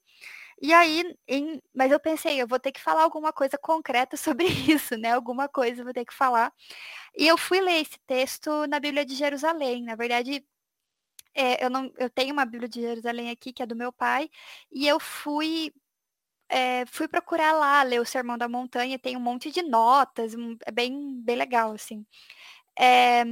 E 0.61 0.73
aí, 0.73 1.05
em, 1.29 1.61
mas 1.75 1.93
eu 1.93 2.01
pensei, 2.01 2.41
eu 2.41 2.47
vou 2.49 2.59
ter 2.59 2.73
que 2.73 2.81
falar 2.81 3.03
alguma 3.03 3.33
coisa 3.33 3.57
concreta 3.59 4.17
sobre 4.19 4.47
isso, 4.47 4.97
né? 4.97 5.13
Alguma 5.13 5.49
coisa 5.49 5.81
eu 5.81 5.85
vou 5.85 5.95
ter 5.95 6.05
que 6.05 6.15
falar. 6.15 6.53
E 7.17 7.27
eu 7.29 7.39
fui 7.39 7.61
ler 7.61 7.83
esse 7.83 7.99
texto 8.07 8.67
na 8.69 8.81
Bíblia 8.81 9.05
de 9.07 9.15
Jerusalém. 9.17 9.85
Na 9.85 9.97
verdade, 9.97 10.45
é, 11.35 11.65
eu, 11.65 11.71
não, 11.71 11.93
eu 11.99 12.11
tenho 12.11 12.33
uma 12.33 12.45
Bíblia 12.47 12.69
de 12.69 12.81
Jerusalém 12.83 13.31
aqui, 13.31 13.53
que 13.53 13.63
é 13.63 13.67
do 13.67 13.77
meu 13.77 13.93
pai, 13.93 14.31
e 14.73 14.87
eu 14.89 15.01
fui 15.01 15.73
é, 16.49 16.87
fui 16.87 17.09
procurar 17.09 17.53
lá, 17.55 17.83
ler 17.83 18.01
o 18.01 18.05
Sermão 18.07 18.39
da 18.39 18.49
Montanha, 18.49 18.99
tem 18.99 19.17
um 19.17 19.21
monte 19.21 19.51
de 19.51 19.63
notas, 19.63 20.35
é 20.67 20.71
bem, 20.73 21.21
bem 21.23 21.37
legal, 21.37 21.73
assim. 21.73 22.07
É, 22.79 23.25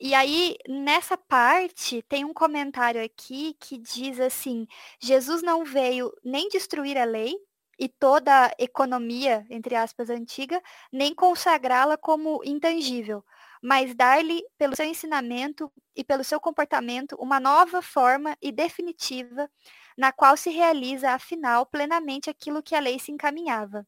e 0.00 0.14
aí, 0.14 0.56
nessa 0.68 1.16
parte, 1.16 2.02
tem 2.02 2.24
um 2.24 2.32
comentário 2.32 3.02
aqui 3.04 3.54
que 3.60 3.76
diz 3.78 4.18
assim: 4.18 4.66
Jesus 5.00 5.42
não 5.42 5.64
veio 5.64 6.10
nem 6.24 6.48
destruir 6.48 6.96
a 6.96 7.04
lei 7.04 7.34
e 7.78 7.88
toda 7.88 8.46
a 8.46 8.52
economia, 8.58 9.46
entre 9.50 9.74
aspas, 9.74 10.10
antiga, 10.10 10.62
nem 10.92 11.14
consagrá-la 11.14 11.96
como 11.98 12.40
intangível, 12.44 13.24
mas 13.62 13.94
dar-lhe, 13.94 14.42
pelo 14.58 14.74
seu 14.76 14.84
ensinamento 14.86 15.70
e 15.96 16.02
pelo 16.04 16.24
seu 16.24 16.40
comportamento, 16.40 17.16
uma 17.16 17.40
nova 17.40 17.82
forma 17.82 18.36
e 18.40 18.52
definitiva, 18.52 19.50
na 19.96 20.12
qual 20.12 20.36
se 20.36 20.50
realiza, 20.50 21.10
afinal, 21.10 21.66
plenamente 21.66 22.30
aquilo 22.30 22.62
que 22.62 22.74
a 22.74 22.80
lei 22.80 22.98
se 22.98 23.12
encaminhava. 23.12 23.86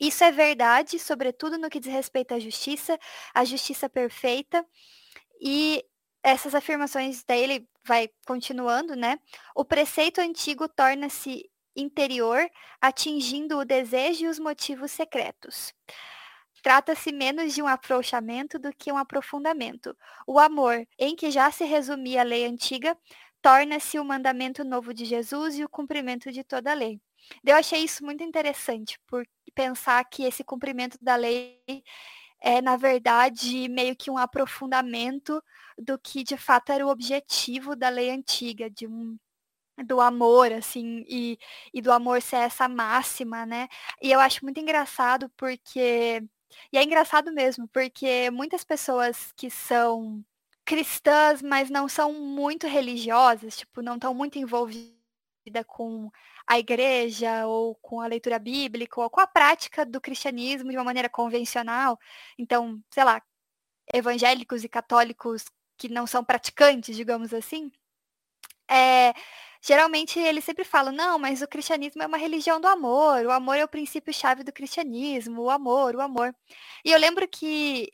Isso 0.00 0.24
é 0.24 0.32
verdade, 0.32 0.98
sobretudo 0.98 1.56
no 1.58 1.70
que 1.70 1.78
diz 1.80 1.92
respeito 1.92 2.34
à 2.34 2.38
justiça, 2.38 2.98
à 3.34 3.44
justiça 3.44 3.88
perfeita 3.88 4.64
e 5.40 5.84
essas 6.22 6.54
afirmações 6.54 7.22
dele 7.22 7.68
vai 7.86 8.08
continuando, 8.26 8.96
né? 8.96 9.18
O 9.54 9.64
preceito 9.64 10.20
antigo 10.20 10.68
torna-se 10.68 11.50
interior, 11.76 12.48
atingindo 12.80 13.58
o 13.58 13.64
desejo 13.64 14.24
e 14.24 14.28
os 14.28 14.38
motivos 14.38 14.90
secretos. 14.90 15.74
Trata-se 16.62 17.12
menos 17.12 17.52
de 17.52 17.60
um 17.60 17.66
afrouxamento 17.66 18.58
do 18.58 18.72
que 18.72 18.90
um 18.90 18.96
aprofundamento. 18.96 19.94
O 20.26 20.38
amor, 20.38 20.86
em 20.98 21.14
que 21.14 21.30
já 21.30 21.50
se 21.50 21.64
resumia 21.64 22.22
a 22.22 22.24
lei 22.24 22.46
antiga, 22.46 22.96
torna-se 23.42 23.98
o 23.98 24.04
mandamento 24.04 24.64
novo 24.64 24.94
de 24.94 25.04
Jesus 25.04 25.58
e 25.58 25.64
o 25.64 25.68
cumprimento 25.68 26.32
de 26.32 26.42
toda 26.42 26.70
a 26.70 26.74
lei. 26.74 26.98
Eu 27.44 27.56
achei 27.56 27.84
isso 27.84 28.02
muito 28.02 28.24
interessante, 28.24 28.98
por 29.06 29.26
pensar 29.54 30.02
que 30.04 30.24
esse 30.24 30.42
cumprimento 30.42 30.96
da 31.02 31.16
lei 31.16 31.60
é, 32.40 32.60
na 32.62 32.76
verdade, 32.76 33.68
meio 33.68 33.96
que 33.96 34.10
um 34.10 34.18
aprofundamento 34.18 35.42
do 35.78 35.98
que 35.98 36.22
de 36.24 36.36
fato 36.36 36.70
era 36.72 36.86
o 36.86 36.90
objetivo 36.90 37.74
da 37.76 37.88
lei 37.88 38.10
antiga, 38.10 38.70
de 38.70 38.86
um 38.86 39.16
do 39.86 40.00
amor, 40.00 40.52
assim, 40.52 41.04
e, 41.08 41.38
e 41.72 41.82
do 41.82 41.92
amor 41.92 42.22
ser 42.22 42.36
essa 42.36 42.68
máxima, 42.68 43.44
né? 43.46 43.68
E 44.02 44.10
eu 44.12 44.20
acho 44.20 44.44
muito 44.44 44.60
engraçado 44.60 45.30
porque. 45.36 46.22
E 46.72 46.78
é 46.78 46.84
engraçado 46.84 47.32
mesmo, 47.32 47.66
porque 47.68 48.30
muitas 48.30 48.64
pessoas 48.64 49.32
que 49.36 49.50
são 49.50 50.24
cristãs, 50.64 51.42
mas 51.42 51.70
não 51.70 51.88
são 51.88 52.12
muito 52.14 52.66
religiosas, 52.68 53.56
tipo, 53.56 53.82
não 53.82 53.96
estão 53.96 54.14
muito 54.14 54.38
envolvidas 54.38 54.94
com 55.66 56.10
a 56.46 56.58
igreja 56.58 57.46
ou 57.46 57.74
com 57.76 58.00
a 58.00 58.06
leitura 58.06 58.38
bíblica 58.38 59.00
ou 59.00 59.10
com 59.10 59.20
a 59.20 59.26
prática 59.26 59.84
do 59.86 60.00
cristianismo 60.00 60.70
de 60.70 60.76
uma 60.76 60.84
maneira 60.84 61.08
convencional. 61.08 61.98
Então, 62.38 62.80
sei 62.90 63.04
lá, 63.04 63.22
evangélicos 63.92 64.64
e 64.64 64.68
católicos 64.68 65.44
que 65.76 65.88
não 65.88 66.06
são 66.06 66.24
praticantes, 66.24 66.96
digamos 66.96 67.34
assim, 67.34 67.70
é, 68.68 69.14
geralmente 69.62 70.18
eles 70.18 70.44
sempre 70.44 70.64
falam, 70.64 70.92
não, 70.92 71.18
mas 71.18 71.42
o 71.42 71.48
cristianismo 71.48 72.02
é 72.02 72.06
uma 72.06 72.18
religião 72.18 72.60
do 72.60 72.68
amor, 72.68 73.26
o 73.26 73.30
amor 73.30 73.56
é 73.56 73.64
o 73.64 73.68
princípio-chave 73.68 74.44
do 74.44 74.52
cristianismo, 74.52 75.42
o 75.42 75.50
amor, 75.50 75.96
o 75.96 76.00
amor. 76.00 76.34
E 76.84 76.92
eu 76.92 76.98
lembro 76.98 77.26
que 77.28 77.90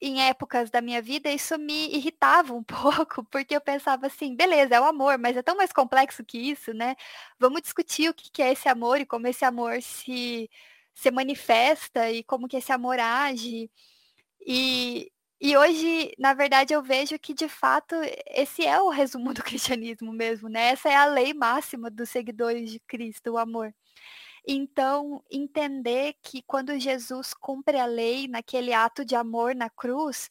em 0.00 0.22
épocas 0.22 0.70
da 0.70 0.80
minha 0.80 1.00
vida, 1.02 1.30
isso 1.30 1.58
me 1.58 1.88
irritava 1.96 2.52
um 2.54 2.62
pouco, 2.64 3.24
porque 3.24 3.56
eu 3.56 3.60
pensava 3.60 4.06
assim, 4.06 4.34
beleza, 4.36 4.74
é 4.76 4.80
o 4.80 4.84
amor, 4.84 5.18
mas 5.18 5.36
é 5.36 5.42
tão 5.42 5.56
mais 5.56 5.72
complexo 5.72 6.24
que 6.24 6.38
isso, 6.38 6.72
né? 6.74 6.96
Vamos 7.38 7.62
discutir 7.62 8.08
o 8.10 8.14
que 8.14 8.42
é 8.42 8.52
esse 8.52 8.68
amor 8.68 9.00
e 9.00 9.06
como 9.06 9.26
esse 9.26 9.44
amor 9.44 9.80
se, 9.82 10.50
se 10.94 11.10
manifesta 11.10 12.10
e 12.10 12.22
como 12.24 12.48
que 12.48 12.56
esse 12.58 12.72
amor 12.72 12.98
age. 13.00 13.70
E, 14.46 15.10
e 15.40 15.56
hoje, 15.56 16.12
na 16.18 16.34
verdade, 16.34 16.72
eu 16.74 16.82
vejo 16.82 17.18
que, 17.18 17.34
de 17.34 17.48
fato, 17.48 17.94
esse 18.26 18.64
é 18.66 18.80
o 18.80 18.88
resumo 18.90 19.34
do 19.34 19.42
cristianismo 19.44 20.12
mesmo, 20.12 20.48
né? 20.48 20.68
Essa 20.70 20.88
é 20.90 20.96
a 20.96 21.06
lei 21.06 21.34
máxima 21.34 21.90
dos 21.90 22.08
seguidores 22.10 22.70
de 22.70 22.80
Cristo, 22.80 23.32
o 23.32 23.38
amor. 23.38 23.74
Então, 24.46 25.22
entender 25.30 26.14
que 26.22 26.42
quando 26.42 26.78
Jesus 26.78 27.34
cumpre 27.34 27.78
a 27.78 27.86
lei 27.86 28.28
naquele 28.28 28.72
ato 28.72 29.04
de 29.04 29.16
amor 29.16 29.54
na 29.54 29.68
cruz, 29.68 30.30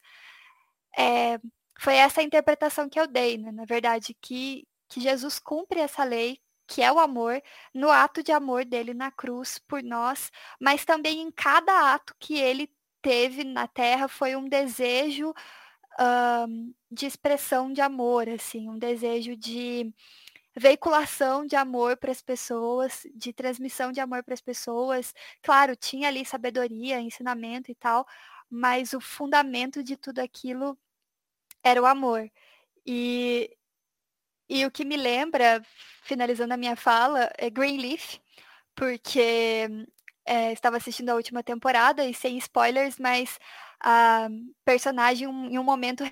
é, 0.96 1.38
foi 1.78 1.96
essa 1.96 2.22
interpretação 2.22 2.88
que 2.88 2.98
eu 2.98 3.06
dei, 3.06 3.38
né? 3.38 3.52
Na 3.52 3.64
verdade, 3.64 4.14
que, 4.20 4.66
que 4.88 5.00
Jesus 5.00 5.38
cumpre 5.38 5.80
essa 5.80 6.04
lei, 6.04 6.38
que 6.66 6.82
é 6.82 6.90
o 6.92 6.98
amor, 6.98 7.42
no 7.74 7.90
ato 7.90 8.22
de 8.22 8.32
amor 8.32 8.64
dele 8.64 8.94
na 8.94 9.10
cruz 9.10 9.58
por 9.58 9.82
nós, 9.82 10.30
mas 10.60 10.84
também 10.84 11.20
em 11.20 11.30
cada 11.30 11.94
ato 11.94 12.14
que 12.18 12.38
ele 12.38 12.70
teve 13.02 13.44
na 13.44 13.68
terra 13.68 14.08
foi 14.08 14.34
um 14.36 14.48
desejo 14.48 15.32
um, 16.00 16.74
de 16.90 17.06
expressão 17.06 17.72
de 17.72 17.80
amor, 17.80 18.28
assim, 18.28 18.68
um 18.68 18.78
desejo 18.78 19.36
de 19.36 19.92
veiculação 20.56 21.46
de 21.46 21.54
amor 21.54 21.96
para 21.98 22.10
as 22.10 22.22
pessoas, 22.22 23.06
de 23.14 23.32
transmissão 23.32 23.92
de 23.92 24.00
amor 24.00 24.24
para 24.24 24.34
as 24.34 24.40
pessoas. 24.40 25.14
Claro, 25.42 25.76
tinha 25.76 26.08
ali 26.08 26.24
sabedoria, 26.24 27.00
ensinamento 27.00 27.70
e 27.70 27.74
tal, 27.74 28.06
mas 28.50 28.92
o 28.94 29.00
fundamento 29.00 29.82
de 29.82 29.96
tudo 29.96 30.20
aquilo 30.20 30.78
era 31.62 31.80
o 31.82 31.86
amor. 31.86 32.30
E, 32.86 33.50
e 34.48 34.64
o 34.64 34.70
que 34.70 34.84
me 34.84 34.96
lembra, 34.96 35.62
finalizando 36.02 36.54
a 36.54 36.56
minha 36.56 36.76
fala, 36.76 37.30
é 37.38 37.50
Greenleaf, 37.50 38.18
porque 38.74 39.68
é, 40.24 40.52
estava 40.52 40.76
assistindo 40.78 41.10
a 41.10 41.14
última 41.14 41.42
temporada 41.42 42.04
e 42.04 42.14
sem 42.14 42.38
spoilers, 42.38 42.98
mas 42.98 43.38
a 43.80 44.28
personagem 44.64 45.28
em 45.28 45.58
um 45.58 45.64
momento 45.64 46.04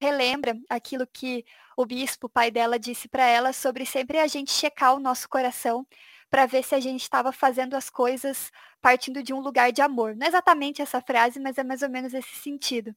relembra 0.00 0.56
aquilo 0.68 1.06
que 1.06 1.44
o 1.76 1.86
bispo, 1.86 2.26
o 2.26 2.30
pai 2.30 2.50
dela, 2.50 2.78
disse 2.78 3.08
para 3.08 3.26
ela 3.26 3.52
sobre 3.52 3.84
sempre 3.86 4.18
a 4.18 4.26
gente 4.26 4.50
checar 4.50 4.94
o 4.94 5.00
nosso 5.00 5.28
coração 5.28 5.86
para 6.30 6.46
ver 6.46 6.62
se 6.64 6.74
a 6.74 6.80
gente 6.80 7.02
estava 7.02 7.32
fazendo 7.32 7.74
as 7.74 7.88
coisas 7.90 8.50
partindo 8.80 9.22
de 9.22 9.32
um 9.32 9.40
lugar 9.40 9.72
de 9.72 9.82
amor. 9.82 10.14
Não 10.14 10.26
é 10.26 10.28
exatamente 10.28 10.82
essa 10.82 11.00
frase, 11.00 11.40
mas 11.40 11.58
é 11.58 11.64
mais 11.64 11.82
ou 11.82 11.88
menos 11.88 12.14
esse 12.14 12.36
sentido. 12.36 12.94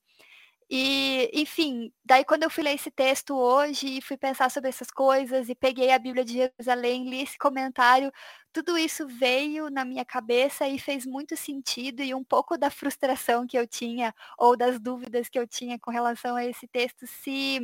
E, 0.74 1.30
enfim, 1.34 1.92
daí 2.06 2.24
quando 2.24 2.44
eu 2.44 2.50
fui 2.50 2.64
ler 2.64 2.76
esse 2.76 2.90
texto 2.90 3.36
hoje 3.36 3.98
e 3.98 4.02
fui 4.02 4.16
pensar 4.18 4.50
sobre 4.50 4.70
essas 4.70 4.90
coisas 4.90 5.50
e 5.50 5.56
peguei 5.56 5.92
a 5.92 6.00
Bíblia 6.00 6.24
de 6.24 6.34
Jerusalém, 6.34 7.10
li 7.10 7.22
esse 7.22 7.38
comentário, 7.38 8.10
tudo 8.54 8.78
isso 8.78 9.06
veio 9.06 9.70
na 9.70 9.84
minha 9.84 10.06
cabeça 10.06 10.66
e 10.68 10.80
fez 10.80 11.06
muito 11.06 11.36
sentido 11.36 12.02
e 12.02 12.16
um 12.16 12.24
pouco 12.24 12.58
da 12.58 12.70
frustração 12.70 13.46
que 13.46 13.58
eu 13.58 13.68
tinha 13.68 14.14
ou 14.38 14.56
das 14.56 14.80
dúvidas 14.80 15.28
que 15.28 15.38
eu 15.38 15.46
tinha 15.46 15.78
com 15.78 15.92
relação 15.92 16.38
a 16.38 16.46
esse 16.46 16.66
texto 16.70 17.06
se 17.06 17.60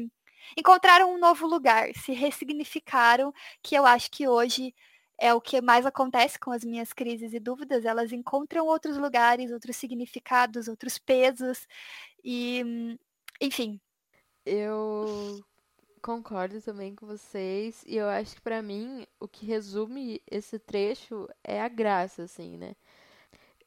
encontraram 0.57 1.13
um 1.13 1.17
novo 1.19 1.47
lugar, 1.47 1.89
se 1.95 2.11
ressignificaram, 2.13 3.33
que 3.63 3.75
eu 3.75 3.85
acho 3.85 4.11
que 4.11 4.27
hoje 4.27 4.73
é 5.19 5.33
o 5.33 5.41
que 5.41 5.61
mais 5.61 5.85
acontece 5.85 6.37
com 6.39 6.51
as 6.51 6.63
minhas 6.63 6.93
crises 6.93 7.33
e 7.33 7.39
dúvidas, 7.39 7.85
elas 7.85 8.11
encontram 8.11 8.67
outros 8.67 8.97
lugares, 8.97 9.51
outros 9.51 9.75
significados, 9.77 10.67
outros 10.67 10.99
pesos 10.99 11.65
e 12.29 12.99
enfim. 13.39 13.79
Eu 14.45 15.41
concordo 16.01 16.61
também 16.61 16.93
com 16.93 17.07
vocês 17.07 17.83
e 17.87 17.95
eu 17.95 18.07
acho 18.07 18.35
que 18.35 18.41
para 18.41 18.61
mim 18.61 19.07
o 19.19 19.27
que 19.29 19.45
resume 19.45 20.21
esse 20.29 20.59
trecho 20.59 21.29
é 21.43 21.61
a 21.61 21.69
graça, 21.69 22.23
assim, 22.23 22.57
né? 22.57 22.75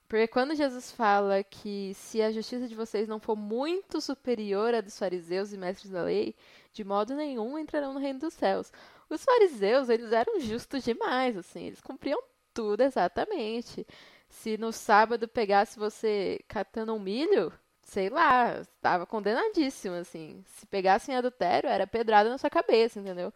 Porque 0.09 0.29
quando 0.29 0.55
Jesus 0.55 0.93
fala 0.93 1.43
que 1.43 1.95
se 1.95 2.21
a 2.21 2.33
justiça 2.33 2.69
de 2.69 2.75
vocês 2.75 3.09
não 3.09 3.19
for 3.21 3.37
muito 3.37 4.01
superior 4.01 4.75
à 4.75 4.81
dos 4.83 4.99
fariseus 4.99 5.53
e 5.53 5.57
mestres 5.57 5.93
da 5.93 6.03
lei, 6.03 6.35
de 6.73 6.85
modo 6.85 7.15
nenhum 7.15 7.59
entrarão 7.59 7.95
no 7.95 8.01
reino 8.01 8.19
dos 8.21 8.35
céus. 8.35 8.73
Os 9.09 9.25
fariseus, 9.25 9.89
eles 9.89 10.13
eram 10.13 10.39
justos 10.41 10.85
demais, 10.85 11.37
assim, 11.37 11.67
eles 11.67 11.81
cumpriam 11.81 12.23
tudo 12.53 12.83
exatamente. 12.83 13.87
Se 14.29 14.59
no 14.59 14.73
sábado 14.73 15.29
pegasse 15.29 15.79
você 15.79 16.41
catando 16.49 16.95
um 16.95 17.01
milho, 17.01 17.53
sei 17.91 18.09
lá, 18.09 18.61
estava 18.61 19.05
condenadíssimo, 19.07 19.97
assim. 19.97 20.45
Se 20.47 20.67
pegassem 20.67 21.17
adultério, 21.17 21.69
era 21.69 21.87
pedrada 21.87 22.31
na 22.31 22.39
sua 22.39 22.51
cabeça, 22.51 23.01
entendeu? 23.01 23.33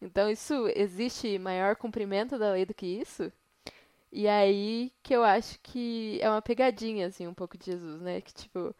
Então, 0.00 0.30
isso 0.30 0.68
existe 0.76 1.38
maior 1.38 1.76
cumprimento 1.76 2.38
da 2.38 2.52
lei 2.52 2.64
do 2.66 2.74
que 2.74 2.86
isso? 2.86 3.32
E 4.12 4.28
aí 4.28 4.92
que 5.02 5.14
eu 5.14 5.24
acho 5.24 5.58
que 5.62 6.18
é 6.22 6.30
uma 6.30 6.42
pegadinha, 6.42 7.08
assim, 7.08 7.26
um 7.26 7.34
pouco 7.34 7.58
de 7.58 7.66
Jesus, 7.66 8.00
né? 8.00 8.20
Que, 8.20 8.32
tipo, 8.34 8.74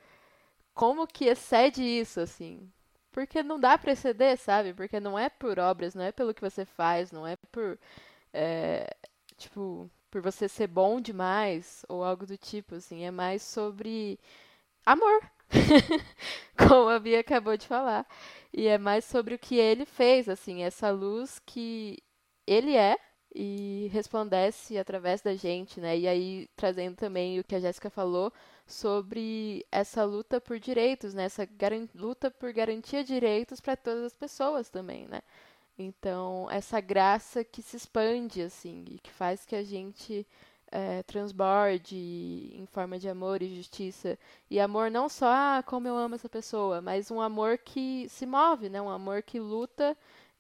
como 0.75 1.07
que 1.07 1.27
excede 1.27 1.83
isso, 1.83 2.21
assim? 2.21 2.71
Porque 3.13 3.43
não 3.43 3.59
dá 3.61 3.79
pra 3.79 3.93
exceder, 3.93 4.39
sabe? 4.39 4.75
Porque 4.75 5.01
não 5.01 5.19
é 5.19 5.29
por 5.31 5.59
obras, 5.59 5.95
não 5.95 6.05
é 6.05 6.13
pelo 6.13 6.35
que 6.35 6.43
você 6.43 6.65
faz, 6.65 7.13
não 7.13 7.27
é 7.27 7.37
por, 7.53 7.79
é, 8.33 8.97
tipo, 9.39 9.91
por 10.11 10.23
você 10.23 10.49
ser 10.49 10.69
bom 10.69 11.01
demais 11.01 11.85
ou 11.89 12.05
algo 12.05 12.27
do 12.27 12.37
tipo, 12.39 12.77
assim. 12.77 13.05
É 13.05 13.11
mais 13.11 13.43
sobre 13.43 14.19
amor. 14.87 15.21
Como 16.57 16.89
a 16.89 16.99
Bia 16.99 17.21
acabou 17.21 17.57
de 17.57 17.67
falar. 17.67 18.07
E 18.53 18.67
é 18.67 18.79
mais 18.79 19.05
sobre 19.05 19.35
o 19.35 19.39
que 19.39 19.57
ele 19.57 19.85
fez, 19.85 20.29
assim, 20.29 20.63
essa 20.63 20.91
luz 20.91 21.41
que 21.45 21.99
ele 22.47 22.77
é, 22.77 22.97
e 23.35 23.89
resplandece 23.93 24.79
através 24.79 25.21
da 25.21 25.35
gente, 25.35 25.79
né? 25.79 25.99
E 25.99 26.09
aí 26.09 26.49
trazendo 26.57 26.97
também 26.97 27.39
o 27.39 27.45
que 27.45 27.55
a 27.55 27.61
Jéssica 27.61 27.91
falou 27.91 28.33
sobre 28.67 29.67
essa 29.71 30.05
luta 30.05 30.41
por 30.41 30.59
direitos, 30.59 31.13
né? 31.13 31.25
Essa 31.25 31.47
luta 31.95 32.31
por 32.31 32.51
garantia 32.55 33.05
de 33.05 33.13
direitos 33.13 33.61
para 33.61 33.77
todas 33.77 34.05
as 34.05 34.17
pessoas 34.17 34.71
também, 34.71 35.07
né? 35.07 35.21
Então, 35.79 36.49
essa 36.51 36.81
graça 36.81 37.45
que 37.45 37.61
se 37.61 37.77
expande, 37.77 38.41
assim, 38.41 38.85
e 38.89 38.99
que 38.99 39.11
faz 39.11 39.45
que 39.45 39.55
a 39.55 39.63
gente 39.63 40.27
é, 40.77 41.03
transborde 41.05 41.97
em 41.97 42.67
forma 42.67 42.99
de 42.99 43.09
amor 43.09 43.41
e 43.41 43.57
justiça. 43.57 44.19
E 44.51 44.61
amor 44.61 44.91
não 44.91 45.09
só, 45.09 45.27
ah, 45.29 45.65
como 45.67 45.89
eu 45.89 45.97
amo 45.97 46.17
essa 46.17 46.29
pessoa, 46.29 46.83
mas 46.83 47.11
um 47.11 47.19
amor 47.19 47.57
que 47.57 48.07
se 48.11 48.27
move, 48.27 48.69
né? 48.69 48.81
Um 48.83 48.91
amor 48.91 49.23
que 49.23 49.41
luta 49.41 49.97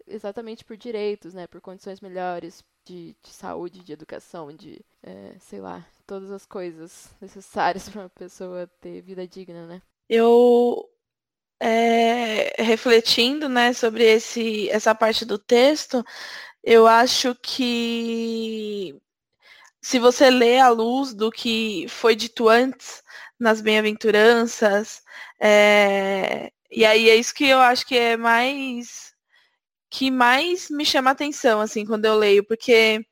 exatamente 0.06 0.62
por 0.62 0.76
direitos, 0.76 1.32
né? 1.32 1.46
Por 1.46 1.62
condições 1.62 2.02
melhores, 2.02 2.62
de, 2.84 3.16
de 3.22 3.30
saúde, 3.30 3.82
de 3.82 3.92
educação, 3.94 4.52
de, 4.52 4.78
é, 5.02 5.34
sei 5.40 5.60
lá, 5.60 5.86
todas 6.06 6.30
as 6.30 6.44
coisas 6.44 7.14
necessárias 7.18 7.88
para 7.88 8.02
uma 8.02 8.10
pessoa 8.10 8.70
ter 8.80 9.00
vida 9.00 9.26
digna, 9.26 9.66
né? 9.66 9.82
Eu, 10.06 10.86
é, 11.58 12.62
refletindo, 12.62 13.48
né, 13.48 13.72
sobre 13.72 14.04
esse, 14.04 14.68
essa 14.68 14.94
parte 14.94 15.24
do 15.24 15.38
texto, 15.38 16.04
eu 16.62 16.86
acho 16.86 17.34
que 17.36 19.00
se 19.86 20.00
você 20.00 20.30
lê 20.30 20.58
à 20.58 20.68
luz 20.68 21.14
do 21.14 21.30
que 21.30 21.86
foi 21.88 22.16
dito 22.16 22.48
antes 22.48 23.04
nas 23.38 23.60
bem-aventuranças, 23.60 25.00
é, 25.40 26.50
e 26.68 26.84
aí 26.84 27.08
é 27.08 27.14
isso 27.14 27.32
que 27.32 27.46
eu 27.46 27.60
acho 27.60 27.86
que 27.86 27.96
é 27.96 28.16
mais 28.16 29.14
que 29.88 30.10
mais 30.10 30.68
me 30.70 30.84
chama 30.84 31.12
atenção, 31.12 31.60
assim, 31.60 31.86
quando 31.86 32.04
eu 32.04 32.16
leio, 32.16 32.44
porque 32.44 33.06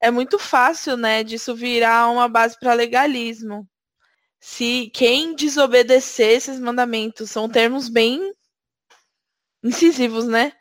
é 0.00 0.10
muito 0.10 0.38
fácil, 0.38 0.96
né, 0.96 1.22
disso 1.22 1.54
virar 1.54 2.08
uma 2.10 2.26
base 2.26 2.58
para 2.58 2.72
legalismo. 2.72 3.68
Se 4.40 4.90
quem 4.94 5.34
desobedecer 5.34 6.30
esses 6.38 6.58
mandamentos 6.58 7.30
são 7.30 7.50
termos 7.50 7.90
bem 7.90 8.32
incisivos, 9.62 10.26
né? 10.26 10.52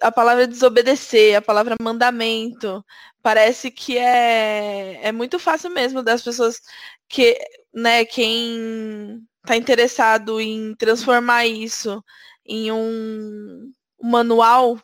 A 0.00 0.12
palavra 0.12 0.46
desobedecer, 0.46 1.36
a 1.36 1.42
palavra 1.42 1.74
mandamento, 1.80 2.84
parece 3.22 3.70
que 3.70 3.98
é, 3.98 5.00
é 5.02 5.12
muito 5.12 5.38
fácil 5.38 5.70
mesmo 5.70 6.02
das 6.02 6.22
pessoas 6.22 6.60
que, 7.08 7.36
né, 7.74 8.04
quem 8.04 9.22
está 9.42 9.56
interessado 9.56 10.40
em 10.40 10.74
transformar 10.76 11.46
isso 11.46 12.02
em 12.44 12.70
um 12.70 13.72
manual, 14.00 14.80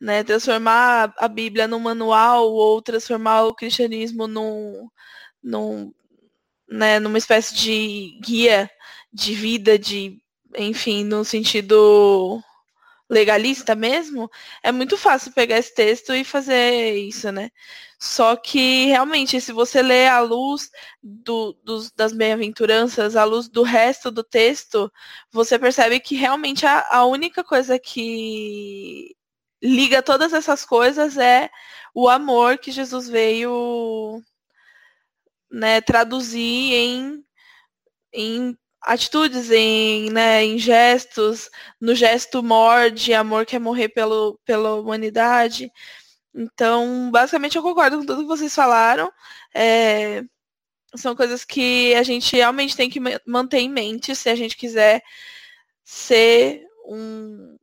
né, 0.00 0.22
transformar 0.22 1.14
a 1.18 1.28
Bíblia 1.28 1.66
num 1.66 1.80
manual 1.80 2.52
ou 2.52 2.82
transformar 2.82 3.44
o 3.44 3.54
cristianismo 3.54 4.26
num, 4.26 4.88
num, 5.42 5.92
né, 6.68 7.00
numa 7.00 7.18
espécie 7.18 7.54
de 7.54 8.20
guia 8.22 8.70
de 9.12 9.34
vida, 9.34 9.78
de, 9.78 10.20
enfim, 10.56 11.04
no 11.04 11.24
sentido 11.24 12.42
legalista 13.08 13.74
mesmo, 13.74 14.30
é 14.62 14.70
muito 14.70 14.96
fácil 14.96 15.32
pegar 15.32 15.58
esse 15.58 15.74
texto 15.74 16.14
e 16.14 16.24
fazer 16.24 16.94
isso, 16.96 17.32
né? 17.32 17.50
Só 17.98 18.36
que 18.36 18.86
realmente, 18.86 19.40
se 19.40 19.52
você 19.52 19.82
lê 19.82 20.06
à 20.06 20.20
luz 20.20 20.70
do, 21.02 21.52
dos, 21.64 21.90
das 21.92 22.12
bem-aventuranças, 22.12 23.16
à 23.16 23.24
luz 23.24 23.48
do 23.48 23.62
resto 23.62 24.10
do 24.10 24.22
texto, 24.22 24.92
você 25.32 25.58
percebe 25.58 25.98
que 26.00 26.14
realmente 26.14 26.66
a, 26.66 26.86
a 26.90 27.04
única 27.06 27.42
coisa 27.42 27.78
que 27.78 29.16
liga 29.62 30.02
todas 30.02 30.32
essas 30.32 30.64
coisas 30.64 31.16
é 31.16 31.50
o 31.94 32.08
amor 32.08 32.58
que 32.58 32.70
Jesus 32.70 33.08
veio 33.08 34.22
né, 35.50 35.80
traduzir 35.80 36.74
em, 36.74 37.24
em 38.12 38.56
atitudes, 38.88 39.50
em, 39.50 40.10
né, 40.10 40.44
em 40.44 40.58
gestos, 40.58 41.50
no 41.80 41.94
gesto 41.94 42.42
morde, 42.42 43.12
amor 43.12 43.44
quer 43.46 43.60
morrer 43.60 43.90
pelo, 43.90 44.38
pela 44.44 44.74
humanidade. 44.76 45.70
Então, 46.34 47.10
basicamente 47.10 47.56
eu 47.56 47.62
concordo 47.62 47.98
com 47.98 48.06
tudo 48.06 48.22
que 48.22 48.28
vocês 48.28 48.54
falaram. 48.54 49.12
É, 49.54 50.24
são 50.96 51.14
coisas 51.14 51.44
que 51.44 51.94
a 51.94 52.02
gente 52.02 52.34
realmente 52.36 52.76
tem 52.76 52.88
que 52.88 53.00
manter 53.26 53.58
em 53.58 53.68
mente 53.68 54.14
se 54.16 54.30
a 54.30 54.34
gente 54.34 54.56
quiser 54.56 55.02
ser 55.84 56.66
um, 56.86 57.58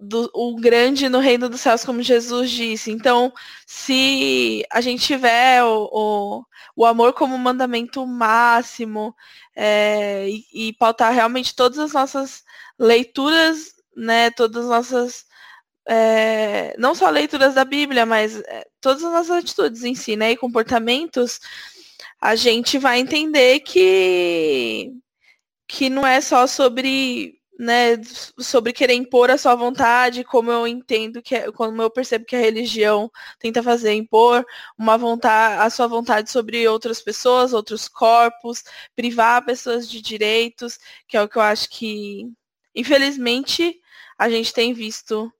do, 0.00 0.30
um 0.34 0.56
grande 0.56 1.08
no 1.08 1.18
reino 1.18 1.48
dos 1.48 1.60
céus, 1.60 1.84
como 1.84 2.02
Jesus 2.02 2.50
disse. 2.50 2.90
Então, 2.90 3.32
se 3.66 4.64
a 4.70 4.80
gente 4.80 5.04
tiver 5.04 5.62
o, 5.64 5.88
o, 5.92 6.44
o 6.76 6.86
amor 6.86 7.12
como 7.12 7.36
mandamento 7.38 8.06
máximo 8.06 9.14
é, 9.56 10.28
e, 10.28 10.68
e, 10.68 10.72
pautar 10.74 11.12
realmente 11.12 11.54
todas 11.54 11.78
as 11.78 11.92
nossas 11.92 12.44
leituras, 12.78 13.74
né, 13.96 14.30
todas 14.30 14.64
as 14.64 14.70
nossas 14.70 15.26
é, 15.88 16.76
não 16.78 16.94
só 16.94 17.08
leituras 17.10 17.54
da 17.54 17.64
Bíblia, 17.64 18.04
mas 18.06 18.36
é, 18.42 18.66
todas 18.80 19.02
as 19.02 19.12
nossas 19.12 19.44
atitudes 19.44 19.84
em 19.84 19.94
si, 19.94 20.16
né, 20.16 20.32
e 20.32 20.36
comportamentos, 20.36 21.40
a 22.20 22.36
gente 22.36 22.78
vai 22.78 23.00
entender 23.00 23.60
que 23.60 24.92
que 25.68 25.90
não 25.90 26.06
é 26.06 26.20
só 26.20 26.46
sobre 26.46 27.37
né, 27.58 28.00
sobre 28.38 28.72
querer 28.72 28.94
impor 28.94 29.30
a 29.30 29.38
sua 29.38 29.54
vontade, 29.56 30.22
como 30.22 30.50
eu 30.52 30.66
entendo 30.66 31.20
que 31.20 31.34
é, 31.34 31.50
como 31.50 31.82
eu 31.82 31.90
percebo 31.90 32.24
que 32.24 32.36
a 32.36 32.38
religião 32.38 33.10
tenta 33.40 33.62
fazer, 33.62 33.94
impor 33.94 34.46
uma 34.78 34.96
vontade, 34.96 35.60
a 35.60 35.68
sua 35.68 35.88
vontade 35.88 36.30
sobre 36.30 36.68
outras 36.68 37.00
pessoas, 37.02 37.52
outros 37.52 37.88
corpos, 37.88 38.62
privar 38.94 39.44
pessoas 39.44 39.88
de 39.90 40.00
direitos, 40.00 40.78
que 41.08 41.16
é 41.16 41.22
o 41.22 41.28
que 41.28 41.36
eu 41.36 41.42
acho 41.42 41.68
que, 41.70 42.30
infelizmente, 42.74 43.80
a 44.16 44.30
gente 44.30 44.52
tem 44.52 44.72
visto 44.72 45.32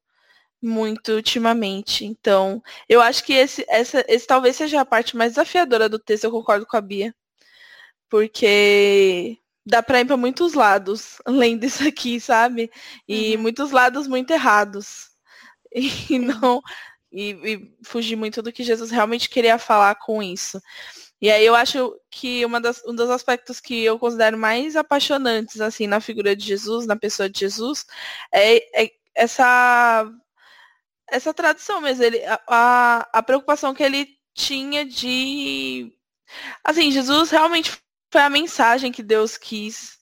muito 0.62 1.12
ultimamente. 1.12 2.04
Então, 2.04 2.62
eu 2.88 3.00
acho 3.00 3.24
que 3.24 3.32
esse, 3.32 3.64
essa, 3.68 4.04
esse 4.08 4.26
talvez 4.26 4.56
seja 4.56 4.80
a 4.80 4.84
parte 4.84 5.16
mais 5.16 5.32
desafiadora 5.32 5.88
do 5.88 5.98
texto, 5.98 6.24
eu 6.24 6.30
concordo 6.32 6.66
com 6.66 6.76
a 6.76 6.80
Bia. 6.80 7.14
Porque 8.08 9.38
dá 9.68 9.82
pra 9.82 10.00
ir 10.00 10.06
pra 10.06 10.16
muitos 10.16 10.54
lados, 10.54 11.18
além 11.24 11.58
disso 11.58 11.86
aqui, 11.86 12.20
sabe? 12.20 12.70
E 13.06 13.36
Uhum. 13.36 13.42
muitos 13.42 13.70
lados 13.70 14.06
muito 14.06 14.30
errados. 14.32 15.08
E 16.10 16.18
não. 16.18 16.62
E, 17.12 17.30
e 17.44 17.76
fugir 17.84 18.16
muito 18.16 18.42
do 18.42 18.52
que 18.52 18.62
Jesus 18.62 18.90
realmente 18.90 19.30
queria 19.30 19.58
falar 19.58 19.94
com 19.96 20.22
isso. 20.22 20.60
E 21.20 21.30
aí 21.30 21.44
eu 21.44 21.54
acho 21.54 21.94
que 22.10 22.44
uma 22.44 22.60
das, 22.60 22.82
um 22.86 22.94
dos 22.94 23.10
aspectos 23.10 23.60
que 23.60 23.84
eu 23.84 23.98
considero 23.98 24.38
mais 24.38 24.76
apaixonantes, 24.76 25.60
assim, 25.60 25.86
na 25.86 26.00
figura 26.00 26.36
de 26.36 26.46
Jesus, 26.46 26.86
na 26.86 26.96
pessoa 26.96 27.28
de 27.28 27.40
Jesus, 27.40 27.86
é, 28.32 28.84
é 28.84 28.90
essa 29.14 30.06
essa 31.10 31.32
tradição 31.34 31.80
mesmo, 31.80 32.04
ele, 32.04 32.24
a, 32.24 32.40
a, 32.46 33.08
a 33.14 33.22
preocupação 33.22 33.74
que 33.74 33.82
ele 33.82 34.08
tinha 34.34 34.84
de. 34.84 35.92
Assim, 36.62 36.90
Jesus 36.90 37.30
realmente 37.30 37.72
foi 38.10 38.22
a 38.22 38.30
mensagem 38.30 38.92
que 38.92 39.02
Deus 39.02 39.36
quis 39.36 39.98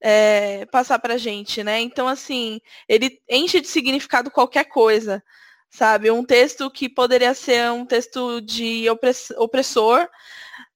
é, 0.00 0.66
passar 0.66 0.98
pra 0.98 1.16
gente, 1.16 1.62
né? 1.64 1.80
Então, 1.80 2.08
assim, 2.08 2.60
ele 2.88 3.20
enche 3.28 3.60
de 3.60 3.68
significado 3.68 4.30
qualquer 4.30 4.64
coisa, 4.64 5.22
sabe? 5.70 6.10
Um 6.10 6.24
texto 6.24 6.70
que 6.70 6.88
poderia 6.88 7.34
ser 7.34 7.70
um 7.72 7.86
texto 7.86 8.40
de 8.40 8.88
opress- 8.90 9.32
opressor 9.38 10.08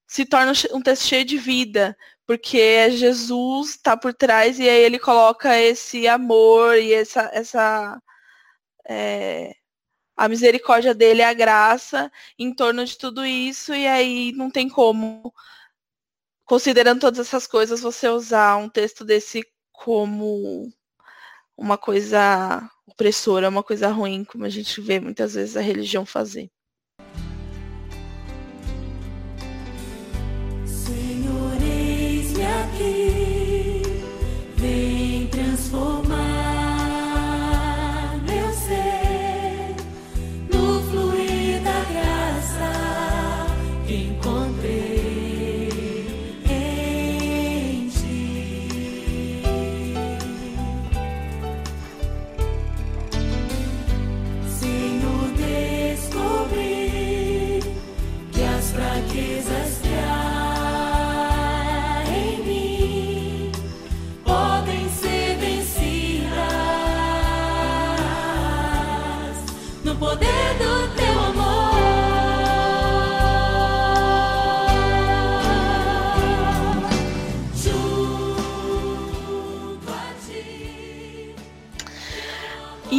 se 0.06 0.26
torna 0.26 0.52
um 0.72 0.82
texto 0.82 1.04
cheio 1.06 1.24
de 1.24 1.38
vida, 1.38 1.96
porque 2.26 2.58
é 2.58 2.90
Jesus 2.90 3.70
está 3.70 3.96
por 3.96 4.12
trás 4.14 4.58
e 4.58 4.68
aí 4.68 4.82
ele 4.82 4.98
coloca 4.98 5.58
esse 5.58 6.06
amor 6.08 6.76
e 6.78 6.92
essa, 6.92 7.30
essa 7.32 8.00
é, 8.88 9.54
a 10.16 10.28
misericórdia 10.28 10.94
dele, 10.94 11.22
a 11.22 11.32
graça 11.32 12.10
em 12.38 12.54
torno 12.54 12.84
de 12.84 12.96
tudo 12.98 13.24
isso, 13.24 13.74
e 13.74 13.86
aí 13.86 14.32
não 14.32 14.50
tem 14.50 14.68
como, 14.68 15.32
considerando 16.52 17.00
todas 17.00 17.18
essas 17.18 17.46
coisas, 17.46 17.80
você 17.80 18.10
usar 18.10 18.58
um 18.58 18.68
texto 18.68 19.06
desse 19.06 19.42
como 19.72 20.70
uma 21.56 21.78
coisa 21.78 22.68
opressora, 22.86 23.48
uma 23.48 23.62
coisa 23.62 23.88
ruim, 23.88 24.22
como 24.22 24.44
a 24.44 24.50
gente 24.50 24.78
vê 24.78 25.00
muitas 25.00 25.32
vezes 25.32 25.56
a 25.56 25.62
religião 25.62 26.04
fazer. 26.04 26.50
Senhor, 30.66 31.56
eis-me 31.62 32.44
aqui, 32.44 33.82
vem 34.56 35.28
transformar 35.28 36.01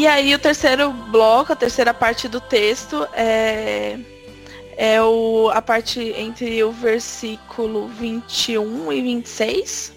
E 0.04 0.08
aí 0.08 0.36
o 0.36 0.38
terceiro 0.38 0.92
bloco, 0.92 1.54
a 1.54 1.56
terceira 1.56 1.94
parte 1.94 2.28
do 2.28 2.42
texto 2.42 3.08
é, 3.14 3.98
é 4.76 5.02
o, 5.02 5.50
a 5.50 5.62
parte 5.62 6.14
entre 6.18 6.62
o 6.62 6.74
versículo 6.74 7.88
21 7.88 8.92
e 8.92 9.02
26. 9.02 9.94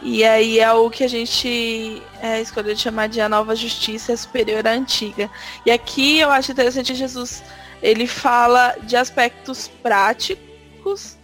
E 0.00 0.24
aí 0.24 0.58
é 0.60 0.72
o 0.72 0.88
que 0.88 1.04
a 1.04 1.08
gente 1.08 2.02
é, 2.22 2.40
escolheu 2.40 2.74
chamar 2.74 3.08
de 3.08 3.20
a 3.20 3.28
nova 3.28 3.54
justiça 3.54 4.16
superior 4.16 4.66
à 4.66 4.70
antiga. 4.70 5.28
E 5.66 5.70
aqui 5.70 6.18
eu 6.18 6.30
acho 6.30 6.52
interessante 6.52 6.94
Jesus, 6.94 7.44
ele 7.82 8.06
fala 8.06 8.76
de 8.82 8.96
aspectos 8.96 9.70
práticos, 9.82 11.18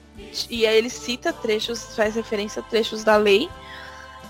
e 0.50 0.66
aí 0.66 0.76
ele 0.76 0.90
cita 0.90 1.32
trechos, 1.32 1.96
faz 1.96 2.16
referência 2.16 2.60
a 2.60 2.68
trechos 2.68 3.02
da 3.02 3.16
lei, 3.16 3.48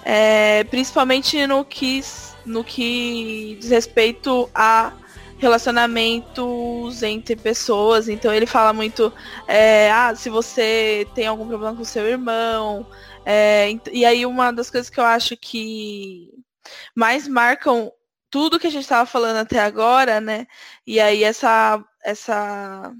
é, 0.04 0.64
principalmente 0.64 1.46
no 1.46 1.64
que, 1.64 2.00
no 2.44 2.64
que 2.64 3.56
diz 3.60 3.70
respeito 3.70 4.50
a 4.54 4.92
relacionamentos 5.38 7.02
entre 7.02 7.34
pessoas. 7.34 8.08
Então 8.08 8.32
ele 8.32 8.46
fala 8.46 8.72
muito, 8.72 9.12
é, 9.48 9.90
ah, 9.90 10.14
se 10.14 10.30
você 10.30 11.06
tem 11.14 11.26
algum 11.26 11.48
problema 11.48 11.76
com 11.76 11.84
seu 11.84 12.06
irmão. 12.06 12.86
é, 13.26 13.68
e 13.92 14.04
aí 14.04 14.24
uma 14.26 14.52
das 14.52 14.70
coisas 14.70 14.88
que 14.90 15.00
eu 15.00 15.04
acho 15.04 15.36
que 15.36 16.30
mais 16.94 17.26
marcam 17.28 17.92
tudo 18.30 18.58
que 18.58 18.66
a 18.66 18.70
gente 18.70 18.82
estava 18.82 19.04
falando 19.06 19.38
até 19.38 19.58
agora, 19.60 20.20
né? 20.20 20.46
E 20.86 21.00
aí 21.00 21.24
essa, 21.24 21.84
essa, 22.04 22.92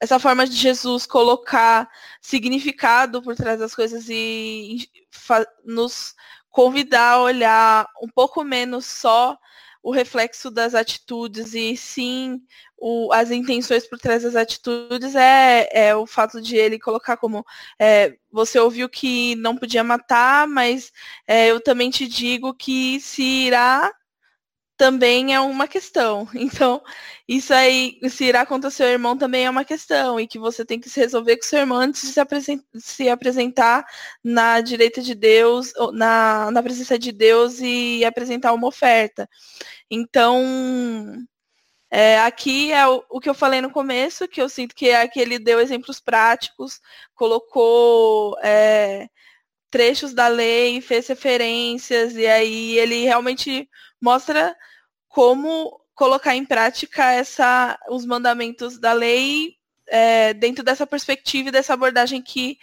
essa 0.00 0.18
forma 0.18 0.46
de 0.46 0.54
Jesus 0.54 1.06
colocar 1.06 1.88
significado 2.20 3.22
por 3.22 3.34
trás 3.36 3.58
das 3.58 3.74
coisas 3.74 4.06
e 4.08 4.88
nos 5.64 6.14
convidar 6.56 7.10
a 7.12 7.20
olhar 7.22 7.86
um 8.02 8.08
pouco 8.08 8.42
menos 8.42 8.86
só 8.86 9.38
o 9.82 9.92
reflexo 9.92 10.50
das 10.50 10.74
atitudes 10.74 11.52
e 11.52 11.76
sim 11.76 12.40
o- 12.78 13.12
as 13.12 13.30
intenções 13.30 13.86
por 13.86 13.98
trás 13.98 14.22
das 14.22 14.34
atitudes 14.34 15.14
é, 15.14 15.68
é 15.70 15.94
o 15.94 16.06
fato 16.06 16.40
de 16.40 16.56
ele 16.56 16.78
colocar 16.78 17.18
como 17.18 17.44
é, 17.78 18.16
você 18.32 18.58
ouviu 18.58 18.88
que 18.88 19.36
não 19.36 19.54
podia 19.54 19.84
matar, 19.84 20.48
mas 20.48 20.90
é, 21.28 21.48
eu 21.48 21.60
também 21.60 21.90
te 21.90 22.08
digo 22.08 22.54
que 22.54 22.98
se 23.00 23.22
irá 23.22 23.92
também 24.76 25.34
é 25.34 25.40
uma 25.40 25.66
questão. 25.68 26.28
Então, 26.34 26.82
isso 27.28 27.52
aí, 27.54 27.98
se 28.10 28.24
irá 28.24 28.46
contra 28.46 28.70
seu 28.70 28.86
irmão 28.86 29.16
também 29.16 29.46
é 29.46 29.50
uma 29.50 29.64
questão, 29.64 30.18
e 30.20 30.26
que 30.28 30.38
você 30.38 30.64
tem 30.64 30.80
que 30.80 30.88
se 30.90 31.00
resolver 31.00 31.36
com 31.36 31.42
seu 31.44 31.60
irmão 31.60 31.78
antes 31.78 32.02
de 32.02 32.08
se, 32.12 32.20
apresen- 32.20 32.62
se 32.76 33.08
apresentar 33.08 33.84
na 34.22 34.60
direita 34.60 35.02
de 35.02 35.14
Deus, 35.14 35.72
na, 35.92 36.50
na 36.50 36.62
presença 36.62 36.98
de 36.98 37.12
Deus 37.12 37.60
e 37.60 38.04
apresentar 38.04 38.52
uma 38.52 38.68
oferta. 38.68 39.28
Então, 39.90 40.44
é, 41.90 42.18
aqui 42.20 42.72
é 42.72 42.86
o, 42.88 43.04
o 43.10 43.20
que 43.20 43.28
eu 43.28 43.34
falei 43.34 43.60
no 43.60 43.70
começo, 43.70 44.28
que 44.28 44.40
eu 44.42 44.48
sinto 44.48 44.74
que 44.74 44.88
é 44.90 45.06
que 45.08 45.20
ele 45.20 45.38
deu 45.38 45.60
exemplos 45.60 46.00
práticos, 46.00 46.80
colocou 47.14 48.36
é, 48.42 49.08
trechos 49.70 50.14
da 50.14 50.28
lei, 50.28 50.80
fez 50.80 51.06
referências, 51.08 52.16
e 52.16 52.26
aí 52.26 52.78
ele 52.78 53.04
realmente 53.04 53.68
mostra 54.00 54.56
como 55.08 55.80
colocar 55.94 56.34
em 56.36 56.44
prática 56.44 57.12
essa, 57.12 57.78
os 57.88 58.04
mandamentos 58.04 58.78
da 58.78 58.92
lei 58.92 59.56
é, 59.86 60.34
dentro 60.34 60.62
dessa 60.62 60.86
perspectiva 60.86 61.48
e 61.48 61.52
dessa 61.52 61.74
abordagem 61.74 62.22
que 62.22 62.58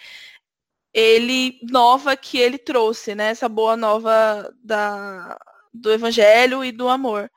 ele 0.94 1.60
nova 1.64 2.16
que 2.16 2.38
ele 2.38 2.58
trouxe, 2.58 3.16
né? 3.16 3.30
Essa 3.30 3.50
boa 3.50 3.76
nova 3.76 4.54
da, 4.64 5.38
do 5.74 5.92
evangelho 5.92 6.64
e 6.64 6.72
do 6.72 6.88
amor. 6.88 7.32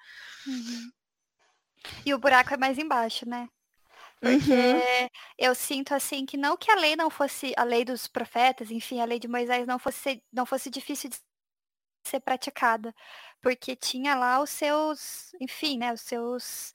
E 2.05 2.13
o 2.13 2.19
buraco 2.19 2.53
é 2.53 2.57
mais 2.57 2.79
embaixo, 2.79 3.27
né? 3.29 3.49
Porque 4.21 4.53
Uhum. 4.53 5.09
eu 5.39 5.55
sinto 5.55 5.95
assim 5.95 6.27
que 6.27 6.37
não 6.37 6.57
que 6.57 6.71
a 6.71 6.75
lei 6.75 6.97
não 6.97 7.11
fosse, 7.11 7.53
a 7.57 7.65
lei 7.65 7.85
dos 7.85 8.07
profetas, 8.07 8.71
enfim, 8.71 9.01
a 9.01 9.05
lei 9.05 9.19
de 9.19 9.29
Moisés 9.29 9.67
não 9.67 9.79
fosse, 9.79 10.23
não 10.33 10.45
fosse 10.45 10.69
difícil 10.71 11.11
de 11.11 11.19
ser 12.07 12.21
praticada. 12.21 12.95
Porque 13.41 13.77
tinha 13.77 14.15
lá 14.15 14.41
os 14.41 14.51
seus, 14.51 15.33
enfim, 15.41 15.79
né, 15.79 15.93
os 15.93 16.01
seus 16.03 16.75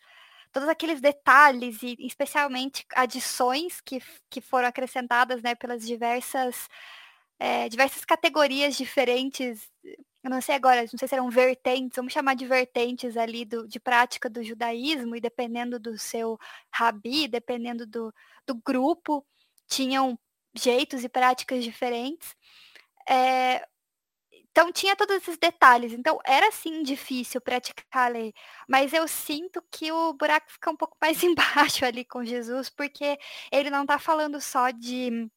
todos 0.52 0.68
aqueles 0.70 1.00
detalhes 1.02 1.82
e 1.82 1.96
especialmente 2.00 2.86
adições 2.96 3.80
que, 3.82 4.02
que 4.30 4.42
foram 4.42 4.68
acrescentadas, 4.68 5.42
né, 5.42 5.56
pelas 5.56 5.86
diversas 5.86 6.68
eh, 7.42 7.68
diversas 7.70 8.06
categorias 8.06 8.78
diferentes. 8.78 9.68
Eu 10.24 10.30
não 10.30 10.40
sei 10.42 10.56
agora, 10.56 10.82
não 10.82 11.00
sei 11.00 11.08
se 11.08 11.16
eram 11.16 11.30
vertentes, 11.30 11.96
vamos 11.96 12.14
chamar 12.14 12.36
de 12.36 12.46
vertentes 12.46 13.18
ali 13.18 13.44
do, 13.46 13.68
de 13.68 13.80
prática 13.80 14.30
do 14.30 14.44
judaísmo, 14.44 15.16
e 15.16 15.22
dependendo 15.22 15.80
do 15.80 15.98
seu 15.98 16.38
rabi, 16.72 17.28
dependendo 17.28 17.88
do, 17.88 18.14
do 18.46 18.56
grupo, 18.56 19.26
tinham 19.68 20.20
jeitos 20.54 21.04
e 21.04 21.10
práticas 21.10 21.64
diferentes. 21.64 22.36
É, 23.10 23.66
então 24.52 24.72
tinha 24.72 24.96
todos 24.96 25.16
esses 25.16 25.38
detalhes. 25.38 25.94
Então 25.94 26.20
era 26.26 26.52
sim 26.52 26.84
difícil 26.84 27.42
praticar 27.42 28.08
a 28.08 28.08
lei. 28.10 28.34
Mas 28.68 28.94
eu 28.94 29.08
sinto 29.08 29.64
que 29.72 29.92
o 29.92 30.14
buraco 30.14 30.52
fica 30.52 30.70
um 30.72 30.76
pouco 30.76 30.98
mais 31.02 31.24
embaixo 31.24 31.86
ali 31.86 32.06
com 32.06 32.24
Jesus, 32.24 32.70
porque 32.70 33.18
ele 33.52 33.70
não 33.70 33.84
está 33.84 33.98
falando 34.00 34.40
só 34.42 34.72
de 34.72 35.30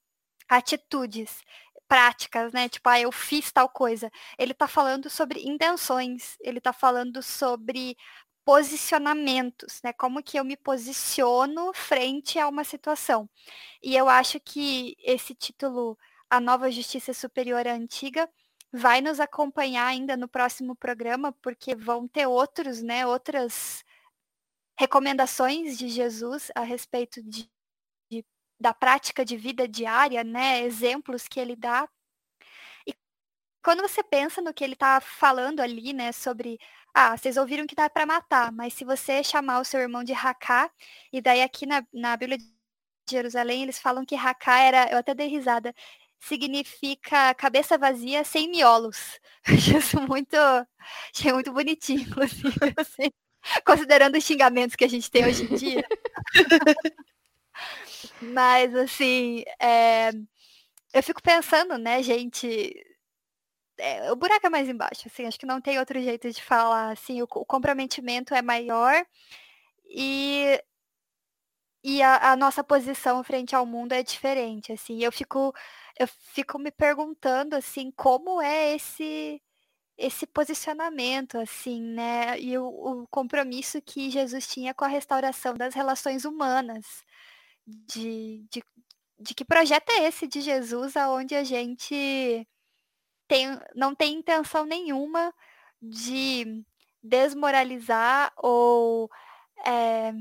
atitudes 0.49 1.43
práticas, 1.89 2.53
né? 2.53 2.69
Tipo, 2.69 2.89
ah, 2.89 3.01
eu 3.01 3.13
fiz 3.13 3.53
tal 3.53 3.69
coisa. 3.69 4.11
Ele 4.39 4.53
está 4.53 4.67
falando 4.69 5.11
sobre 5.11 5.41
intenções, 5.47 6.37
ele 6.41 6.59
está 6.59 6.73
falando 6.73 7.23
sobre 7.23 7.97
posicionamentos, 8.45 9.81
né? 9.83 9.93
Como 9.93 10.23
que 10.23 10.39
eu 10.39 10.45
me 10.45 10.57
posiciono 10.57 11.73
frente 11.75 12.39
a 12.39 12.49
uma 12.49 12.65
situação. 12.65 13.29
E 13.83 13.97
eu 13.97 14.09
acho 14.09 14.41
que 14.41 14.97
esse 15.05 15.35
título, 15.35 15.99
A 16.31 16.41
Nova 16.41 16.71
Justiça 16.71 17.15
Superior 17.15 17.67
à 17.67 17.73
Antiga, 17.75 18.29
vai 18.75 19.01
nos 19.01 19.21
acompanhar 19.21 19.87
ainda 19.87 20.17
no 20.17 20.27
próximo 20.29 20.75
programa, 20.75 21.33
porque 21.41 21.77
vão 21.77 22.09
ter 22.09 22.27
outros, 22.27 22.83
né? 22.83 23.07
Outras 23.07 23.85
recomendações 24.79 25.79
de 25.79 25.89
Jesus 25.89 26.51
a 26.57 26.63
respeito 26.63 27.23
de, 27.23 27.49
de 28.11 28.25
da 28.61 28.75
prática 28.75 29.25
de 29.25 29.37
vida 29.37 29.69
diária, 29.69 30.25
né? 30.25 30.63
Exemplos 30.63 31.29
que 31.29 31.39
ele 31.41 31.57
dá. 31.57 31.89
E 32.87 32.95
quando 33.65 33.83
você 33.83 34.03
pensa 34.03 34.43
no 34.43 34.55
que 34.55 34.65
ele 34.65 34.75
está 34.75 35.01
falando 35.01 35.61
ali, 35.61 35.93
né? 35.93 36.13
Sobre 36.13 36.59
ah, 36.95 37.17
vocês 37.17 37.37
ouviram 37.37 37.67
que 37.67 37.75
dá 37.77 37.91
para 37.91 38.07
matar, 38.07 38.53
mas 38.53 38.75
se 38.75 38.85
você 38.85 39.23
chamar 39.25 39.61
o 39.61 39.65
seu 39.65 39.81
irmão 39.81 40.05
de 40.05 40.13
Haká, 40.15 40.71
e 41.13 41.21
daí 41.21 41.43
aqui 41.43 41.67
na, 41.67 41.87
na 41.93 42.17
Bíblia 42.17 42.39
de 42.39 42.47
Jerusalém 43.11 43.63
eles 43.63 43.79
falam 43.79 44.05
que 44.07 44.17
Haká 44.17 44.61
era, 44.61 44.91
eu 44.93 44.99
até 44.99 45.15
dei 45.15 45.29
risada, 45.29 45.75
significa 46.21 47.35
cabeça 47.35 47.79
vazia 47.79 48.25
sem 48.25 48.49
miolos. 48.51 49.21
Achei 49.47 49.79
isso 49.79 50.01
muito, 50.01 50.37
achei 51.15 51.33
muito 51.33 51.53
bonitinho, 51.53 52.01
inclusive, 52.09 52.75
assim, 52.77 53.11
considerando 53.67 54.17
os 54.17 54.25
xingamentos 54.25 54.75
que 54.75 54.85
a 54.85 54.89
gente 54.89 55.11
tem 55.11 55.27
hoje 55.27 55.45
em 55.45 55.55
dia. 55.55 55.85
mas, 58.23 58.75
assim, 58.75 59.45
é, 59.61 60.11
eu 60.95 61.03
fico 61.03 61.23
pensando, 61.23 61.77
né, 61.77 62.03
gente, 62.03 62.73
é, 63.79 64.13
o 64.13 64.17
buraco 64.17 64.47
é 64.47 64.51
mais 64.51 64.69
embaixo, 64.69 65.03
assim, 65.07 65.27
acho 65.27 65.39
que 65.39 65.47
não 65.47 65.61
tem 65.61 65.79
outro 65.79 66.01
jeito 66.01 66.31
de 66.31 66.43
falar, 66.43 66.93
assim, 66.93 67.21
o, 67.23 67.25
o 67.25 67.45
comprometimento 67.45 68.35
é 68.35 68.41
maior 68.41 69.05
e, 69.87 70.63
e 71.83 72.03
a, 72.03 72.33
a, 72.33 72.37
nossa 72.37 72.63
posição 72.65 73.23
frente 73.25 73.55
ao 73.55 73.67
mundo 73.67 73.93
é 73.93 74.03
diferente, 74.03 74.73
assim, 74.73 75.03
eu 75.03 75.13
fico, 75.13 75.53
eu 75.99 76.09
fico 76.09 76.59
me 76.59 76.71
perguntando, 76.71 77.55
assim, 77.57 77.91
como 77.93 78.41
é 78.43 78.75
esse 78.75 79.41
esse 79.97 80.27
posicionamento, 80.27 81.39
assim, 81.39 81.81
né, 81.81 82.39
e 82.41 82.59
o, 82.59 82.67
o 82.67 83.07
compromisso 83.09 83.81
que 83.81 84.11
Jesus 84.11 84.47
tinha 84.49 84.75
com 84.75 84.85
a 84.85 84.89
restauração 84.89 85.55
das 85.55 85.75
relações 85.75 86.25
humanas, 86.25 87.05
de, 87.67 88.45
de, 88.51 88.63
de 89.21 89.35
que 89.35 89.45
projeto 89.45 89.91
é 89.91 90.07
esse 90.09 90.27
de 90.27 90.41
Jesus 90.41 90.97
aonde 90.97 91.35
a 91.37 91.45
gente 91.45 92.47
tem, 93.29 93.47
não 93.75 93.95
tem 93.95 94.15
intenção 94.19 94.65
nenhuma 94.67 95.33
de 95.83 96.65
desmoralizar 97.03 98.33
ou 98.39 99.11
é, 99.67 100.13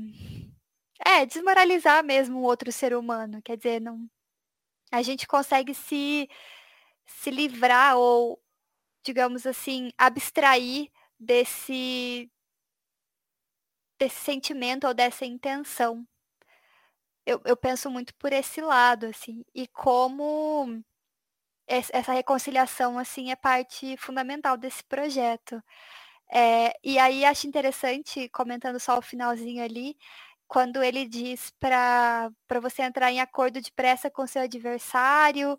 é, 1.04 1.26
desmoralizar 1.26 2.04
mesmo 2.04 2.40
o 2.40 2.42
outro 2.44 2.70
ser 2.72 2.94
humano. 2.94 3.40
Quer 3.42 3.56
dizer, 3.56 3.80
não, 3.80 4.08
a 4.94 5.02
gente 5.02 5.26
consegue 5.26 5.74
se, 5.74 6.28
se 7.06 7.30
livrar 7.30 7.96
ou, 7.96 8.40
digamos 9.04 9.46
assim, 9.46 9.90
abstrair 9.98 10.90
desse, 11.18 12.30
desse 13.98 14.16
sentimento 14.20 14.86
ou 14.86 14.94
dessa 14.94 15.24
intenção. 15.26 16.06
Eu, 17.26 17.40
eu 17.44 17.56
penso 17.56 17.90
muito 17.90 18.14
por 18.16 18.32
esse 18.32 18.60
lado, 18.60 19.06
assim, 19.06 19.44
e 19.54 19.66
como 19.68 20.84
essa 21.66 22.12
reconciliação 22.12 22.98
assim 22.98 23.30
é 23.30 23.36
parte 23.36 23.96
fundamental 23.96 24.56
desse 24.56 24.84
projeto. 24.84 25.62
É, 26.32 26.74
e 26.84 26.98
aí 26.98 27.24
acho 27.24 27.46
interessante, 27.46 28.28
comentando 28.30 28.80
só 28.80 28.98
o 28.98 29.02
finalzinho 29.02 29.62
ali, 29.64 29.96
quando 30.46 30.82
ele 30.82 31.06
diz 31.06 31.52
para 31.58 32.30
você 32.60 32.82
entrar 32.82 33.10
em 33.10 33.20
acordo 33.20 33.60
depressa 33.60 34.10
com 34.10 34.26
seu 34.26 34.42
adversário 34.42 35.58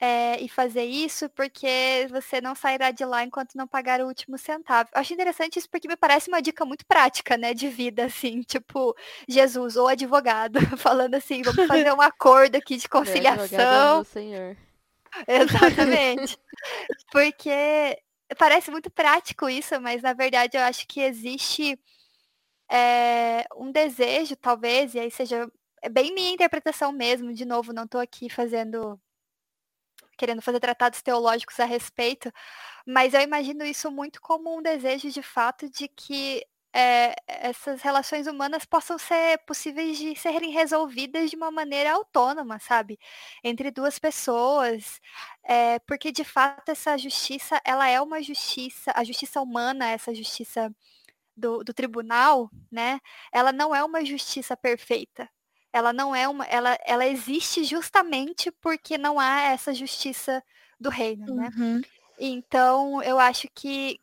é, 0.00 0.40
e 0.40 0.48
fazer 0.48 0.82
isso, 0.82 1.28
porque 1.30 2.08
você 2.10 2.40
não 2.40 2.56
sairá 2.56 2.90
de 2.90 3.04
lá 3.04 3.22
enquanto 3.22 3.54
não 3.54 3.68
pagar 3.68 4.00
o 4.00 4.08
último 4.08 4.36
centavo. 4.36 4.90
Eu 4.92 5.00
acho 5.00 5.14
interessante 5.14 5.60
isso 5.60 5.70
porque 5.70 5.86
me 5.86 5.96
parece 5.96 6.28
uma 6.28 6.42
dica 6.42 6.64
muito 6.64 6.84
prática, 6.84 7.36
né, 7.36 7.54
de 7.54 7.68
vida, 7.68 8.06
assim, 8.06 8.42
tipo, 8.42 8.96
Jesus 9.28 9.76
ou 9.76 9.86
advogado, 9.86 10.58
falando 10.76 11.14
assim, 11.14 11.42
vamos 11.42 11.66
fazer 11.66 11.92
um 11.92 12.00
acordo 12.00 12.56
aqui 12.56 12.76
de 12.76 12.88
conciliação. 12.88 14.00
É, 14.00 14.04
Senhor. 14.04 14.56
Exatamente. 15.28 16.36
Porque 17.12 17.96
parece 18.36 18.72
muito 18.72 18.90
prático 18.90 19.48
isso, 19.48 19.80
mas 19.80 20.02
na 20.02 20.14
verdade 20.14 20.56
eu 20.56 20.62
acho 20.62 20.84
que 20.88 21.00
existe 21.00 21.78
é, 22.72 23.44
um 23.56 23.70
desejo, 23.70 24.36
talvez, 24.36 24.94
e 24.94 25.00
aí 25.00 25.10
seja 25.10 25.50
é 25.82 25.88
bem 25.88 26.14
minha 26.14 26.30
interpretação 26.32 26.92
mesmo, 26.92 27.34
de 27.34 27.44
novo, 27.44 27.72
não 27.72 27.84
estou 27.84 28.00
aqui 28.00 28.30
fazendo 28.30 29.00
querendo 30.16 30.42
fazer 30.42 30.60
tratados 30.60 31.02
teológicos 31.02 31.58
a 31.60 31.64
respeito, 31.64 32.32
mas 32.86 33.14
eu 33.14 33.20
imagino 33.20 33.64
isso 33.64 33.90
muito 33.90 34.20
como 34.20 34.56
um 34.56 34.62
desejo 34.62 35.10
de 35.10 35.22
fato 35.22 35.68
de 35.68 35.88
que 35.88 36.44
é, 36.74 37.14
essas 37.26 37.82
relações 37.82 38.26
humanas 38.26 38.64
possam 38.64 38.96
ser 38.98 39.38
possíveis 39.46 39.98
de 39.98 40.14
serem 40.16 40.50
resolvidas 40.52 41.30
de 41.30 41.36
uma 41.36 41.50
maneira 41.50 41.92
autônoma, 41.92 42.58
sabe? 42.58 42.98
Entre 43.44 43.70
duas 43.70 43.98
pessoas, 43.98 45.00
é, 45.44 45.78
porque 45.80 46.12
de 46.12 46.24
fato 46.24 46.70
essa 46.70 46.96
justiça, 46.96 47.60
ela 47.64 47.88
é 47.88 48.00
uma 48.00 48.22
justiça, 48.22 48.92
a 48.94 49.04
justiça 49.04 49.40
humana, 49.40 49.90
essa 49.90 50.14
justiça 50.14 50.74
do, 51.36 51.64
do 51.64 51.74
tribunal, 51.74 52.50
né? 52.70 53.00
Ela 53.32 53.52
não 53.52 53.74
é 53.74 53.82
uma 53.82 54.04
justiça 54.04 54.56
perfeita. 54.56 55.28
Ela 55.72 55.92
não 55.92 56.14
é 56.14 56.28
uma, 56.28 56.44
ela, 56.44 56.78
ela 56.84 57.06
existe 57.06 57.64
justamente 57.64 58.50
porque 58.50 58.98
não 58.98 59.18
há 59.18 59.42
essa 59.42 59.72
justiça 59.72 60.42
do 60.78 60.90
reino, 60.90 61.34
né? 61.34 61.50
Uhum. 61.56 61.80
Então, 62.18 63.02
eu 63.02 63.18
acho 63.18 63.48
que 63.54 63.98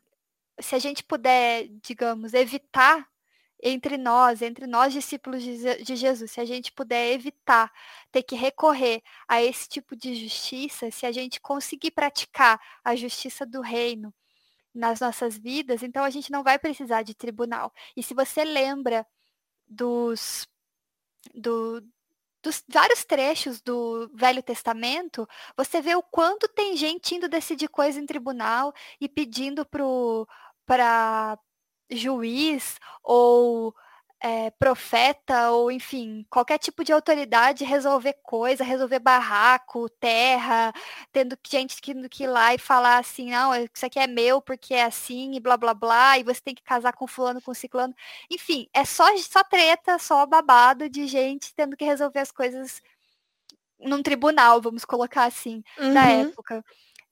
se 0.59 0.75
a 0.75 0.79
gente 0.79 1.03
puder, 1.03 1.67
digamos, 1.81 2.33
evitar 2.33 3.07
entre 3.61 3.97
nós, 3.97 4.41
entre 4.41 4.65
nós 4.65 4.93
discípulos 4.93 5.43
de 5.43 5.95
Jesus, 5.95 6.31
se 6.31 6.39
a 6.39 6.45
gente 6.45 6.71
puder 6.71 7.11
evitar 7.11 7.71
ter 8.11 8.23
que 8.23 8.35
recorrer 8.35 9.01
a 9.27 9.43
esse 9.43 9.67
tipo 9.67 9.95
de 9.95 10.15
justiça, 10.15 10.89
se 10.91 11.05
a 11.05 11.11
gente 11.11 11.41
conseguir 11.41 11.91
praticar 11.91 12.59
a 12.83 12.95
justiça 12.95 13.45
do 13.45 13.61
reino 13.61 14.13
nas 14.73 14.99
nossas 14.99 15.37
vidas, 15.37 15.83
então 15.83 16.03
a 16.03 16.09
gente 16.09 16.31
não 16.31 16.43
vai 16.43 16.59
precisar 16.59 17.03
de 17.03 17.13
tribunal. 17.13 17.73
E 17.95 18.03
se 18.03 18.13
você 18.13 18.43
lembra 18.43 19.05
dos, 19.67 20.47
do, 21.33 21.81
dos 22.41 22.63
vários 22.67 23.03
trechos 23.05 23.61
do 23.61 24.09
Velho 24.13 24.43
Testamento, 24.43 25.27
você 25.57 25.81
vê 25.81 25.95
o 25.95 26.03
quanto 26.03 26.47
tem 26.47 26.75
gente 26.77 27.15
indo 27.15 27.27
decidir 27.27 27.67
coisa 27.67 27.99
em 27.99 28.05
tribunal 28.05 28.73
e 28.99 29.09
pedindo 29.09 29.65
para 30.65 31.39
juiz 31.89 32.79
ou 33.03 33.73
é, 34.21 34.51
profeta 34.51 35.51
ou 35.51 35.71
enfim 35.71 36.25
qualquer 36.29 36.57
tipo 36.57 36.83
de 36.83 36.91
autoridade 36.91 37.63
resolver 37.63 38.13
coisa, 38.21 38.63
resolver 38.63 38.99
barraco, 38.99 39.89
terra, 39.89 40.73
tendo 41.11 41.37
gente 41.47 41.81
tendo 41.81 42.09
que 42.09 42.23
ir 42.23 42.27
lá 42.27 42.53
e 42.53 42.57
falar 42.57 42.97
assim, 42.99 43.31
não, 43.31 43.55
isso 43.55 43.85
aqui 43.85 43.99
é 43.99 44.07
meu 44.07 44.41
porque 44.41 44.73
é 44.73 44.83
assim 44.83 45.33
e 45.35 45.39
blá 45.39 45.55
blá 45.57 45.73
blá, 45.73 46.17
e 46.17 46.23
você 46.23 46.41
tem 46.41 46.55
que 46.55 46.63
casar 46.63 46.93
com 46.93 47.07
fulano, 47.07 47.41
com 47.41 47.53
ciclano. 47.53 47.95
Enfim, 48.29 48.67
é 48.73 48.83
só, 48.85 49.05
só 49.17 49.43
treta, 49.43 49.97
só 49.97 50.25
babado 50.25 50.89
de 50.89 51.07
gente 51.07 51.53
tendo 51.55 51.77
que 51.77 51.85
resolver 51.85 52.19
as 52.19 52.31
coisas 52.31 52.81
num 53.79 54.03
tribunal, 54.03 54.61
vamos 54.61 54.83
colocar 54.83 55.25
assim, 55.25 55.63
uhum. 55.79 55.93
na 55.93 56.09
época. 56.09 56.63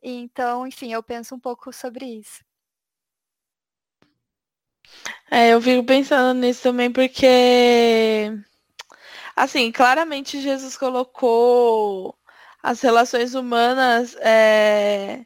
Então, 0.03 0.67
enfim, 0.67 0.91
eu 0.93 1.01
penso 1.01 1.33
um 1.35 1.39
pouco 1.39 1.71
sobre 1.71 2.05
isso. 2.05 2.43
É, 5.31 5.49
eu 5.53 5.61
fico 5.61 5.83
pensando 5.85 6.39
nisso 6.39 6.63
também 6.63 6.91
porque, 6.91 8.31
assim, 9.35 9.71
claramente 9.71 10.41
Jesus 10.41 10.77
colocou 10.77 12.17
as 12.63 12.81
relações 12.81 13.35
humanas 13.35 14.15
é, 14.19 15.25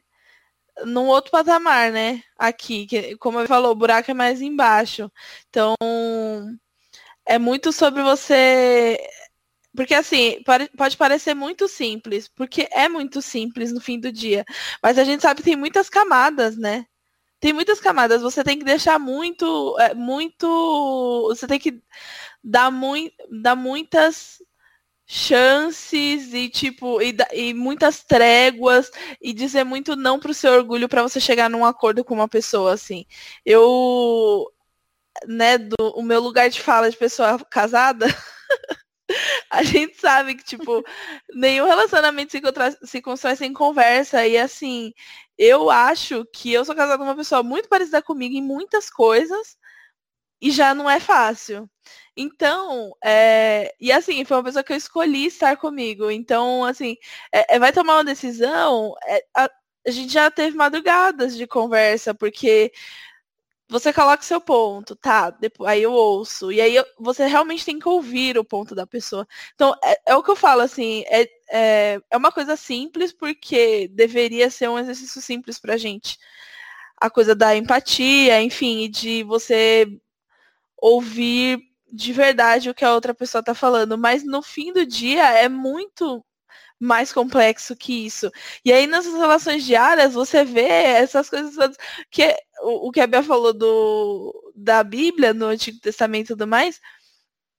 num 0.85 1.07
outro 1.07 1.31
patamar, 1.31 1.91
né? 1.91 2.23
Aqui, 2.37 2.85
que, 2.87 3.17
como 3.17 3.39
ele 3.39 3.47
falou, 3.47 3.71
o 3.71 3.75
buraco 3.75 4.11
é 4.11 4.13
mais 4.13 4.41
embaixo. 4.41 5.11
Então, 5.49 5.75
é 7.25 7.39
muito 7.39 7.71
sobre 7.71 8.03
você. 8.03 8.97
Porque 9.75 9.93
assim, 9.93 10.43
pode 10.77 10.97
parecer 10.97 11.33
muito 11.33 11.67
simples, 11.67 12.27
porque 12.27 12.67
é 12.71 12.89
muito 12.89 13.21
simples 13.21 13.71
no 13.71 13.79
fim 13.79 13.99
do 13.99 14.11
dia. 14.11 14.45
Mas 14.83 14.97
a 14.97 15.03
gente 15.03 15.21
sabe 15.21 15.37
que 15.41 15.45
tem 15.49 15.55
muitas 15.55 15.89
camadas, 15.89 16.57
né? 16.57 16.85
Tem 17.41 17.53
muitas 17.53 17.81
camadas. 17.81 18.21
Você 18.21 18.43
tem 18.43 18.57
que 18.59 18.63
deixar 18.63 18.99
muito, 18.99 19.77
é, 19.79 19.93
muito, 19.95 21.25
você 21.29 21.47
tem 21.47 21.59
que 21.59 21.81
dar, 22.43 22.71
muito, 22.71 23.15
dar 23.29 23.55
muitas 23.55 24.37
chances 25.05 26.33
e 26.33 26.47
tipo 26.49 27.01
e, 27.01 27.15
e, 27.33 27.53
muitas 27.53 28.03
tréguas 28.03 28.89
e 29.21 29.33
dizer 29.33 29.65
muito 29.65 29.95
não 29.95 30.19
pro 30.19 30.33
seu 30.33 30.53
orgulho 30.53 30.87
para 30.87 31.03
você 31.03 31.19
chegar 31.19 31.49
num 31.49 31.65
acordo 31.65 32.03
com 32.03 32.13
uma 32.13 32.29
pessoa 32.29 32.73
assim. 32.73 33.05
Eu 33.45 34.47
né, 35.27 35.57
do 35.57 35.75
o 35.95 36.03
meu 36.03 36.21
lugar 36.21 36.49
de 36.49 36.61
fala 36.61 36.89
de 36.89 36.97
pessoa 36.97 37.39
casada, 37.45 38.05
a 39.51 39.63
gente 39.63 39.99
sabe 39.99 40.35
que 40.35 40.43
tipo 40.45 40.83
nenhum 41.33 41.65
relacionamento 41.67 42.31
se, 42.31 42.41
se 42.83 43.01
constrói 43.01 43.35
sem 43.35 43.53
conversa 43.53 44.25
e 44.27 44.37
assim, 44.37 44.93
eu 45.41 45.71
acho 45.71 46.23
que 46.25 46.53
eu 46.53 46.63
sou 46.63 46.75
casada 46.75 46.99
com 46.99 47.03
uma 47.03 47.15
pessoa 47.15 47.41
muito 47.41 47.67
parecida 47.67 47.99
comigo 47.99 48.35
em 48.35 48.43
muitas 48.43 48.91
coisas 48.91 49.57
e 50.39 50.51
já 50.51 50.75
não 50.75 50.89
é 50.89 50.99
fácil. 50.99 51.67
Então, 52.15 52.95
é, 53.03 53.73
e 53.79 53.91
assim, 53.91 54.23
foi 54.23 54.37
uma 54.37 54.43
pessoa 54.43 54.63
que 54.63 54.71
eu 54.73 54.77
escolhi 54.77 55.25
estar 55.25 55.57
comigo. 55.57 56.11
Então, 56.11 56.63
assim, 56.63 56.95
é, 57.33 57.55
é, 57.55 57.59
vai 57.59 57.73
tomar 57.73 57.95
uma 57.95 58.03
decisão. 58.03 58.93
É, 59.07 59.23
a, 59.35 59.49
a, 59.87 59.91
gente 59.91 60.13
já 60.13 60.29
teve 60.29 60.55
madrugadas 60.55 61.35
de 61.35 61.47
conversa, 61.47 62.13
porque 62.13 62.71
você 63.69 63.93
coloca 63.93 64.21
seu 64.23 64.41
ponto, 64.41 64.95
tá? 64.95 65.31
Depois, 65.31 65.71
aí 65.71 65.81
eu 65.83 65.93
ouço. 65.93 66.51
E 66.51 66.61
aí 66.61 66.75
eu, 66.75 66.85
você 66.99 67.25
realmente 67.25 67.65
tem 67.65 67.79
que 67.79 67.89
ouvir 67.89 68.37
o 68.37 68.45
ponto 68.45 68.75
da 68.75 68.85
pessoa. 68.85 69.27
Então, 69.55 69.73
é, 69.83 70.01
é 70.07 70.15
o 70.15 70.23
que 70.23 70.31
eu 70.31 70.35
falo, 70.35 70.61
assim, 70.61 71.03
é, 71.07 71.27
é, 71.51 71.99
é 72.09 72.17
uma 72.17 72.31
coisa 72.31 72.55
simples, 72.55 73.13
porque 73.13 73.87
deveria 73.89 74.49
ser 74.49 74.69
um 74.69 74.79
exercício 74.79 75.21
simples 75.21 75.59
pra 75.59 75.77
gente. 75.77 76.17
A 76.97 77.09
coisa 77.09 77.35
da 77.35 77.55
empatia, 77.55 78.41
enfim, 78.41 78.89
de 78.89 79.23
você 79.23 79.87
ouvir 80.77 81.59
de 81.91 82.13
verdade 82.13 82.69
o 82.69 82.73
que 82.75 82.85
a 82.85 82.93
outra 82.93 83.13
pessoa 83.13 83.41
está 83.41 83.53
falando, 83.53 83.97
mas 83.97 84.23
no 84.23 84.41
fim 84.41 84.71
do 84.73 84.85
dia 84.85 85.23
é 85.33 85.49
muito 85.49 86.23
mais 86.79 87.13
complexo 87.13 87.75
que 87.75 88.05
isso. 88.07 88.31
E 88.65 88.73
aí 88.73 88.87
nas 88.87 89.05
relações 89.05 89.63
diárias 89.65 90.13
você 90.13 90.43
vê 90.43 90.61
essas 90.67 91.29
coisas 91.29 91.55
que 92.09 92.35
o, 92.63 92.87
o 92.89 92.91
que 92.91 93.01
a 93.01 93.07
Bia 93.07 93.23
falou 93.23 93.53
do 93.53 94.53
da 94.55 94.83
Bíblia 94.83 95.33
no 95.33 95.47
Antigo 95.47 95.79
Testamento 95.79 96.27
e 96.27 96.29
tudo 96.29 96.47
mais, 96.47 96.79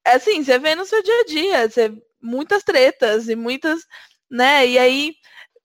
é 0.04 0.14
assim, 0.16 0.42
você 0.44 0.58
vê 0.58 0.74
no 0.74 0.84
seu 0.86 1.02
dia 1.02 1.20
a 1.20 1.24
dia, 1.24 1.68
você, 1.70 2.02
muitas 2.22 2.62
tretas 2.62 3.28
e 3.28 3.36
muitas, 3.36 3.82
né? 4.30 4.66
E 4.66 4.78
aí 4.78 5.14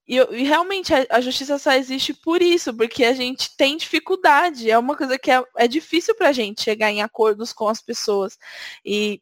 e, 0.08 0.16
e 0.16 0.44
realmente 0.44 0.94
a, 0.94 1.06
a, 1.10 1.22
justiça 1.22 1.58
só 1.60 1.74
existe 1.74 2.14
por 2.14 2.42
isso, 2.42 2.74
porque 2.76 3.04
a 3.04 3.14
gente 3.14 3.56
tem 3.58 3.76
dificuldade. 3.78 4.72
É 4.72 4.78
uma 4.78 4.96
coisa 4.96 5.20
que 5.20 5.30
é, 5.30 5.44
é 5.58 5.68
difícil 5.68 6.16
para 6.16 6.30
a 6.30 6.32
gente 6.32 6.64
chegar 6.64 6.90
em 6.92 7.02
acordos 7.02 7.52
com 7.54 7.68
as 7.68 7.82
pessoas 7.82 8.38
e 8.86 9.22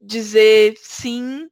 dizer 0.00 0.74
sim 0.78 1.48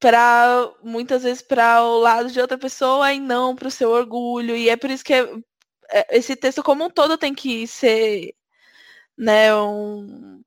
para 0.00 0.72
muitas 0.82 1.22
vezes 1.22 1.42
para 1.42 1.82
o 1.84 1.98
lado 2.00 2.30
de 2.30 2.40
outra 2.40 2.58
pessoa 2.58 3.12
e 3.12 3.20
não 3.20 3.54
para 3.54 3.68
o 3.68 3.70
seu 3.70 3.90
orgulho. 3.90 4.56
E 4.56 4.68
é 4.68 4.76
por 4.76 4.90
isso 4.90 5.04
que 5.04 5.14
é, 5.14 5.22
é, 5.90 6.18
esse 6.18 6.34
texto 6.36 6.62
como 6.62 6.84
um 6.84 6.90
todo 6.90 7.18
tem 7.18 7.34
que 7.34 7.66
ser, 7.66 8.34
né, 9.16 9.54
um, 9.54 10.42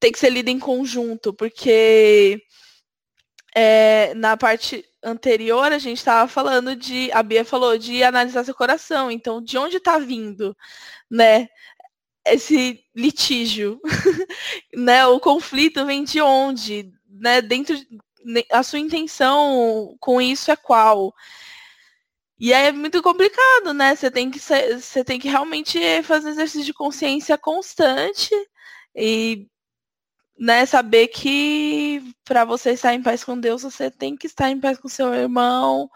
tem 0.00 0.10
que 0.10 0.18
ser 0.18 0.30
lido 0.30 0.48
em 0.48 0.58
conjunto, 0.58 1.32
porque 1.34 2.42
é, 3.54 4.14
na 4.14 4.36
parte 4.36 4.84
anterior 5.02 5.72
a 5.72 5.78
gente 5.78 5.98
estava 5.98 6.28
falando 6.28 6.74
de, 6.74 7.10
a 7.12 7.22
Bia 7.22 7.44
falou 7.44 7.76
de 7.78 8.02
analisar 8.02 8.44
seu 8.44 8.54
coração, 8.54 9.10
então 9.10 9.42
de 9.42 9.58
onde 9.58 9.76
está 9.76 9.98
vindo, 9.98 10.56
né? 11.10 11.48
Esse 12.24 12.84
litígio, 12.94 13.80
né? 14.74 15.06
O 15.06 15.20
conflito 15.20 15.86
vem 15.86 16.04
de 16.04 16.20
onde, 16.20 16.92
né? 17.08 17.42
Dentro 17.42 17.76
a 18.52 18.62
sua 18.62 18.78
intenção 18.78 19.96
com 20.00 20.20
isso 20.20 20.50
é 20.50 20.56
qual? 20.56 21.14
E 22.38 22.52
é 22.52 22.72
muito 22.72 23.02
complicado, 23.02 23.74
né? 23.74 23.94
Você 23.94 24.10
tem 24.10 24.30
que 24.30 24.38
você 24.38 25.04
tem 25.04 25.18
que 25.20 25.28
realmente 25.28 25.78
fazer 26.04 26.30
exercício 26.30 26.64
de 26.64 26.72
consciência 26.72 27.36
constante 27.38 28.30
e 28.94 29.46
né, 30.40 30.64
saber 30.64 31.08
que 31.08 32.02
para 32.24 32.46
você 32.46 32.70
estar 32.72 32.94
em 32.94 33.02
paz 33.02 33.22
com 33.22 33.38
Deus, 33.38 33.62
você 33.62 33.90
tem 33.90 34.16
que 34.16 34.26
estar 34.26 34.50
em 34.50 34.58
paz 34.58 34.78
com 34.78 34.88
seu 34.88 35.12
irmão. 35.14 35.90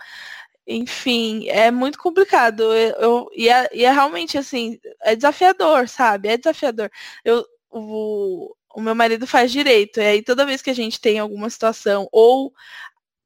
Enfim, 0.66 1.48
é 1.48 1.70
muito 1.70 1.98
complicado. 1.98 2.62
Eu, 2.74 2.94
eu 3.00 3.30
e, 3.34 3.48
é, 3.48 3.70
e, 3.72 3.84
é, 3.84 3.90
realmente 3.92 4.38
assim, 4.38 4.78
é 5.02 5.16
desafiador, 5.16 5.88
sabe? 5.88 6.28
É 6.28 6.36
desafiador. 6.36 6.90
Eu, 7.24 7.44
o, 7.70 8.54
o 8.74 8.80
meu 8.82 8.94
marido 8.94 9.26
faz 9.26 9.52
direito, 9.52 10.00
e 10.00 10.04
aí 10.06 10.22
toda 10.22 10.46
vez 10.46 10.62
que 10.62 10.70
a 10.70 10.74
gente 10.74 11.00
tem 11.00 11.18
alguma 11.18 11.48
situação, 11.50 12.08
ou 12.12 12.52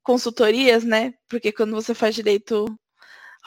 consultorias, 0.03 0.85
né? 0.85 1.15
Porque 1.29 1.53
quando 1.53 1.73
você 1.73 1.95
faz 1.95 2.15
direito, 2.15 2.67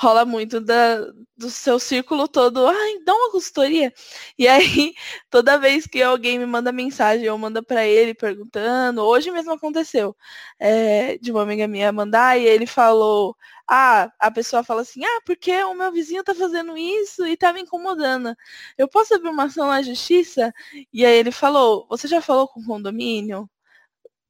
rola 0.02 0.26
muito 0.26 0.60
da, 0.60 0.97
do 1.38 1.49
seu 1.49 1.78
círculo 1.80 2.28
todo, 2.28 2.66
ai, 2.68 2.99
dá 3.06 3.14
uma 3.14 3.32
consultoria. 3.32 3.93
E 4.38 4.47
aí, 4.47 4.93
toda 5.30 5.60
vez 5.60 5.86
que 5.86 6.02
alguém 6.02 6.39
me 6.39 6.45
manda 6.47 6.72
mensagem, 6.72 7.26
eu 7.28 7.38
mando 7.38 7.64
para 7.64 7.86
ele 7.86 8.16
perguntando, 8.16 9.04
hoje 9.04 9.30
mesmo 9.32 9.52
aconteceu, 9.52 10.16
é, 10.60 11.18
de 11.20 11.32
uma 11.32 11.43
amiga 11.43 11.68
minha 11.68 11.91
mandar, 11.91 12.39
e 12.39 12.45
ele 12.47 12.66
falou, 12.66 13.36
ah, 13.70 14.12
a 14.20 14.32
pessoa 14.32 14.64
fala 14.64 14.82
assim, 14.82 15.04
ah, 15.06 15.22
porque 15.26 15.52
o 15.66 15.76
meu 15.76 15.91
vizinho 15.91 16.24
tá 16.24 16.34
fazendo 16.34 16.76
isso 16.78 17.26
e 17.28 17.38
tá 17.38 17.54
me 17.54 17.62
incomodando. 17.62 18.36
Eu 18.78 18.88
posso 18.88 19.14
abrir 19.14 19.30
uma 19.30 19.43
ação 19.45 19.68
na 19.68 19.84
justiça? 19.84 20.52
E 20.91 21.06
aí 21.06 21.16
ele 21.16 21.32
falou, 21.32 21.86
você 21.89 22.08
já 22.08 22.22
falou 22.22 22.47
com 22.47 22.60
o 22.60 22.66
condomínio? 22.66 23.47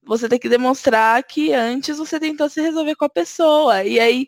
Você 0.04 0.28
tem 0.30 0.40
que 0.40 0.50
demonstrar 0.50 1.24
que 1.24 1.54
antes 1.54 1.98
você 1.98 2.20
tentou 2.20 2.50
se 2.50 2.62
resolver 2.62 2.96
com 2.96 3.06
a 3.06 3.10
pessoa. 3.10 3.84
E 3.84 4.00
aí 4.00 4.28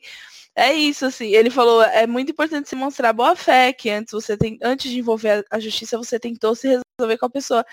é 0.56 0.74
isso, 0.74 1.06
assim. 1.06 1.28
Ele 1.30 1.50
falou, 1.50 1.82
é 1.84 2.06
muito 2.08 2.32
importante 2.32 2.70
se 2.70 2.76
mostrar 2.76 3.14
boa 3.14 3.36
fé, 3.36 3.74
que 3.74 3.90
antes 3.90 4.12
você 4.12 4.38
tem, 4.38 4.58
antes 4.62 4.92
de 4.92 5.00
envolver 5.00 5.46
a 5.50 5.60
justiça, 5.60 5.98
você 5.98 6.20
tentou 6.20 6.56
se 6.56 6.68
resolver 6.68 7.18
com 7.18 7.26
a 7.26 7.30
pessoa. 7.30 7.66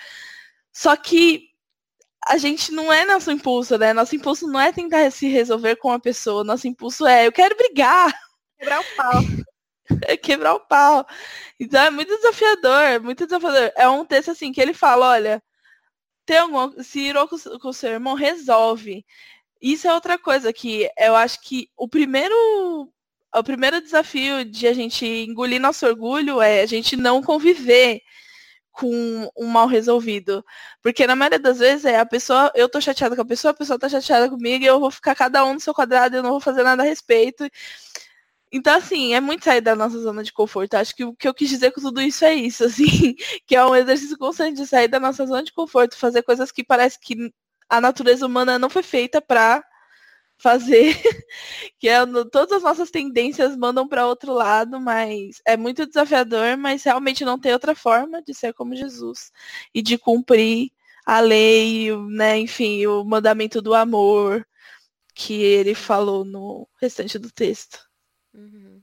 Só 0.73 0.95
que 0.95 1.49
a 2.27 2.37
gente 2.37 2.71
não 2.71 2.91
é 2.91 3.05
nosso 3.05 3.31
impulso, 3.31 3.77
né? 3.77 3.93
Nosso 3.93 4.15
impulso 4.15 4.47
não 4.47 4.59
é 4.59 4.71
tentar 4.71 5.09
se 5.11 5.27
resolver 5.27 5.75
com 5.77 5.91
a 5.91 5.99
pessoa. 5.99 6.43
Nosso 6.43 6.67
impulso 6.67 7.05
é, 7.07 7.27
eu 7.27 7.31
quero 7.31 7.55
brigar. 7.55 8.13
Quebrar 8.59 8.81
o 8.81 8.85
pau. 8.95 9.21
é 10.07 10.17
quebrar 10.17 10.53
o 10.55 10.59
pau. 10.61 11.05
Então 11.59 11.81
é 11.81 11.89
muito 11.91 12.15
desafiador, 12.15 13.01
muito 13.01 13.25
desafiador. 13.25 13.71
É 13.75 13.87
um 13.89 14.05
texto 14.05 14.31
assim 14.31 14.51
que 14.51 14.61
ele 14.61 14.73
fala, 14.73 15.09
olha, 15.09 15.43
tem 16.25 16.37
algum, 16.37 16.81
se 16.83 16.99
irou 16.99 17.27
com, 17.27 17.37
com 17.59 17.69
o 17.69 17.73
seu 17.73 17.91
irmão, 17.91 18.15
resolve. 18.15 19.05
Isso 19.61 19.87
é 19.87 19.93
outra 19.93 20.17
coisa 20.17 20.51
que 20.51 20.89
eu 20.97 21.15
acho 21.15 21.41
que 21.41 21.69
o 21.77 21.87
primeiro 21.87 22.33
o 23.33 23.43
primeiro 23.43 23.81
desafio 23.81 24.43
de 24.43 24.67
a 24.67 24.73
gente 24.73 25.05
engolir 25.05 25.59
nosso 25.61 25.85
orgulho 25.85 26.41
é 26.41 26.61
a 26.61 26.65
gente 26.65 26.97
não 26.97 27.21
conviver 27.23 28.01
com 28.71 29.29
um 29.37 29.47
mal 29.47 29.67
resolvido. 29.67 30.43
Porque 30.81 31.07
na 31.07 31.15
maioria 31.15 31.39
das 31.39 31.59
vezes 31.59 31.85
é 31.85 31.99
a 31.99 32.05
pessoa, 32.05 32.51
eu 32.55 32.69
tô 32.69 32.81
chateada 32.81 33.15
com 33.15 33.21
a 33.21 33.25
pessoa, 33.25 33.51
a 33.51 33.55
pessoa 33.55 33.79
tá 33.79 33.89
chateada 33.89 34.29
comigo 34.29 34.63
e 34.63 34.67
eu 34.67 34.79
vou 34.79 34.91
ficar 34.91 35.15
cada 35.15 35.45
um 35.45 35.53
no 35.55 35.59
seu 35.59 35.73
quadrado, 35.73 36.15
eu 36.15 36.23
não 36.23 36.31
vou 36.31 36.39
fazer 36.39 36.63
nada 36.63 36.83
a 36.83 36.85
respeito. 36.85 37.47
Então, 38.51 38.75
assim, 38.75 39.13
é 39.13 39.21
muito 39.21 39.45
sair 39.45 39.61
da 39.61 39.75
nossa 39.75 39.97
zona 39.99 40.23
de 40.23 40.33
conforto. 40.33 40.73
Acho 40.75 40.93
que 40.95 41.05
o 41.05 41.15
que 41.15 41.27
eu 41.27 41.33
quis 41.33 41.49
dizer 41.49 41.71
com 41.71 41.81
tudo 41.81 42.01
isso 42.01 42.25
é 42.25 42.33
isso, 42.33 42.65
assim, 42.65 43.15
que 43.45 43.55
é 43.55 43.65
um 43.65 43.75
exercício 43.75 44.17
constante 44.17 44.57
de 44.57 44.67
sair 44.67 44.87
da 44.89 44.99
nossa 44.99 45.25
zona 45.25 45.43
de 45.43 45.53
conforto, 45.53 45.97
fazer 45.97 46.23
coisas 46.23 46.51
que 46.51 46.63
parece 46.63 46.99
que 46.99 47.31
a 47.71 47.79
natureza 47.79 48.25
humana 48.25 48.59
não 48.59 48.69
foi 48.69 48.83
feita 48.83 49.21
para 49.21 49.63
fazer, 50.37 50.93
que 51.79 51.87
é, 51.87 52.05
todas 52.29 52.51
as 52.51 52.63
nossas 52.63 52.91
tendências 52.91 53.55
mandam 53.55 53.87
para 53.87 54.07
outro 54.07 54.33
lado, 54.33 54.79
mas 54.79 55.41
é 55.45 55.55
muito 55.55 55.87
desafiador, 55.87 56.57
mas 56.57 56.83
realmente 56.83 57.23
não 57.23 57.39
tem 57.39 57.53
outra 57.53 57.73
forma 57.73 58.21
de 58.21 58.33
ser 58.33 58.53
como 58.53 58.75
Jesus 58.75 59.31
e 59.73 59.81
de 59.81 59.97
cumprir 59.97 60.71
a 61.05 61.21
lei, 61.21 61.95
né, 62.09 62.37
enfim, 62.39 62.85
o 62.87 63.05
mandamento 63.05 63.61
do 63.61 63.73
amor 63.73 64.45
que 65.15 65.41
ele 65.41 65.73
falou 65.73 66.25
no 66.25 66.67
restante 66.81 67.17
do 67.17 67.31
texto. 67.31 67.79
Uhum. 68.33 68.81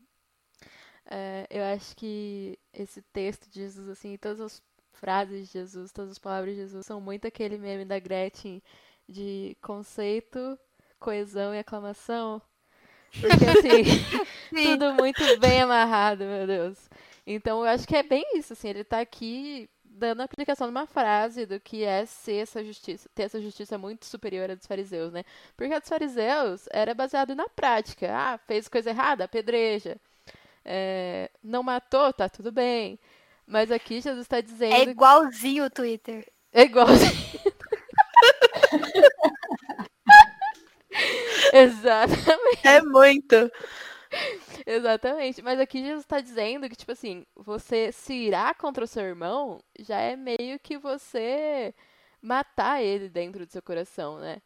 É, 1.11 1.47
eu 1.51 1.63
acho 1.75 1.95
que 1.95 2.59
esse 2.73 3.03
texto 3.13 3.51
de 3.51 3.61
Jesus, 3.61 3.89
assim, 3.89 4.17
todos 4.17 4.41
os 4.41 4.63
frases 4.99 5.47
de 5.47 5.53
Jesus, 5.53 5.93
todas 5.93 6.13
as 6.13 6.19
palavras 6.19 6.55
de 6.55 6.61
Jesus 6.61 6.85
são 6.87 7.01
muito 7.01 7.27
aquele 7.27 7.57
meme 7.59 7.85
da 7.85 7.99
Gretchen 7.99 8.63
de 9.09 9.57
conceito, 9.63 10.59
coesão 10.99 11.55
e 11.55 11.59
aclamação. 11.59 12.43
Porque 13.21 13.45
assim, 13.45 13.85
tudo 14.77 14.95
muito 14.95 15.23
bem 15.39 15.63
amarrado, 15.63 16.25
meu 16.25 16.47
Deus. 16.47 16.91
Então 17.27 17.61
eu 17.61 17.67
acho 17.67 17.87
que 17.87 17.97
é 17.97 18.03
bem 18.03 18.25
isso, 18.35 18.53
assim, 18.53 18.69
ele 18.69 18.85
tá 18.85 19.01
aqui 19.01 19.69
dando 19.99 20.21
a 20.21 20.25
aplicação 20.25 20.67
de 20.67 20.71
uma 20.71 20.87
frase 20.87 21.45
do 21.45 21.59
que 21.59 21.83
é 21.83 22.07
ser 22.07 22.43
essa 22.43 22.65
justiça, 22.65 23.09
ter 23.15 23.25
essa 23.25 23.41
justiça 23.41 23.77
muito 23.77 24.07
superior 24.07 24.51
à 24.51 24.55
dos 24.55 24.67
fariseus, 24.67 25.13
né? 25.13 25.25
Porque 25.57 25.75
a 25.75 25.79
dos 25.79 25.89
fariseus 25.89 26.69
era 26.71 26.95
baseado 26.95 27.35
na 27.35 27.49
prática. 27.49 28.09
Ah, 28.13 28.39
fez 28.39 28.69
coisa 28.69 28.91
errada, 28.91 29.25
apedreja. 29.25 29.97
É, 30.65 31.31
não 31.43 31.63
matou, 31.63 32.13
tá 32.13 32.29
tudo 32.29 32.53
bem. 32.53 32.99
Mas 33.49 33.73
aqui 33.73 34.01
Jesus 34.01 34.21
está 34.21 34.41
dizendo. 34.43 34.75
É 34.75 34.83
igualzinho 34.83 35.65
o 35.65 35.71
Twitter. 35.71 36.31
É 36.53 36.65
igualzinho. 36.65 37.11
Exatamente. 41.53 42.67
É 42.67 42.83
muito. 42.83 43.51
Exatamente. 44.67 45.41
Mas 45.41 45.59
aqui 45.59 45.81
Jesus 45.81 46.05
está 46.05 46.21
dizendo 46.21 46.69
que, 46.69 46.77
tipo 46.77 46.93
assim, 46.93 47.25
você 47.35 47.91
se 47.91 48.13
irá 48.13 48.53
contra 48.53 48.85
o 48.85 48.87
seu 48.87 49.03
irmão 49.03 49.63
já 49.79 49.99
é 49.99 50.15
meio 50.15 50.59
que 50.63 50.77
você 50.77 51.75
matar 52.21 52.83
ele 52.83 53.09
dentro 53.09 53.47
do 53.47 53.53
seu 53.53 53.63
coração, 53.63 54.19
né? 54.19 54.43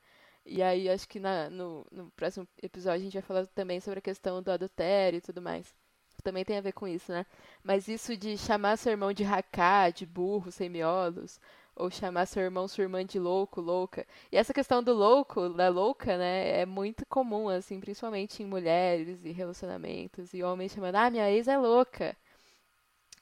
E 0.46 0.62
aí 0.62 0.88
acho 0.88 1.08
que 1.08 1.18
na, 1.18 1.50
no, 1.50 1.84
no 1.90 2.08
próximo 2.12 2.46
episódio 2.62 3.00
a 3.00 3.04
gente 3.04 3.14
vai 3.14 3.22
falar 3.22 3.46
também 3.48 3.80
sobre 3.80 3.98
a 3.98 4.02
questão 4.02 4.40
do 4.40 4.50
adultério 4.50 5.18
e 5.18 5.20
tudo 5.20 5.42
mais. 5.42 5.74
Também 6.22 6.44
tem 6.44 6.58
a 6.58 6.60
ver 6.60 6.72
com 6.72 6.86
isso, 6.88 7.12
né? 7.12 7.26
Mas 7.64 7.88
isso 7.88 8.16
de 8.16 8.36
chamar 8.38 8.76
seu 8.78 8.92
irmão 8.92 9.12
de 9.12 9.22
racá, 9.24 9.90
de 9.90 10.06
burro, 10.06 10.50
sem 10.52 10.68
miolos, 10.68 11.40
ou 11.76 11.90
chamar 11.90 12.26
seu 12.26 12.42
irmão, 12.42 12.68
sua 12.68 12.82
irmã 12.84 13.04
de 13.04 13.18
louco, 13.18 13.60
louca. 13.60 14.06
E 14.30 14.36
essa 14.36 14.54
questão 14.54 14.82
do 14.82 14.92
louco, 14.94 15.48
da 15.50 15.68
louca, 15.68 16.16
né, 16.18 16.60
é 16.60 16.66
muito 16.66 17.04
comum, 17.06 17.48
assim, 17.48 17.80
principalmente 17.80 18.42
em 18.42 18.46
mulheres 18.46 19.24
e 19.24 19.32
relacionamentos. 19.32 20.32
E 20.34 20.42
homens 20.42 20.72
chamando, 20.72 20.96
ah, 20.96 21.10
minha 21.10 21.30
ex 21.30 21.48
é 21.48 21.58
louca. 21.58 22.16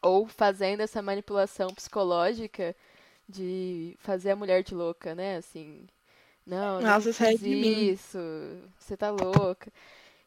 Ou 0.03 0.27
fazendo 0.27 0.81
essa 0.81 1.03
manipulação 1.03 1.69
psicológica 1.75 2.75
de 3.29 3.97
fazer 4.01 4.33
a 4.33 4.37
mulher 4.37 4.63
de 4.63 4.75
louca, 4.75 5.15
né? 5.15 5.37
Assim, 5.37 5.87
não, 6.47 6.83
não 6.83 6.87
Nossa, 6.87 7.13
de 7.39 7.57
mim. 7.57 7.93
isso, 7.93 8.19
você 8.79 8.97
tá 8.97 9.11
louca. 9.11 9.73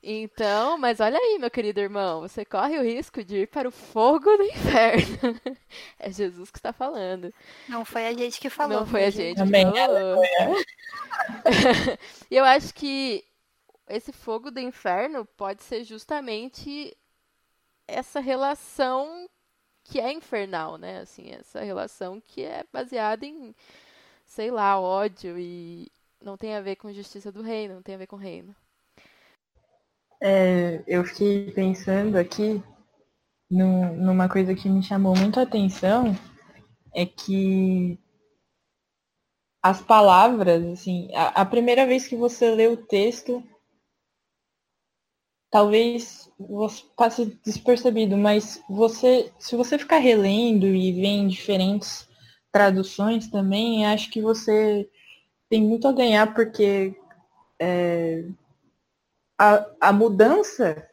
Então, 0.05 0.77
mas 0.77 0.99
olha 0.99 1.17
aí, 1.17 1.39
meu 1.39 1.49
querido 1.49 1.79
irmão, 1.79 2.19
você 2.19 2.43
corre 2.43 2.77
o 2.77 2.83
risco 2.83 3.23
de 3.23 3.43
ir 3.43 3.47
para 3.47 3.69
o 3.69 3.71
fogo 3.71 4.35
do 4.35 4.43
inferno. 4.43 5.03
É 5.97 6.11
Jesus 6.11 6.51
que 6.51 6.59
está 6.59 6.73
falando. 6.73 7.33
Não 7.69 7.85
foi 7.85 8.07
a 8.07 8.13
gente 8.13 8.39
que 8.39 8.49
falou. 8.49 8.81
Não 8.81 8.85
foi 8.85 9.03
a 9.03 9.05
né, 9.05 9.11
gente 9.11 9.37
Também 9.37 9.71
que 9.71 9.79
falou. 9.79 10.21
E 12.29 12.35
eu 12.35 12.43
acho 12.43 12.73
que 12.73 13.23
esse 13.87 14.11
fogo 14.11 14.51
do 14.51 14.59
inferno 14.59 15.25
pode 15.37 15.63
ser 15.63 15.85
justamente 15.85 16.95
essa 17.87 18.19
relação 18.19 19.29
que 19.85 20.01
é 20.01 20.11
infernal, 20.11 20.77
né? 20.77 20.99
Assim, 20.99 21.31
essa 21.31 21.61
relação 21.61 22.19
que 22.19 22.43
é 22.43 22.65
baseada 22.73 23.25
em, 23.25 23.55
sei 24.25 24.51
lá, 24.51 24.79
ódio 24.79 25.39
e 25.39 25.89
não 26.21 26.35
tem 26.35 26.55
a 26.55 26.61
ver 26.61 26.75
com 26.75 26.91
justiça 26.91 27.31
do 27.31 27.41
reino, 27.41 27.75
não 27.75 27.81
tem 27.81 27.95
a 27.95 27.99
ver 27.99 28.07
com 28.07 28.17
o 28.17 28.19
reino. 28.19 28.53
É, 30.23 30.81
eu 30.87 31.03
fiquei 31.03 31.51
pensando 31.51 32.15
aqui 32.17 32.63
num- 33.51 33.95
numa 33.95 34.29
coisa 34.29 34.55
que 34.55 34.69
me 34.69 34.83
chamou 34.83 35.15
muito 35.17 35.39
a 35.39 35.43
atenção, 35.43 36.15
é 36.95 37.05
que 37.05 37.99
as 39.63 39.81
palavras, 39.81 40.63
assim, 40.63 41.09
a, 41.15 41.41
a 41.41 41.45
primeira 41.45 41.87
vez 41.87 42.05
que 42.05 42.15
você 42.15 42.53
lê 42.53 42.67
o 42.67 42.77
texto, 42.77 43.43
talvez 45.51 46.29
você 46.39 46.83
passe 46.97 47.25
despercebido, 47.45 48.17
mas 48.17 48.61
você, 48.69 49.31
se 49.39 49.55
você 49.55 49.77
ficar 49.77 49.99
relendo 49.99 50.65
e 50.67 50.89
em 51.05 51.27
diferentes 51.27 52.07
traduções 52.51 53.27
também, 53.29 53.85
acho 53.85 54.09
que 54.09 54.21
você 54.21 54.89
tem 55.49 55.63
muito 55.63 55.87
a 55.87 55.93
ganhar, 55.93 56.33
porque 56.33 56.95
é, 57.59 58.25
a, 59.37 59.65
a 59.81 59.93
mudança 59.93 60.87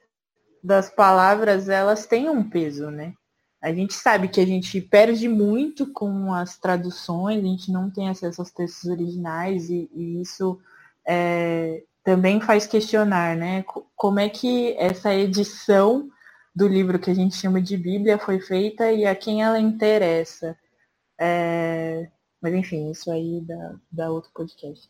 das 0.62 0.90
palavras, 0.90 1.68
elas 1.68 2.06
têm 2.06 2.28
um 2.28 2.48
peso, 2.48 2.90
né? 2.90 3.14
A 3.62 3.72
gente 3.72 3.94
sabe 3.94 4.28
que 4.28 4.40
a 4.40 4.46
gente 4.46 4.80
perde 4.80 5.28
muito 5.28 5.92
com 5.92 6.32
as 6.32 6.58
traduções, 6.58 7.38
a 7.44 7.46
gente 7.46 7.70
não 7.72 7.90
tem 7.90 8.08
acesso 8.08 8.40
aos 8.40 8.50
textos 8.50 8.90
originais 8.90 9.68
e, 9.68 9.90
e 9.94 10.22
isso 10.22 10.58
é, 11.06 11.82
também 12.04 12.40
faz 12.40 12.66
questionar, 12.66 13.36
né? 13.36 13.62
Co- 13.64 13.86
Como 13.96 14.18
é 14.20 14.28
que 14.28 14.74
essa 14.78 15.14
edição 15.14 16.08
do 16.54 16.66
livro 16.66 16.98
que 16.98 17.10
a 17.10 17.14
gente 17.14 17.36
chama 17.36 17.60
de 17.60 17.76
Bíblia 17.76 18.18
foi 18.18 18.40
feita 18.40 18.90
e 18.92 19.04
a 19.06 19.14
quem 19.14 19.42
ela 19.42 19.58
interessa? 19.60 20.56
É, 21.18 22.08
mas 22.40 22.54
enfim, 22.54 22.90
isso 22.90 23.10
aí 23.12 23.42
dá, 23.42 23.74
dá 23.92 24.10
outro 24.10 24.30
podcast. 24.34 24.88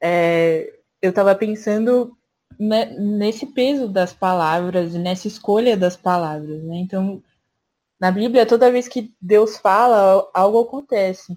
É, 0.00 0.72
eu 1.02 1.10
estava 1.10 1.34
pensando 1.34 2.16
nesse 2.58 3.46
peso 3.46 3.88
das 3.88 4.12
palavras 4.12 4.94
e 4.94 4.98
nessa 4.98 5.28
escolha 5.28 5.76
das 5.76 5.96
palavras, 5.96 6.62
né? 6.64 6.76
Então, 6.76 7.22
na 8.00 8.10
Bíblia, 8.10 8.46
toda 8.46 8.70
vez 8.70 8.88
que 8.88 9.14
Deus 9.20 9.56
fala, 9.56 10.28
algo 10.34 10.60
acontece. 10.60 11.36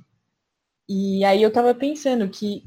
E 0.90 1.24
aí 1.26 1.42
eu 1.44 1.50
estava 1.50 1.74
pensando 1.76 2.30
que 2.30 2.64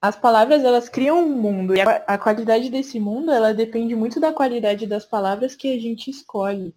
as 0.00 0.16
palavras 0.16 0.62
elas 0.62 0.88
criam 0.88 1.24
um 1.24 1.36
mundo 1.36 1.74
e 1.74 1.80
a, 1.80 2.04
a 2.06 2.18
qualidade 2.18 2.68
desse 2.68 3.00
mundo 3.00 3.30
ela 3.30 3.54
depende 3.54 3.94
muito 3.96 4.20
da 4.20 4.32
qualidade 4.32 4.86
das 4.86 5.04
palavras 5.04 5.56
que 5.56 5.72
a 5.74 5.80
gente 5.80 6.10
escolhe. 6.10 6.74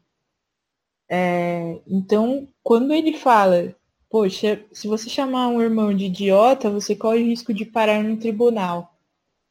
É, 1.09 1.79
então, 1.87 2.47
quando 2.63 2.93
ele 2.93 3.17
fala, 3.17 3.75
poxa, 4.09 4.63
se 4.71 4.87
você 4.87 5.09
chamar 5.09 5.47
um 5.49 5.61
irmão 5.61 5.93
de 5.93 6.05
idiota, 6.05 6.69
você 6.69 6.95
corre 6.95 7.23
o 7.23 7.25
risco 7.27 7.53
de 7.53 7.65
parar 7.65 8.03
no 8.03 8.17
tribunal. 8.17 8.96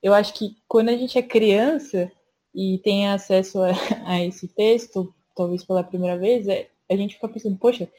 Eu 0.07 0.15
acho 0.15 0.35
que 0.35 0.57
quando 0.69 0.89
a 0.89 0.97
gente 0.97 1.19
é 1.19 1.23
criança 1.23 2.13
e 2.55 2.79
tem 2.85 3.09
acesso 3.09 3.61
a, 3.61 3.71
a 4.07 4.23
esse 4.23 4.47
texto, 4.47 5.13
talvez 5.35 5.65
pela 5.65 5.83
primeira 5.83 6.17
vez, 6.17 6.47
é, 6.47 6.69
a 6.89 6.95
gente 6.95 7.17
fica 7.17 7.29
pensando, 7.29 7.57
poxa, 7.57 7.91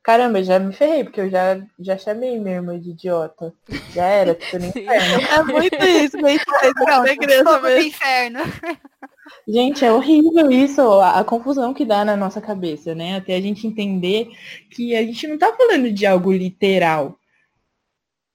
caramba, 0.00 0.44
já 0.44 0.60
me 0.60 0.72
ferrei, 0.72 1.02
porque 1.02 1.20
eu 1.20 1.28
já, 1.28 1.60
já 1.80 1.98
chamei 1.98 2.38
minha 2.38 2.54
irmã 2.54 2.78
de 2.78 2.90
idiota. 2.90 3.52
Já 3.92 4.06
era, 4.06 4.36
tô 4.36 4.58
no 4.60 4.70
Sim. 4.70 4.78
inferno. 4.78 5.26
É 5.28 5.42
muito 5.42 5.84
isso, 5.84 6.16
mas 6.20 6.40
faz 6.44 6.72
Pronto, 6.72 7.02
da 7.02 7.16
criança 7.16 7.60
mesmo. 7.60 7.88
inferno. 7.88 8.38
Gente, 9.48 9.84
é 9.84 9.92
horrível 9.92 10.52
isso, 10.52 10.80
a, 11.00 11.18
a 11.18 11.24
confusão 11.24 11.74
que 11.74 11.84
dá 11.84 12.04
na 12.04 12.16
nossa 12.16 12.40
cabeça, 12.40 12.94
né? 12.94 13.16
Até 13.16 13.34
a 13.34 13.40
gente 13.40 13.66
entender 13.66 14.30
que 14.70 14.94
a 14.94 15.02
gente 15.02 15.26
não 15.26 15.36
tá 15.36 15.52
falando 15.52 15.90
de 15.90 16.06
algo 16.06 16.32
literal. 16.32 17.18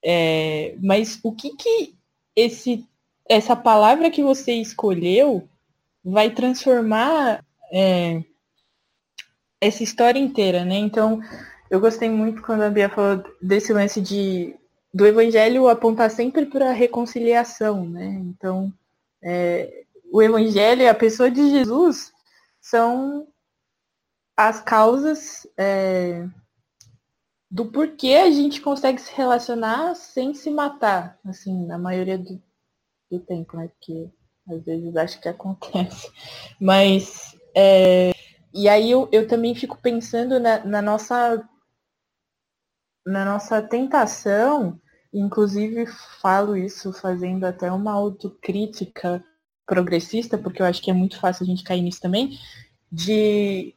É, 0.04 0.76
mas 0.82 1.18
o 1.24 1.34
que 1.34 1.56
que 1.56 1.96
esse, 2.36 2.86
essa 3.30 3.56
palavra 3.56 4.12
que 4.12 4.24
você 4.24 4.54
escolheu 4.54 5.48
vai 6.04 6.30
transformar 6.32 7.44
é, 7.72 8.24
essa 9.60 9.84
história 9.84 10.20
inteira, 10.20 10.66
né? 10.66 10.76
Então, 10.76 11.22
eu 11.70 11.80
gostei 11.80 12.10
muito 12.10 12.42
quando 12.42 12.64
a 12.64 12.70
Bia 12.70 12.90
falou 12.90 13.24
desse 13.42 13.72
lance 13.72 14.02
de 14.02 14.56
do 14.94 15.06
evangelho 15.06 15.70
apontar 15.70 16.12
sempre 16.12 16.46
para 16.46 16.72
a 16.72 16.74
reconciliação, 16.74 17.86
né? 17.86 18.08
Então, 18.08 18.74
é, 19.24 19.86
o 20.12 20.22
evangelho 20.22 20.82
e 20.82 20.88
a 20.90 20.94
pessoa 20.94 21.32
de 21.32 21.50
Jesus 21.50 22.12
são 22.60 23.26
as 24.36 24.60
causas 24.60 25.48
é, 25.58 26.28
do 27.50 27.66
porquê 27.66 28.16
a 28.16 28.32
gente 28.32 28.60
consegue 28.60 29.00
se 29.00 29.14
relacionar 29.16 29.96
sem 29.96 30.34
se 30.34 30.50
matar, 30.50 31.18
assim, 31.26 31.66
na 31.66 31.78
maioria 31.78 32.18
do, 32.18 32.42
do 33.12 33.20
tempo, 33.20 33.58
né? 33.58 33.68
Porque 33.68 34.10
às 34.50 34.64
vezes 34.64 34.96
acho 34.96 35.22
que 35.22 35.30
acontece. 35.30 36.10
Mas 36.60 37.36
é, 37.56 38.12
e 38.54 38.68
aí 38.68 38.92
eu, 38.92 39.08
eu 39.12 39.28
também 39.28 39.54
fico 39.54 39.78
pensando 39.82 40.40
na, 40.40 40.64
na 40.66 40.82
nossa 40.82 41.48
na 43.06 43.26
nossa 43.26 43.62
tentação, 43.62 44.80
inclusive 45.12 45.88
falo 46.22 46.56
isso 46.56 46.94
fazendo 46.94 47.46
até 47.46 47.72
uma 47.72 47.92
autocrítica 47.92 49.24
progressista, 49.66 50.38
porque 50.38 50.62
eu 50.62 50.66
acho 50.66 50.82
que 50.82 50.92
é 50.92 50.94
muito 50.94 51.20
fácil 51.20 51.44
a 51.44 51.48
gente 51.48 51.64
cair 51.64 51.82
nisso 51.82 52.00
também, 52.00 52.38
de 52.92 53.74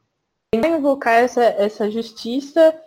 invocar 0.53 1.15
essa, 1.15 1.43
essa 1.43 1.91
justiça 1.91 2.79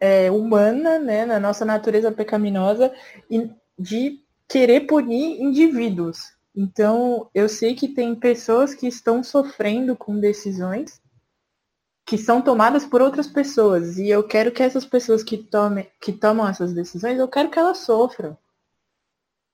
é, 0.00 0.30
humana, 0.30 0.98
né, 0.98 1.26
na 1.26 1.38
nossa 1.38 1.64
natureza 1.64 2.10
pecaminosa, 2.12 2.92
e 3.30 3.50
de 3.78 4.23
querer 4.48 4.80
punir 4.86 5.40
indivíduos. 5.40 6.18
Então, 6.54 7.28
eu 7.34 7.48
sei 7.48 7.74
que 7.74 7.88
tem 7.88 8.14
pessoas 8.14 8.74
que 8.74 8.86
estão 8.86 9.22
sofrendo 9.22 9.96
com 9.96 10.18
decisões 10.20 11.00
que 12.06 12.18
são 12.18 12.42
tomadas 12.42 12.84
por 12.84 13.00
outras 13.00 13.26
pessoas. 13.26 13.98
E 13.98 14.08
eu 14.08 14.22
quero 14.22 14.52
que 14.52 14.62
essas 14.62 14.84
pessoas 14.84 15.24
que, 15.24 15.38
tome, 15.38 15.88
que 16.00 16.12
tomam 16.12 16.46
essas 16.46 16.72
decisões, 16.72 17.18
eu 17.18 17.28
quero 17.28 17.50
que 17.50 17.58
elas 17.58 17.78
sofram. 17.78 18.36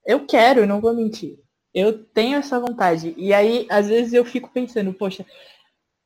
Eu 0.05 0.25
quero, 0.25 0.67
não 0.67 0.81
vou 0.81 0.93
mentir. 0.93 1.39
Eu 1.73 2.03
tenho 2.03 2.37
essa 2.37 2.59
vontade. 2.59 3.13
E 3.17 3.33
aí, 3.33 3.65
às 3.69 3.87
vezes, 3.87 4.13
eu 4.13 4.25
fico 4.25 4.49
pensando, 4.49 4.93
poxa, 4.93 5.25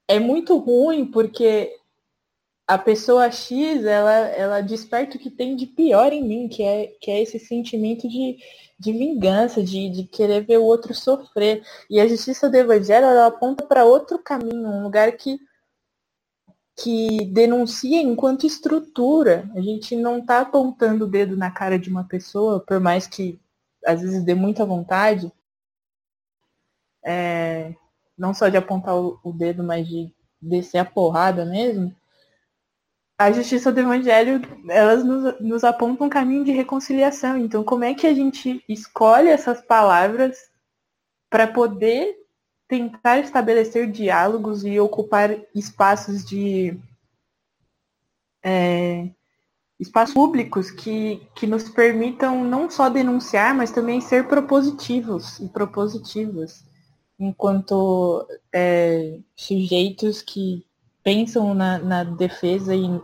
é 0.08 0.20
muito 0.20 0.58
ruim 0.58 1.06
porque 1.06 1.76
a 2.68 2.78
pessoa 2.78 3.32
X, 3.32 3.84
ela, 3.84 4.14
ela 4.30 4.62
desperta 4.62 5.18
o 5.18 5.20
que 5.20 5.30
tem 5.30 5.56
de 5.56 5.66
pior 5.66 6.14
em 6.14 6.24
mim, 6.24 6.48
que 6.48 6.64
é, 6.64 6.88
que 7.02 7.12
é 7.12 7.22
esse 7.22 7.40
sentimento 7.40 8.08
de, 8.08 8.38
de 8.78 8.92
vingança, 8.92 9.64
de, 9.64 9.90
de 9.90 10.04
querer 10.04 10.46
ver 10.46 10.58
o 10.58 10.64
outro 10.64 10.94
sofrer. 10.94 11.64
E 11.90 12.00
a 12.00 12.08
justiça 12.08 12.50
do 12.50 12.56
evangelho, 12.56 13.06
ela 13.06 13.28
aponta 13.28 13.66
para 13.66 13.86
outro 13.86 14.20
caminho, 14.20 14.68
um 14.68 14.84
lugar 14.84 15.12
que 15.14 15.40
que 16.78 17.26
denuncia 17.28 18.02
enquanto 18.02 18.46
estrutura. 18.46 19.50
A 19.56 19.62
gente 19.62 19.96
não 19.96 20.20
está 20.20 20.42
apontando 20.42 21.06
o 21.06 21.08
dedo 21.08 21.38
na 21.38 21.50
cara 21.50 21.80
de 21.80 21.90
uma 21.90 22.04
pessoa, 22.04 22.60
por 22.60 22.80
mais 22.80 23.08
que 23.08 23.40
às 23.86 24.02
vezes 24.02 24.24
dê 24.24 24.36
muita 24.36 24.66
vontade, 24.66 25.32
é, 27.04 27.74
não 28.18 28.34
só 28.34 28.50
de 28.50 28.58
apontar 28.58 28.96
o, 28.96 29.20
o 29.24 29.32
dedo, 29.32 29.64
mas 29.64 29.88
de 29.88 30.12
descer 30.42 30.80
a 30.80 30.86
porrada 30.86 31.46
mesmo, 31.46 31.96
a 33.18 33.32
justiça 33.32 33.72
do 33.72 33.80
evangelho, 33.80 34.42
elas 34.70 35.04
nos, 35.04 35.40
nos 35.40 35.64
apontam 35.64 36.08
um 36.08 36.10
caminho 36.10 36.44
de 36.44 36.52
reconciliação. 36.52 37.38
Então, 37.38 37.64
como 37.64 37.84
é 37.84 37.94
que 37.94 38.06
a 38.06 38.14
gente 38.14 38.64
escolhe 38.68 39.30
essas 39.30 39.62
palavras 39.62 40.38
para 41.30 41.48
poder 41.48 42.16
tentar 42.68 43.20
estabelecer 43.20 43.90
diálogos 43.90 44.66
e 44.66 44.80
ocupar 44.80 45.38
espaços 45.54 46.26
de 46.26 46.78
é, 48.44 49.10
espaços 49.80 50.14
públicos 50.14 50.70
que, 50.72 51.26
que 51.36 51.48
nos 51.48 51.70
permitam 51.70 52.44
não 52.44 52.70
só 52.70 52.90
denunciar, 52.90 53.56
mas 53.56 53.72
também 53.72 54.02
ser 54.02 54.28
propositivos 54.28 55.40
e 55.40 55.48
propositivas, 55.48 56.66
enquanto 57.20 58.28
é, 58.54 59.20
sujeitos 59.36 60.22
que 60.22 60.66
pensam 61.06 61.54
na, 61.54 61.78
na 61.78 62.04
defesa 62.04 62.74
e 62.76 63.00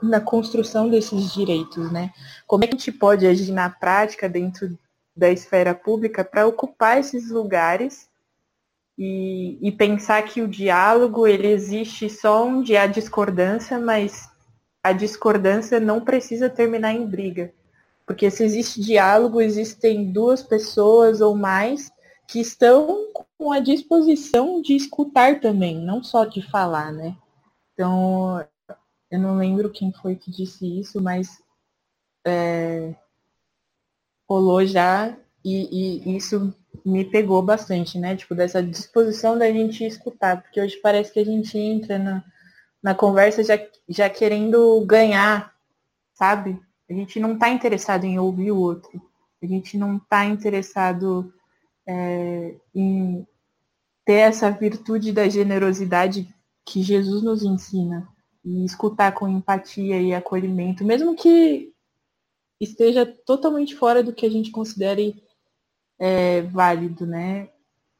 na 0.00 0.20
construção 0.20 0.88
desses 0.88 1.32
direitos, 1.32 1.90
né? 1.90 2.12
Como 2.46 2.62
é 2.62 2.68
que 2.68 2.76
a 2.76 2.78
gente 2.78 2.92
pode 2.92 3.26
agir 3.26 3.50
na 3.50 3.68
prática 3.68 4.28
dentro 4.28 4.78
da 5.14 5.28
esfera 5.28 5.74
pública 5.74 6.24
para 6.24 6.46
ocupar 6.46 6.98
esses 6.98 7.28
lugares 7.28 8.08
e, 8.96 9.58
e, 9.60 9.72
pensar 9.72 10.22
que 10.22 10.40
o 10.40 10.48
diálogo 10.48 11.26
ele 11.26 11.48
existe 11.48 12.08
só 12.08 12.46
onde 12.46 12.76
há 12.76 12.86
discordância, 12.86 13.80
mas 13.80 14.28
a 14.82 14.92
discordância 14.92 15.80
não 15.80 16.00
precisa 16.00 16.48
terminar 16.48 16.92
em 16.92 17.04
briga. 17.04 17.52
Porque 18.06 18.30
se 18.30 18.44
existe 18.44 18.80
diálogo, 18.80 19.40
existem 19.40 20.12
duas 20.12 20.42
pessoas 20.42 21.20
ou 21.20 21.34
mais 21.34 21.90
que 22.32 22.40
estão 22.40 23.12
com 23.36 23.52
a 23.52 23.60
disposição 23.60 24.62
de 24.62 24.74
escutar 24.74 25.38
também, 25.38 25.78
não 25.78 26.02
só 26.02 26.24
de 26.24 26.40
falar, 26.40 26.90
né? 26.90 27.14
Então, 27.74 28.42
eu 29.10 29.20
não 29.20 29.36
lembro 29.36 29.68
quem 29.68 29.92
foi 29.92 30.16
que 30.16 30.30
disse 30.30 30.80
isso, 30.80 30.98
mas 30.98 31.42
é, 32.26 32.94
rolou 34.26 34.64
já 34.64 35.14
e, 35.44 36.06
e, 36.06 36.16
isso 36.16 36.54
me 36.82 37.04
pegou 37.04 37.42
bastante, 37.42 37.98
né? 37.98 38.16
Tipo, 38.16 38.34
dessa 38.34 38.62
disposição 38.62 39.36
da 39.36 39.52
gente 39.52 39.84
escutar, 39.84 40.40
porque 40.40 40.58
hoje 40.58 40.80
parece 40.82 41.12
que 41.12 41.20
a 41.20 41.24
gente 41.24 41.58
entra 41.58 41.98
na, 41.98 42.24
na 42.82 42.94
conversa 42.94 43.44
já, 43.44 43.58
já 43.86 44.08
querendo 44.08 44.82
ganhar, 44.86 45.54
sabe? 46.14 46.58
A 46.88 46.94
gente 46.94 47.20
não 47.20 47.34
está 47.34 47.50
interessado 47.50 48.04
em 48.04 48.18
ouvir 48.18 48.52
o 48.52 48.58
outro. 48.58 49.02
A 49.42 49.46
gente 49.46 49.76
não 49.76 49.98
está 49.98 50.24
interessado 50.24 51.30
é, 51.86 52.54
ter 54.04 54.14
essa 54.14 54.50
virtude 54.50 55.12
da 55.12 55.28
generosidade 55.28 56.28
que 56.64 56.82
Jesus 56.82 57.22
nos 57.22 57.42
ensina 57.42 58.08
e 58.44 58.64
escutar 58.64 59.12
com 59.12 59.28
empatia 59.28 60.00
e 60.00 60.14
acolhimento, 60.14 60.84
mesmo 60.84 61.14
que 61.14 61.72
esteja 62.60 63.06
totalmente 63.06 63.74
fora 63.74 64.02
do 64.02 64.12
que 64.12 64.26
a 64.26 64.30
gente 64.30 64.50
considere 64.50 65.22
é, 65.98 66.42
válido, 66.42 67.06
né? 67.06 67.48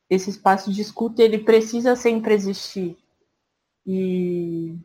Esse 0.08 0.30
espaço 0.30 0.72
de 0.72 0.82
escuta 0.82 1.22
ele 1.22 1.38
precisa 1.38 1.96
sempre 1.96 2.34
existir 2.34 2.96
e, 3.86 4.76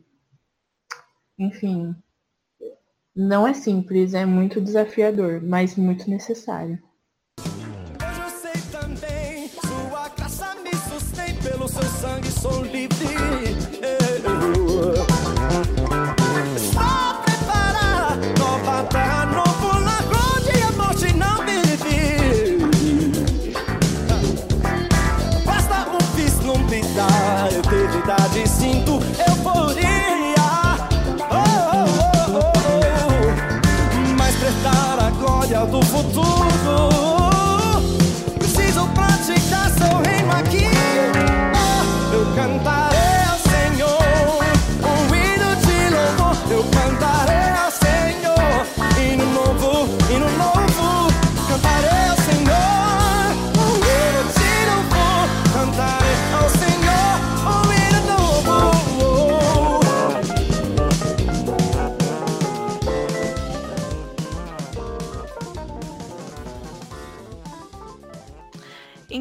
enfim, 1.38 1.94
não 3.14 3.46
é 3.46 3.54
simples, 3.54 4.14
é 4.14 4.24
muito 4.24 4.60
desafiador, 4.60 5.42
mas 5.42 5.76
muito 5.76 6.08
necessário. 6.08 6.82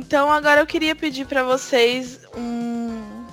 Então 0.08 0.32
agora 0.32 0.62
eu 0.62 0.66
queria 0.66 0.96
pedir 0.96 1.28
para 1.28 1.44
vocês 1.44 2.22
um. 2.34 3.26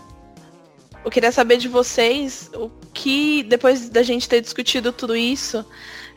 Eu 1.04 1.10
queria 1.10 1.30
saber 1.30 1.56
de 1.56 1.68
vocês 1.68 2.50
o 2.52 2.68
que, 2.92 3.44
depois 3.44 3.88
da 3.88 4.02
gente 4.02 4.28
ter 4.28 4.40
discutido 4.40 4.92
tudo 4.92 5.14
isso, 5.14 5.64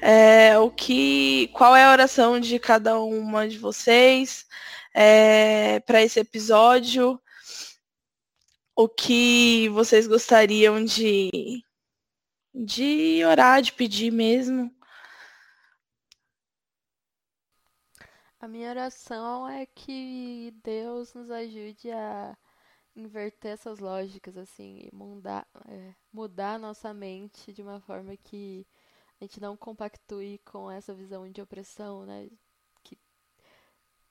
é, 0.01 0.57
o 0.57 0.71
que, 0.71 1.51
qual 1.53 1.75
é 1.75 1.84
a 1.84 1.91
oração 1.91 2.39
de 2.39 2.57
cada 2.57 2.99
uma 2.99 3.47
de 3.47 3.59
vocês 3.59 4.47
é, 4.95 5.79
para 5.81 6.01
esse 6.01 6.19
episódio, 6.19 7.21
o 8.75 8.89
que 8.89 9.69
vocês 9.69 10.07
gostariam 10.07 10.84
de, 10.84 11.61
de 12.51 13.23
orar, 13.23 13.61
de 13.61 13.73
pedir 13.73 14.11
mesmo. 14.11 14.71
A 18.47 18.49
minha 18.49 18.69
oração 18.69 19.45
é 19.45 19.65
que 19.65 20.53
Deus 20.63 21.13
nos 21.13 21.29
ajude 21.29 21.91
a 21.91 22.33
inverter 22.95 23.51
essas 23.51 23.79
lógicas, 23.79 24.37
assim, 24.37 24.87
e 24.89 24.95
mudar, 24.95 25.45
é, 25.67 25.93
mudar 26.13 26.57
nossa 26.57 26.93
mente 26.93 27.51
de 27.51 27.61
uma 27.61 27.81
forma 27.81 28.15
que 28.15 28.65
a 29.19 29.25
gente 29.25 29.41
não 29.41 29.57
compactue 29.57 30.39
com 30.45 30.71
essa 30.71 30.93
visão 30.93 31.29
de 31.29 31.41
opressão, 31.41 32.05
né? 32.05 32.29
Que 32.85 32.97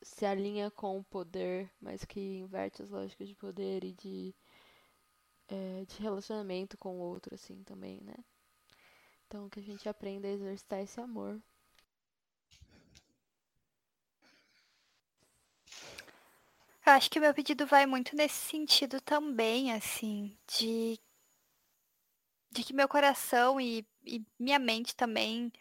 se 0.03 0.27
alinha 0.27 0.71
com 0.71 0.99
o 0.99 1.05
poder, 1.05 1.73
mas 1.81 2.05
que 2.05 2.21
inverte 2.37 2.83
as 2.83 2.91
lógicas 2.91 3.27
de 3.27 3.35
poder 3.35 3.85
e 3.85 3.95
de, 3.95 4.35
é, 5.49 5.87
de 5.87 6.03
relacionamento 6.03 6.77
com 6.77 6.99
o 6.99 7.01
outro, 7.01 7.35
assim, 7.35 7.65
também, 7.65 8.03
né? 8.03 8.17
Então, 9.27 9.49
que 9.49 9.61
a 9.61 9.63
gente 9.63 9.89
aprenda 9.89 10.29
a 10.29 10.33
exercitar 10.33 10.81
esse 10.83 11.01
amor. 11.01 11.41
Eu 16.87 16.93
acho 16.93 17.11
que 17.11 17.19
o 17.19 17.23
meu 17.23 17.35
pedido 17.35 17.67
vai 17.67 17.85
muito 17.85 18.15
nesse 18.15 18.37
sentido 18.37 19.01
também, 19.01 19.73
assim, 19.73 20.39
de, 20.47 20.97
de 22.53 22.63
que 22.63 22.73
meu 22.73 22.89
coração 22.89 23.61
e, 23.61 23.85
e 24.05 24.25
minha 24.39 24.59
mente 24.61 24.95
também 24.95 25.53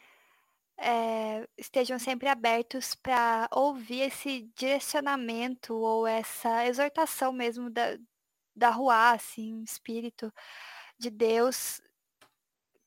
é, 0.78 1.48
estejam 1.58 1.98
sempre 1.98 2.28
abertos 2.30 2.94
para 2.94 3.50
ouvir 3.52 4.02
esse 4.02 4.44
direcionamento 4.56 5.74
ou 5.76 6.06
essa 6.06 6.64
exortação 6.68 7.34
mesmo 7.34 7.72
da, 7.72 7.98
da 8.56 8.70
rua, 8.70 9.12
assim, 9.14 9.64
espírito 9.64 10.32
de 11.00 11.10
Deus, 11.10 11.82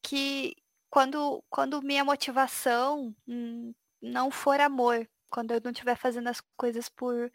que 0.01 0.55
quando, 0.89 1.43
quando 1.51 1.83
minha 1.83 2.05
motivação 2.05 3.13
hum, 3.27 3.75
não 4.01 4.31
for 4.31 4.61
amor, 4.61 5.09
quando 5.29 5.53
eu 5.53 5.61
não 5.65 5.73
estiver 5.73 5.97
fazendo 5.97 6.29
as 6.29 6.41
coisas 6.57 6.89
por 6.89 7.33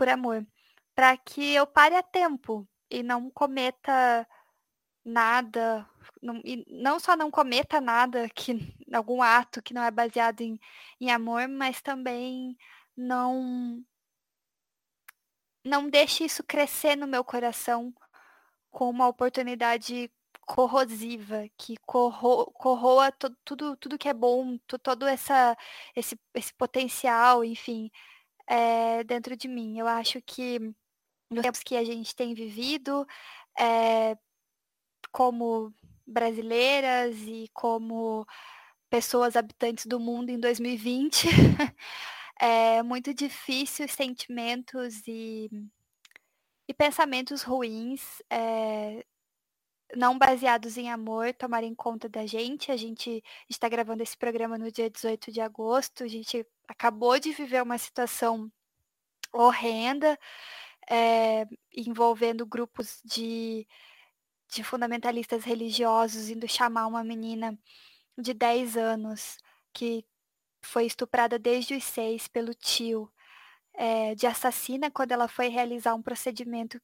por 0.00 0.08
amor, 0.08 0.46
para 0.94 1.14
que 1.18 1.54
eu 1.54 1.66
pare 1.66 1.94
a 1.94 2.02
tempo 2.02 2.66
e 2.90 3.02
não 3.02 3.30
cometa 3.30 4.26
nada, 5.04 5.86
não, 6.22 6.40
e 6.42 6.64
não 6.70 6.98
só 6.98 7.14
não 7.14 7.30
cometa 7.30 7.82
nada 7.82 8.26
que 8.34 8.74
algum 8.90 9.20
ato 9.20 9.62
que 9.62 9.74
não 9.74 9.82
é 9.82 9.90
baseado 9.90 10.40
em, 10.40 10.58
em 10.98 11.10
amor, 11.10 11.46
mas 11.48 11.82
também 11.82 12.56
não 12.96 13.84
não 15.62 15.90
deixe 15.90 16.24
isso 16.24 16.42
crescer 16.42 16.96
no 16.96 17.06
meu 17.06 17.22
coração 17.22 17.92
com 18.70 18.88
uma 18.88 19.06
oportunidade 19.06 20.10
corrosiva, 20.46 21.46
que 21.58 21.76
corro, 21.84 22.46
corroa 22.52 23.12
to, 23.12 23.36
tudo, 23.44 23.76
tudo 23.76 23.98
que 23.98 24.08
é 24.08 24.14
bom, 24.14 24.56
to, 24.66 24.78
todo 24.78 25.06
essa, 25.06 25.54
esse, 25.94 26.18
esse 26.34 26.54
potencial, 26.54 27.44
enfim, 27.44 27.90
é, 28.46 29.04
dentro 29.04 29.36
de 29.36 29.48
mim. 29.48 29.78
Eu 29.78 29.86
acho 29.86 30.20
que 30.22 30.58
nos 31.30 31.42
tempos 31.42 31.62
que 31.62 31.76
a 31.76 31.84
gente 31.84 32.14
tem 32.14 32.34
vivido, 32.34 33.06
é, 33.58 34.16
como 35.12 35.72
brasileiras 36.06 37.16
e 37.20 37.48
como 37.52 38.26
pessoas 38.90 39.36
habitantes 39.36 39.86
do 39.86 40.00
mundo 40.00 40.30
em 40.30 40.38
2020. 40.38 41.28
é 42.40 42.82
muito 42.82 43.14
difícil 43.14 43.88
sentimentos 43.88 45.02
e, 45.06 45.48
e 46.68 46.74
pensamentos 46.74 47.42
ruins, 47.42 48.20
é, 48.28 49.04
não 49.96 50.18
baseados 50.18 50.76
em 50.76 50.90
amor, 50.90 51.32
tomarem 51.34 51.74
conta 51.74 52.08
da 52.08 52.26
gente. 52.26 52.72
A 52.72 52.76
gente 52.76 53.22
está 53.48 53.68
gravando 53.68 54.02
esse 54.02 54.16
programa 54.16 54.58
no 54.58 54.70
dia 54.70 54.90
18 54.90 55.32
de 55.32 55.40
agosto. 55.40 56.04
A 56.04 56.08
gente 56.08 56.46
acabou 56.70 57.18
de 57.18 57.32
viver 57.32 57.62
uma 57.62 57.78
situação 57.78 58.50
horrenda, 59.32 60.16
é, 60.88 61.44
envolvendo 61.76 62.46
grupos 62.46 63.00
de, 63.04 63.66
de 64.48 64.62
fundamentalistas 64.62 65.44
religiosos 65.44 66.30
indo 66.30 66.46
chamar 66.48 66.86
uma 66.86 67.02
menina 67.02 67.58
de 68.16 68.32
10 68.32 68.76
anos 68.76 69.36
que 69.72 70.04
foi 70.62 70.86
estuprada 70.86 71.38
desde 71.38 71.74
os 71.74 71.82
seis 71.84 72.28
pelo 72.28 72.54
tio 72.54 73.12
é, 73.74 74.14
de 74.14 74.26
assassina 74.26 74.90
quando 74.90 75.12
ela 75.12 75.26
foi 75.26 75.48
realizar 75.48 75.94
um 75.94 76.02
procedimento 76.02 76.80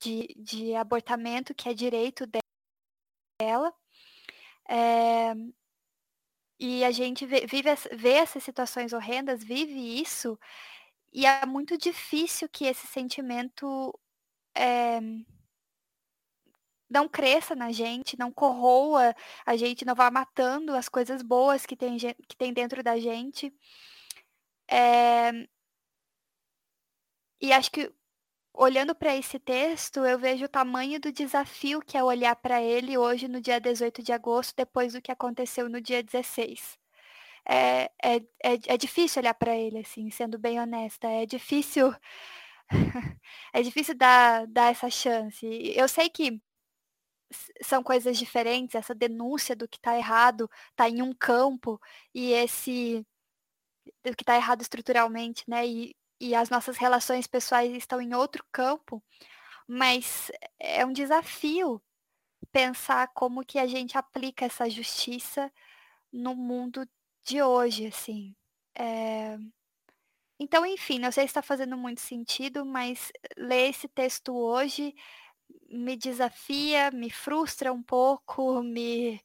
de, 0.00 0.34
de 0.36 0.74
abortamento 0.74 1.54
que 1.54 1.68
é 1.68 1.74
direito 1.74 2.26
dela. 3.40 3.72
É, 4.68 5.34
e 6.58 6.84
a 6.84 6.90
gente 6.90 7.26
vê, 7.26 7.46
vive, 7.46 7.68
vê 7.92 8.12
essas 8.12 8.42
situações 8.42 8.92
horrendas, 8.92 9.42
vive 9.44 10.00
isso, 10.00 10.38
e 11.12 11.26
é 11.26 11.46
muito 11.46 11.76
difícil 11.78 12.48
que 12.48 12.66
esse 12.66 12.86
sentimento 12.86 13.98
é, 14.54 15.00
não 16.88 17.08
cresça 17.08 17.54
na 17.54 17.72
gente, 17.72 18.18
não 18.18 18.32
corroa 18.32 19.14
a 19.44 19.56
gente, 19.56 19.84
não 19.84 19.94
vá 19.94 20.10
matando 20.10 20.74
as 20.74 20.88
coisas 20.88 21.22
boas 21.22 21.66
que 21.66 21.76
tem, 21.76 21.96
que 21.98 22.36
tem 22.36 22.52
dentro 22.52 22.82
da 22.82 22.98
gente. 22.98 23.52
É... 24.68 25.46
E 27.40 27.52
acho 27.52 27.70
que 27.70 27.92
olhando 28.56 28.94
para 28.94 29.14
esse 29.16 29.38
texto, 29.38 30.04
eu 30.04 30.18
vejo 30.18 30.46
o 30.46 30.48
tamanho 30.48 31.00
do 31.00 31.12
desafio 31.12 31.80
que 31.80 31.96
é 31.96 32.02
olhar 32.04 32.34
para 32.36 32.62
ele 32.62 32.96
hoje, 32.98 33.28
no 33.28 33.40
dia 33.40 33.60
18 33.60 34.02
de 34.02 34.12
agosto, 34.12 34.54
depois 34.56 34.92
do 34.94 35.02
que 35.02 35.12
aconteceu 35.12 35.68
no 35.68 35.80
dia 35.80 36.02
16. 36.02 36.78
É, 37.48 37.84
é, 38.02 38.16
é, 38.42 38.58
é 38.68 38.76
difícil 38.76 39.20
olhar 39.22 39.34
para 39.34 39.56
ele, 39.56 39.80
assim, 39.80 40.10
sendo 40.10 40.38
bem 40.38 40.60
honesta. 40.60 41.08
É 41.08 41.26
difícil. 41.26 41.94
é 43.52 43.62
difícil 43.62 43.94
dar, 43.96 44.46
dar 44.48 44.70
essa 44.72 44.90
chance. 44.90 45.46
Eu 45.76 45.88
sei 45.88 46.08
que 46.10 46.40
são 47.62 47.82
coisas 47.82 48.16
diferentes, 48.18 48.74
essa 48.74 48.94
denúncia 48.94 49.56
do 49.56 49.68
que 49.68 49.76
está 49.76 49.96
errado 49.96 50.48
está 50.70 50.88
em 50.88 51.02
um 51.02 51.12
campo 51.12 51.80
e 52.14 52.32
esse 52.32 53.04
do 54.04 54.16
que 54.16 54.22
está 54.22 54.36
errado 54.36 54.62
estruturalmente, 54.62 55.44
né? 55.48 55.66
E, 55.66 55.96
e 56.20 56.34
as 56.34 56.48
nossas 56.50 56.76
relações 56.76 57.26
pessoais 57.26 57.72
estão 57.74 58.00
em 58.00 58.14
outro 58.14 58.44
campo, 58.52 59.02
mas 59.66 60.30
é 60.58 60.84
um 60.84 60.92
desafio 60.92 61.82
pensar 62.52 63.08
como 63.14 63.44
que 63.44 63.58
a 63.58 63.66
gente 63.66 63.98
aplica 63.98 64.46
essa 64.46 64.68
justiça 64.70 65.52
no 66.12 66.34
mundo 66.34 66.88
de 67.24 67.42
hoje, 67.42 67.86
assim. 67.86 68.34
É... 68.74 69.38
Então, 70.38 70.66
enfim, 70.66 70.98
não 70.98 71.10
sei 71.12 71.24
se 71.24 71.30
está 71.30 71.42
fazendo 71.42 71.76
muito 71.76 72.00
sentido, 72.00 72.64
mas 72.64 73.10
ler 73.36 73.70
esse 73.70 73.88
texto 73.88 74.34
hoje 74.34 74.94
me 75.68 75.96
desafia, 75.96 76.90
me 76.90 77.10
frustra 77.10 77.72
um 77.72 77.82
pouco, 77.82 78.62
me, 78.62 79.20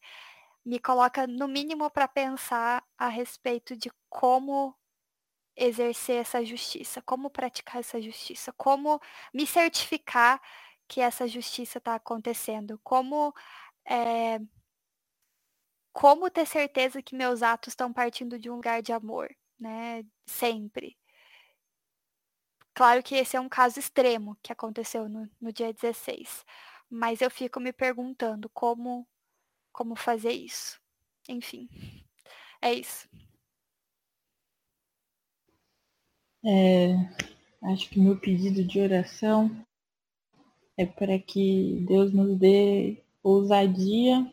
me 0.65 0.79
coloca, 0.79 1.27
no 1.27 1.47
mínimo, 1.47 1.89
para 1.91 2.07
pensar 2.07 2.83
a 2.97 3.07
respeito 3.07 3.75
de 3.75 3.91
como 4.09 4.75
exercer 5.61 6.17
essa 6.21 6.43
justiça, 6.43 7.01
como 7.03 7.29
praticar 7.29 7.79
essa 7.79 8.01
justiça, 8.01 8.51
como 8.53 8.99
me 9.33 9.45
certificar 9.45 10.41
que 10.87 10.99
essa 11.01 11.27
justiça 11.27 11.77
está 11.77 11.95
acontecendo, 11.95 12.79
como 12.83 13.33
é, 13.85 14.39
como 15.93 16.29
ter 16.29 16.45
certeza 16.47 17.01
que 17.01 17.15
meus 17.15 17.43
atos 17.43 17.73
estão 17.73 17.93
partindo 17.93 18.39
de 18.39 18.49
um 18.49 18.55
lugar 18.55 18.81
de 18.81 18.91
amor, 18.93 19.29
né? 19.59 20.03
Sempre. 20.25 20.97
Claro 22.73 23.03
que 23.03 23.15
esse 23.15 23.35
é 23.35 23.39
um 23.39 23.49
caso 23.49 23.79
extremo 23.79 24.37
que 24.41 24.51
aconteceu 24.51 25.07
no, 25.09 25.29
no 25.39 25.51
dia 25.51 25.73
16, 25.73 26.45
mas 26.89 27.21
eu 27.21 27.29
fico 27.29 27.59
me 27.59 27.73
perguntando 27.73 28.49
como, 28.49 29.07
como 29.71 29.95
fazer 29.95 30.31
isso. 30.31 30.79
Enfim, 31.29 31.69
é 32.61 32.73
isso. 32.73 33.07
É, 36.43 36.93
acho 37.63 37.89
que 37.89 37.99
meu 37.99 38.19
pedido 38.19 38.63
de 38.63 38.79
oração 38.79 39.63
é 40.75 40.85
para 40.85 41.19
que 41.19 41.85
Deus 41.87 42.11
nos 42.11 42.37
dê 42.37 43.03
ousadia, 43.21 44.31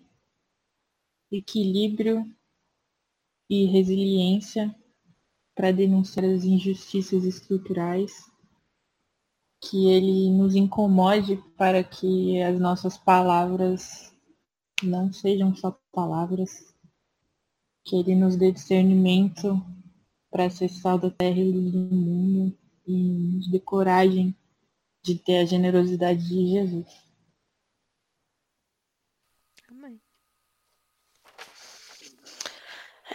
equilíbrio 1.30 2.24
e 3.51 3.66
resiliência 3.66 4.74
para 5.55 5.70
denunciar 5.70 6.24
as 6.24 6.44
injustiças 6.44 7.24
estruturais 7.24 8.12
que 9.60 9.90
ele 9.90 10.30
nos 10.30 10.55
incomode 10.55 11.36
para 11.56 11.82
que 11.82 12.40
as 12.40 12.59
nossas 12.59 12.97
palavras 12.97 14.14
não 14.82 15.12
sejam 15.12 15.55
só 15.55 15.76
palavras, 15.93 16.72
que 17.85 17.97
ele 17.97 18.14
nos 18.14 18.36
dê 18.36 18.52
discernimento 18.52 19.60
para 20.30 20.50
ser 20.50 20.68
sal 20.68 20.98
da 20.98 21.10
terra 21.10 21.38
e 21.38 21.50
luz 21.50 21.72
do 21.72 21.78
mundo 21.78 22.59
e 22.86 23.36
nos 23.36 23.50
dê 23.50 23.60
coragem 23.60 24.36
de 25.02 25.16
ter 25.16 25.38
a 25.38 25.44
generosidade 25.44 26.26
de 26.26 26.50
Jesus. 26.50 26.86
Amém. 29.68 30.00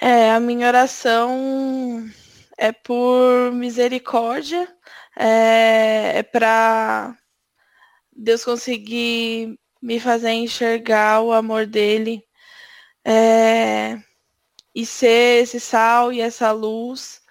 É, 0.01 0.31
a 0.31 0.39
minha 0.39 0.67
oração 0.67 2.09
é 2.57 2.71
por 2.71 3.51
misericórdia 3.51 4.67
é, 5.17 6.19
é 6.19 6.23
para 6.23 7.17
Deus 8.15 8.43
conseguir 8.43 9.59
me 9.81 9.99
fazer 9.99 10.31
enxergar 10.31 11.21
o 11.21 11.31
amor 11.33 11.65
dele 11.65 12.23
é, 13.05 14.01
e 14.75 14.85
ser 14.85 15.43
esse 15.43 15.59
sal 15.59 16.11
e 16.11 16.21
essa 16.21 16.51
luz 16.51 17.21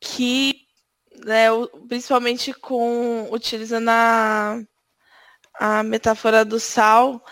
que, 0.00 0.66
né, 1.24 1.46
principalmente 1.88 2.52
com 2.52 3.28
utilizando 3.30 3.88
a, 3.88 4.60
a 5.54 5.82
metáfora 5.82 6.44
do 6.44 6.58
sal 6.58 7.24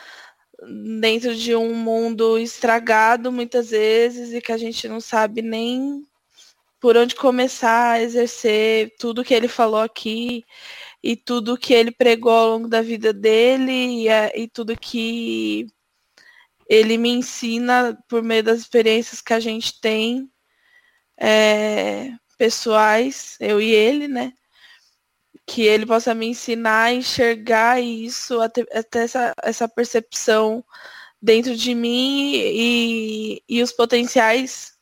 dentro 1.01 1.35
de 1.35 1.55
um 1.55 1.74
mundo 1.74 2.39
estragado 2.39 3.32
muitas 3.32 3.70
vezes 3.70 4.32
e 4.32 4.41
que 4.41 4.53
a 4.53 4.59
gente 4.59 4.89
não 4.89 5.01
sabe 5.01 5.43
nem 5.43 6.05
por 6.81 6.97
onde 6.97 7.15
começar 7.15 7.93
a 7.93 8.03
exercer 8.03 8.95
tudo 8.99 9.24
que 9.24 9.35
ele 9.35 9.49
falou 9.49 9.81
aqui 9.81 10.45
e 11.03 11.16
tudo 11.16 11.59
que 11.59 11.74
ele 11.74 11.91
pregou 11.91 12.32
ao 12.32 12.49
longo 12.51 12.69
da 12.69 12.82
vida 12.82 13.12
dele 13.12 14.07
e, 14.07 14.09
e 14.35 14.49
tudo 14.49 14.78
que 14.78 15.66
ele 16.71 16.97
me 16.97 17.11
ensina 17.11 17.99
por 18.09 18.23
meio 18.23 18.45
das 18.45 18.61
experiências 18.61 19.21
que 19.21 19.35
a 19.35 19.41
gente 19.41 19.81
tem 19.81 20.31
é, 21.19 22.13
pessoais, 22.39 23.37
eu 23.41 23.61
e 23.61 23.73
ele, 23.73 24.07
né? 24.09 24.33
Que 25.47 25.63
ele 25.63 25.85
possa 25.87 26.15
me 26.15 26.27
ensinar 26.27 26.85
a 26.85 26.95
enxergar 26.95 27.81
isso, 27.81 28.41
até, 28.41 28.63
até 28.73 29.01
essa, 29.03 29.35
essa 29.43 29.69
percepção 29.69 30.65
dentro 31.21 31.57
de 31.57 31.75
mim 31.75 32.35
e, 32.37 33.43
e 33.49 33.63
os 33.63 33.73
potenciais 33.73 34.79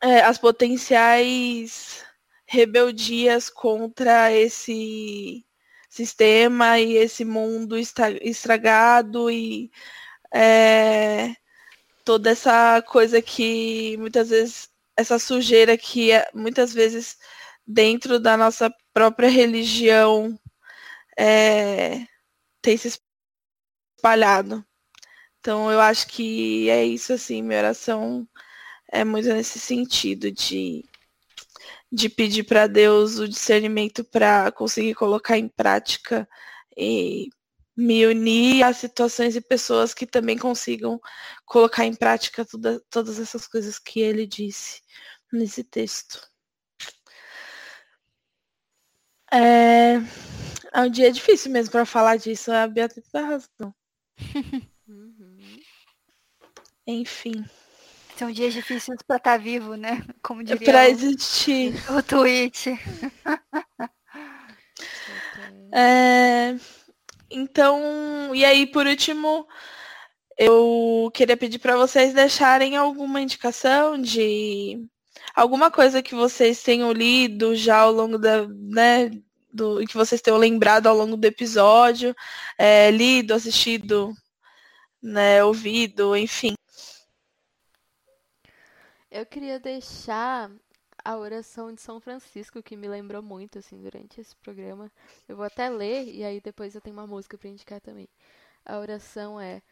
é, 0.00 0.20
as 0.20 0.38
potenciais 0.38 2.04
rebeldias 2.46 3.50
contra 3.50 4.32
esse 4.32 5.44
sistema 5.90 6.78
e 6.80 6.94
esse 6.94 7.24
mundo 7.24 7.76
estragado 7.78 9.30
e 9.30 9.70
é, 10.34 11.34
toda 12.04 12.30
essa 12.30 12.82
coisa 12.82 13.20
que 13.22 13.96
muitas 13.98 14.30
vezes 14.30 14.68
essa 14.96 15.18
sujeira 15.18 15.76
que 15.76 16.12
é, 16.12 16.28
muitas 16.34 16.72
vezes 16.72 17.18
dentro 17.66 18.18
da 18.20 18.36
nossa 18.36 18.72
própria 18.94 19.28
religião 19.28 20.38
é, 21.18 22.06
tem 22.62 22.76
se 22.76 22.98
espalhado. 23.98 24.64
Então 25.40 25.70
eu 25.70 25.80
acho 25.80 26.08
que 26.08 26.68
é 26.70 26.84
isso 26.84 27.12
assim, 27.12 27.42
minha 27.42 27.58
oração 27.60 28.28
é 28.92 29.04
muito 29.04 29.28
nesse 29.28 29.58
sentido 29.60 30.30
de, 30.30 30.84
de 31.92 32.08
pedir 32.08 32.44
para 32.44 32.66
Deus 32.66 33.18
o 33.18 33.28
discernimento 33.28 34.04
para 34.04 34.50
conseguir 34.52 34.94
colocar 34.94 35.38
em 35.38 35.48
prática 35.48 36.28
e 36.76 37.28
me 37.76 38.06
unir 38.06 38.62
a 38.62 38.72
situações 38.72 39.36
e 39.36 39.40
pessoas 39.40 39.92
que 39.92 40.06
também 40.06 40.38
consigam 40.38 40.98
colocar 41.44 41.84
em 41.84 41.94
prática 41.94 42.44
toda, 42.44 42.80
todas 42.88 43.18
essas 43.18 43.46
coisas 43.46 43.78
que 43.78 44.00
ele 44.00 44.26
disse 44.26 44.80
nesse 45.30 45.62
texto. 45.62 46.26
É, 49.30 49.96
é 50.72 50.80
um 50.80 50.88
dia 50.88 51.12
difícil 51.12 51.50
mesmo 51.50 51.72
para 51.72 51.84
falar 51.84 52.16
disso, 52.16 52.50
a 52.50 52.66
Beatriz 52.66 53.06
tá 53.10 53.20
razão. 53.20 53.74
Uhum. 54.88 55.60
Enfim, 56.86 57.44
São 58.16 58.30
dias 58.30 58.54
difíceis 58.54 59.02
pra 59.06 59.16
estar 59.16 59.36
vivo, 59.36 59.74
né? 59.74 60.06
Como 60.22 60.42
diria 60.42 60.64
para 60.64 60.88
existir. 60.88 61.74
o 61.90 62.02
tweet. 62.02 62.70
É, 65.72 66.56
então, 67.30 68.34
e 68.34 68.44
aí 68.44 68.66
por 68.66 68.86
último, 68.86 69.46
eu 70.38 71.10
queria 71.14 71.36
pedir 71.36 71.58
para 71.58 71.76
vocês 71.76 72.12
deixarem 72.14 72.76
alguma 72.76 73.20
indicação 73.20 74.00
de 74.00 74.86
alguma 75.34 75.70
coisa 75.70 76.02
que 76.02 76.14
vocês 76.14 76.62
tenham 76.62 76.92
lido 76.92 77.54
já 77.54 77.78
ao 77.78 77.92
longo 77.92 78.18
da, 78.18 78.46
né, 78.48 79.10
do 79.52 79.84
que 79.86 79.94
vocês 79.96 80.20
tenham 80.20 80.38
lembrado 80.38 80.86
ao 80.86 80.96
longo 80.96 81.16
do 81.16 81.24
episódio, 81.24 82.14
é, 82.58 82.90
lido, 82.90 83.34
assistido, 83.34 84.12
né, 85.02 85.42
ouvido, 85.42 86.16
enfim. 86.16 86.54
Eu 89.10 89.24
queria 89.24 89.58
deixar 89.58 90.50
a 91.06 91.16
oração 91.16 91.72
de 91.72 91.80
São 91.80 92.00
Francisco, 92.00 92.60
que 92.60 92.76
me 92.76 92.88
lembrou 92.88 93.22
muito, 93.22 93.60
assim, 93.60 93.80
durante 93.80 94.20
esse 94.20 94.34
programa. 94.34 94.90
Eu 95.28 95.36
vou 95.36 95.44
até 95.44 95.70
ler 95.70 96.12
e 96.12 96.24
aí 96.24 96.40
depois 96.40 96.74
eu 96.74 96.80
tenho 96.80 96.96
uma 96.96 97.06
música 97.06 97.38
para 97.38 97.48
indicar 97.48 97.80
também. 97.80 98.08
A 98.64 98.76
oração 98.76 99.40
é: 99.40 99.62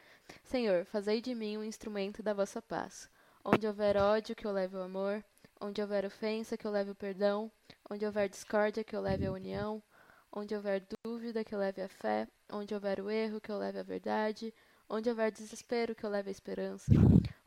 Senhor, 0.44 0.85
fazei 0.85 1.20
de 1.20 1.35
mim 1.35 1.56
um 1.56 1.65
instrumento 1.65 2.23
da 2.23 2.32
vossa 2.32 2.62
paz. 2.62 3.11
Onde 3.44 3.66
houver 3.66 3.97
ódio, 3.97 4.36
que 4.36 4.47
eu 4.47 4.52
leve 4.52 4.77
o 4.77 4.82
amor. 4.82 5.24
Onde 5.61 5.82
houver 5.82 6.05
ofensa, 6.05 6.56
que 6.56 6.69
eu 6.69 6.70
leve 6.70 6.93
o 6.93 6.94
perdão. 6.94 7.51
Onde 7.90 8.06
houver 8.06 8.28
discórdia, 8.28 8.85
que 8.85 8.94
eu 8.94 9.01
leve 9.01 9.27
a 9.27 9.32
união. 9.32 9.82
Onde 10.31 10.55
houver 10.55 10.86
dúvida, 11.05 11.43
que 11.43 11.52
eu 11.52 11.59
leve 11.59 11.82
a 11.82 11.89
fé. 11.89 12.28
Onde 12.48 12.73
houver 12.74 13.01
o 13.01 13.11
erro, 13.11 13.40
que 13.40 13.51
eu 13.51 13.59
leve 13.59 13.81
a 13.81 13.82
verdade. 13.82 14.55
Onde 14.89 15.11
houver 15.11 15.32
desespero, 15.32 15.97
que 15.97 16.06
eu 16.06 16.11
leve 16.11 16.28
a 16.28 16.32
esperança. 16.32 16.93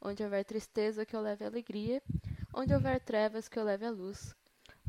Onde 0.01 0.21
houver 0.25 0.43
tristeza, 0.43 1.05
que 1.05 1.15
eu 1.15 1.21
leve 1.21 1.45
a 1.45 1.47
alegria. 1.47 2.03
Onde 2.59 2.73
houver 2.73 2.99
trevas, 2.99 3.47
que 3.47 3.59
eu 3.59 3.63
leve 3.63 3.85
a 3.85 3.91
luz. 3.91 4.35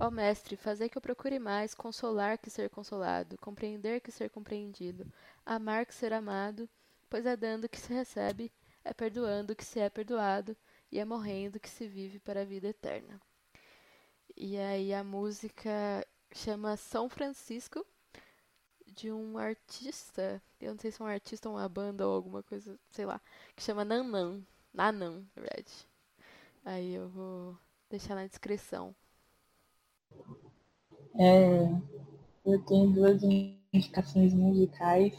Ó 0.01 0.11
Mestre, 0.11 0.57
fazei 0.57 0.89
que 0.89 0.97
eu 0.97 1.03
procure 1.03 1.39
mais 1.39 1.75
consolar 1.75 2.39
que 2.39 2.49
ser 2.49 2.71
consolado, 2.71 3.37
compreender 3.37 4.01
que 4.01 4.11
ser 4.11 4.31
compreendido, 4.31 5.07
amar 5.45 5.85
que 5.85 5.95
ser 5.95 6.15
amado, 6.15 6.67
pois 7.11 7.27
é 7.27 7.37
dando 7.37 7.69
que 7.69 7.79
se 7.79 7.93
recebe, 7.93 8.51
é 8.83 8.95
perdoando 8.95 9.55
que 9.55 9.67
se 9.67 9.79
é 9.81 9.91
perdoado, 9.91 10.57
e 10.91 10.99
é 10.99 11.05
morrendo 11.05 11.61
que 11.61 11.69
se 11.69 11.87
vive 11.87 12.19
para 12.19 12.41
a 12.41 12.45
vida 12.45 12.69
eterna. 12.69 13.21
E 14.35 14.57
aí 14.57 14.95
a 14.95 15.05
música 15.05 15.71
chama 16.33 16.75
São 16.75 17.07
Francisco, 17.07 17.85
de 18.87 19.13
um 19.13 19.37
artista, 19.37 20.43
eu 20.59 20.73
não 20.73 20.81
sei 20.81 20.91
se 20.91 21.03
é 21.03 21.05
um 21.05 21.09
artista 21.09 21.51
ou 21.51 21.57
uma 21.57 21.69
banda 21.69 22.09
ou 22.09 22.15
alguma 22.15 22.43
coisa, 22.43 22.81
sei 22.91 23.05
lá, 23.05 23.21
que 23.55 23.63
chama 23.63 23.85
Nanan, 23.85 24.43
Nanan, 24.73 25.27
na 25.37 25.43
verdade. 25.43 25.88
Aí 26.69 26.93
eu 26.93 27.09
vou 27.09 27.57
deixar 27.89 28.15
na 28.15 28.27
descrição. 28.27 28.95
É, 31.19 31.63
eu 32.45 32.63
tenho 32.67 32.93
duas 32.93 33.23
indicações 33.23 34.35
musicais 34.35 35.15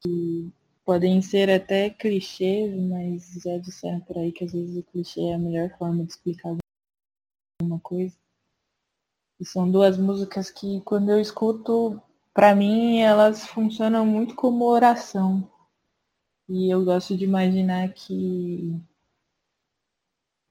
que 0.00 0.52
podem 0.84 1.22
ser 1.22 1.48
até 1.48 1.90
clichês, 1.90 2.74
mas 2.74 3.40
já 3.40 3.56
disseram 3.58 4.00
por 4.00 4.18
aí 4.18 4.32
que 4.32 4.42
às 4.42 4.52
vezes 4.52 4.76
o 4.76 4.82
clichê 4.82 5.20
é 5.20 5.34
a 5.34 5.38
melhor 5.38 5.70
forma 5.78 6.04
de 6.04 6.10
explicar 6.10 6.56
alguma 7.60 7.78
coisa. 7.78 8.16
E 9.38 9.44
são 9.44 9.70
duas 9.70 9.96
músicas 9.96 10.50
que 10.50 10.80
quando 10.80 11.08
eu 11.08 11.20
escuto, 11.20 12.02
pra 12.34 12.52
mim 12.52 12.98
elas 12.98 13.46
funcionam 13.46 14.04
muito 14.04 14.34
como 14.34 14.64
oração. 14.64 15.48
E 16.48 16.68
eu 16.68 16.84
gosto 16.84 17.16
de 17.16 17.22
imaginar 17.22 17.92
que 17.92 18.82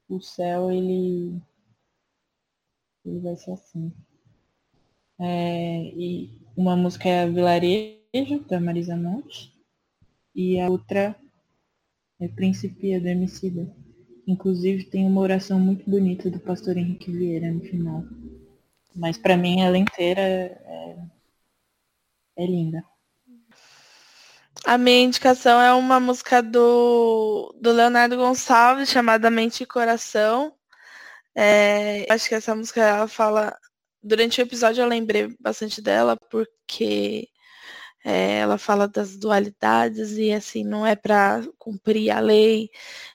o 0.10 0.20
céu 0.22 0.72
ele, 0.72 1.42
ele 3.06 3.20
vai 3.20 3.36
ser 3.36 3.52
assim. 3.52 3.92
É, 5.20 5.84
e 5.96 6.30
uma 6.56 6.76
música 6.76 7.08
é 7.08 7.30
Vilarejo, 7.30 8.44
da 8.48 8.60
Marisa 8.60 8.96
Monte, 8.96 9.54
e 10.36 10.60
a 10.60 10.70
outra 10.70 11.16
é 12.20 12.28
Principia, 12.28 13.00
do 13.00 13.08
Emicida. 13.08 13.68
Inclusive 14.26 14.86
tem 14.86 15.06
uma 15.06 15.22
oração 15.22 15.60
muito 15.60 15.90
bonita 15.90 16.30
do 16.30 16.40
pastor 16.40 16.78
Henrique 16.78 17.12
Vieira 17.12 17.52
no 17.52 17.62
final. 17.62 18.04
Mas 18.96 19.18
pra 19.18 19.36
mim 19.36 19.62
ela 19.62 19.78
inteira 19.78 20.22
é, 20.22 20.98
é 22.38 22.46
linda. 22.46 22.84
A 24.66 24.78
minha 24.78 25.02
indicação 25.04 25.62
é 25.62 25.74
uma 25.74 26.00
música 26.00 26.42
do, 26.42 27.54
do 27.60 27.72
Leonardo 27.72 28.16
Gonçalves, 28.16 28.90
chamada 28.90 29.30
Mente 29.30 29.64
e 29.64 29.66
Coração. 29.66 30.56
É, 31.36 32.06
acho 32.12 32.30
que 32.30 32.36
essa 32.36 32.56
música 32.56 32.82
ela 32.82 33.08
fala. 33.08 33.58
Durante 34.02 34.42
o 34.42 34.44
episódio 34.44 34.82
eu 34.82 34.88
lembrei 34.88 35.36
bastante 35.40 35.82
dela, 35.82 36.18
porque 36.30 37.28
é, 38.06 38.40
ela 38.40 38.58
fala 38.58 38.88
das 38.88 39.18
dualidades 39.18 40.14
e 40.18 40.32
assim, 40.34 40.64
não 40.64 40.86
é 40.86 40.96
para 40.96 41.42
cumprir 41.58 42.12
a 42.12 42.20
lei 42.20 42.70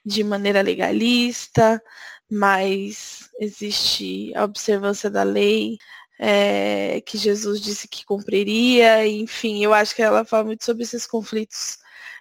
de 0.04 0.24
maneira 0.24 0.62
legalista, 0.62 1.82
mas 2.30 3.30
existe 3.40 4.34
a 4.34 4.44
observância 4.44 5.10
da 5.10 5.22
lei 5.22 5.78
é, 6.18 7.00
que 7.02 7.16
Jesus 7.16 7.60
disse 7.60 7.86
que 7.86 8.04
cumpriria, 8.04 9.06
enfim, 9.06 9.62
eu 9.62 9.72
acho 9.72 9.94
que 9.94 10.02
ela 10.02 10.24
fala 10.24 10.44
muito 10.44 10.64
sobre 10.64 10.82
esses 10.82 11.06
conflitos 11.06 11.78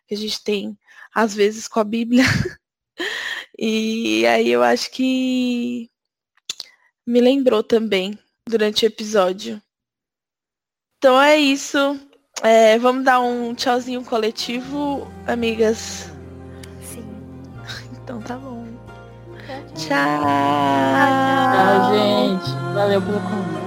que 0.07 0.13
a 0.13 0.17
gente 0.17 0.43
tem 0.43 0.77
às 1.13 1.33
vezes 1.33 1.67
com 1.67 1.79
a 1.79 1.83
Bíblia. 1.83 2.23
e 3.57 4.25
aí 4.27 4.49
eu 4.49 4.61
acho 4.61 4.91
que 4.91 5.89
me 7.05 7.19
lembrou 7.19 7.63
também 7.63 8.17
durante 8.47 8.85
o 8.85 8.87
episódio. 8.87 9.59
Então 10.97 11.19
é 11.19 11.37
isso. 11.37 11.99
É, 12.43 12.77
vamos 12.77 13.03
dar 13.03 13.19
um 13.19 13.55
tchauzinho 13.55 14.03
coletivo, 14.03 15.07
amigas. 15.25 16.11
Sim. 16.83 17.05
Então 18.03 18.21
tá 18.21 18.37
bom. 18.37 18.65
Tchau, 19.47 19.65
Tchau. 19.75 20.23
Tchau, 21.51 21.93
gente. 21.93 22.73
Valeu 22.73 23.01
pelo 23.01 23.19
convite. 23.19 23.66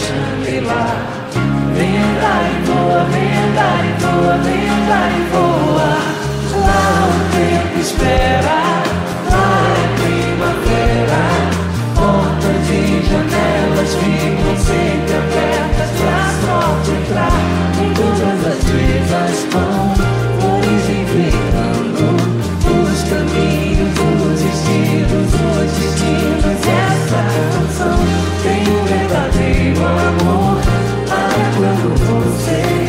Shangri-La. 0.00 0.84
Venda 1.76 2.34
e 2.48 2.66
voa, 2.66 3.00
andar 3.02 3.84
e 3.84 3.92
voa, 4.00 4.34
andar 4.34 5.10
e 5.12 5.22
voa. 5.32 5.90
Lá 6.64 6.84
o 7.06 7.20
tempo 7.34 7.76
espera, 7.78 8.58
lá 9.30 9.50
é 9.76 9.88
primavera. 10.00 11.22
Porta 11.94 12.50
de 12.66 12.80
janelas 13.08 13.92
ficam 13.94 14.54
sem 14.56 14.99
take 32.46 32.79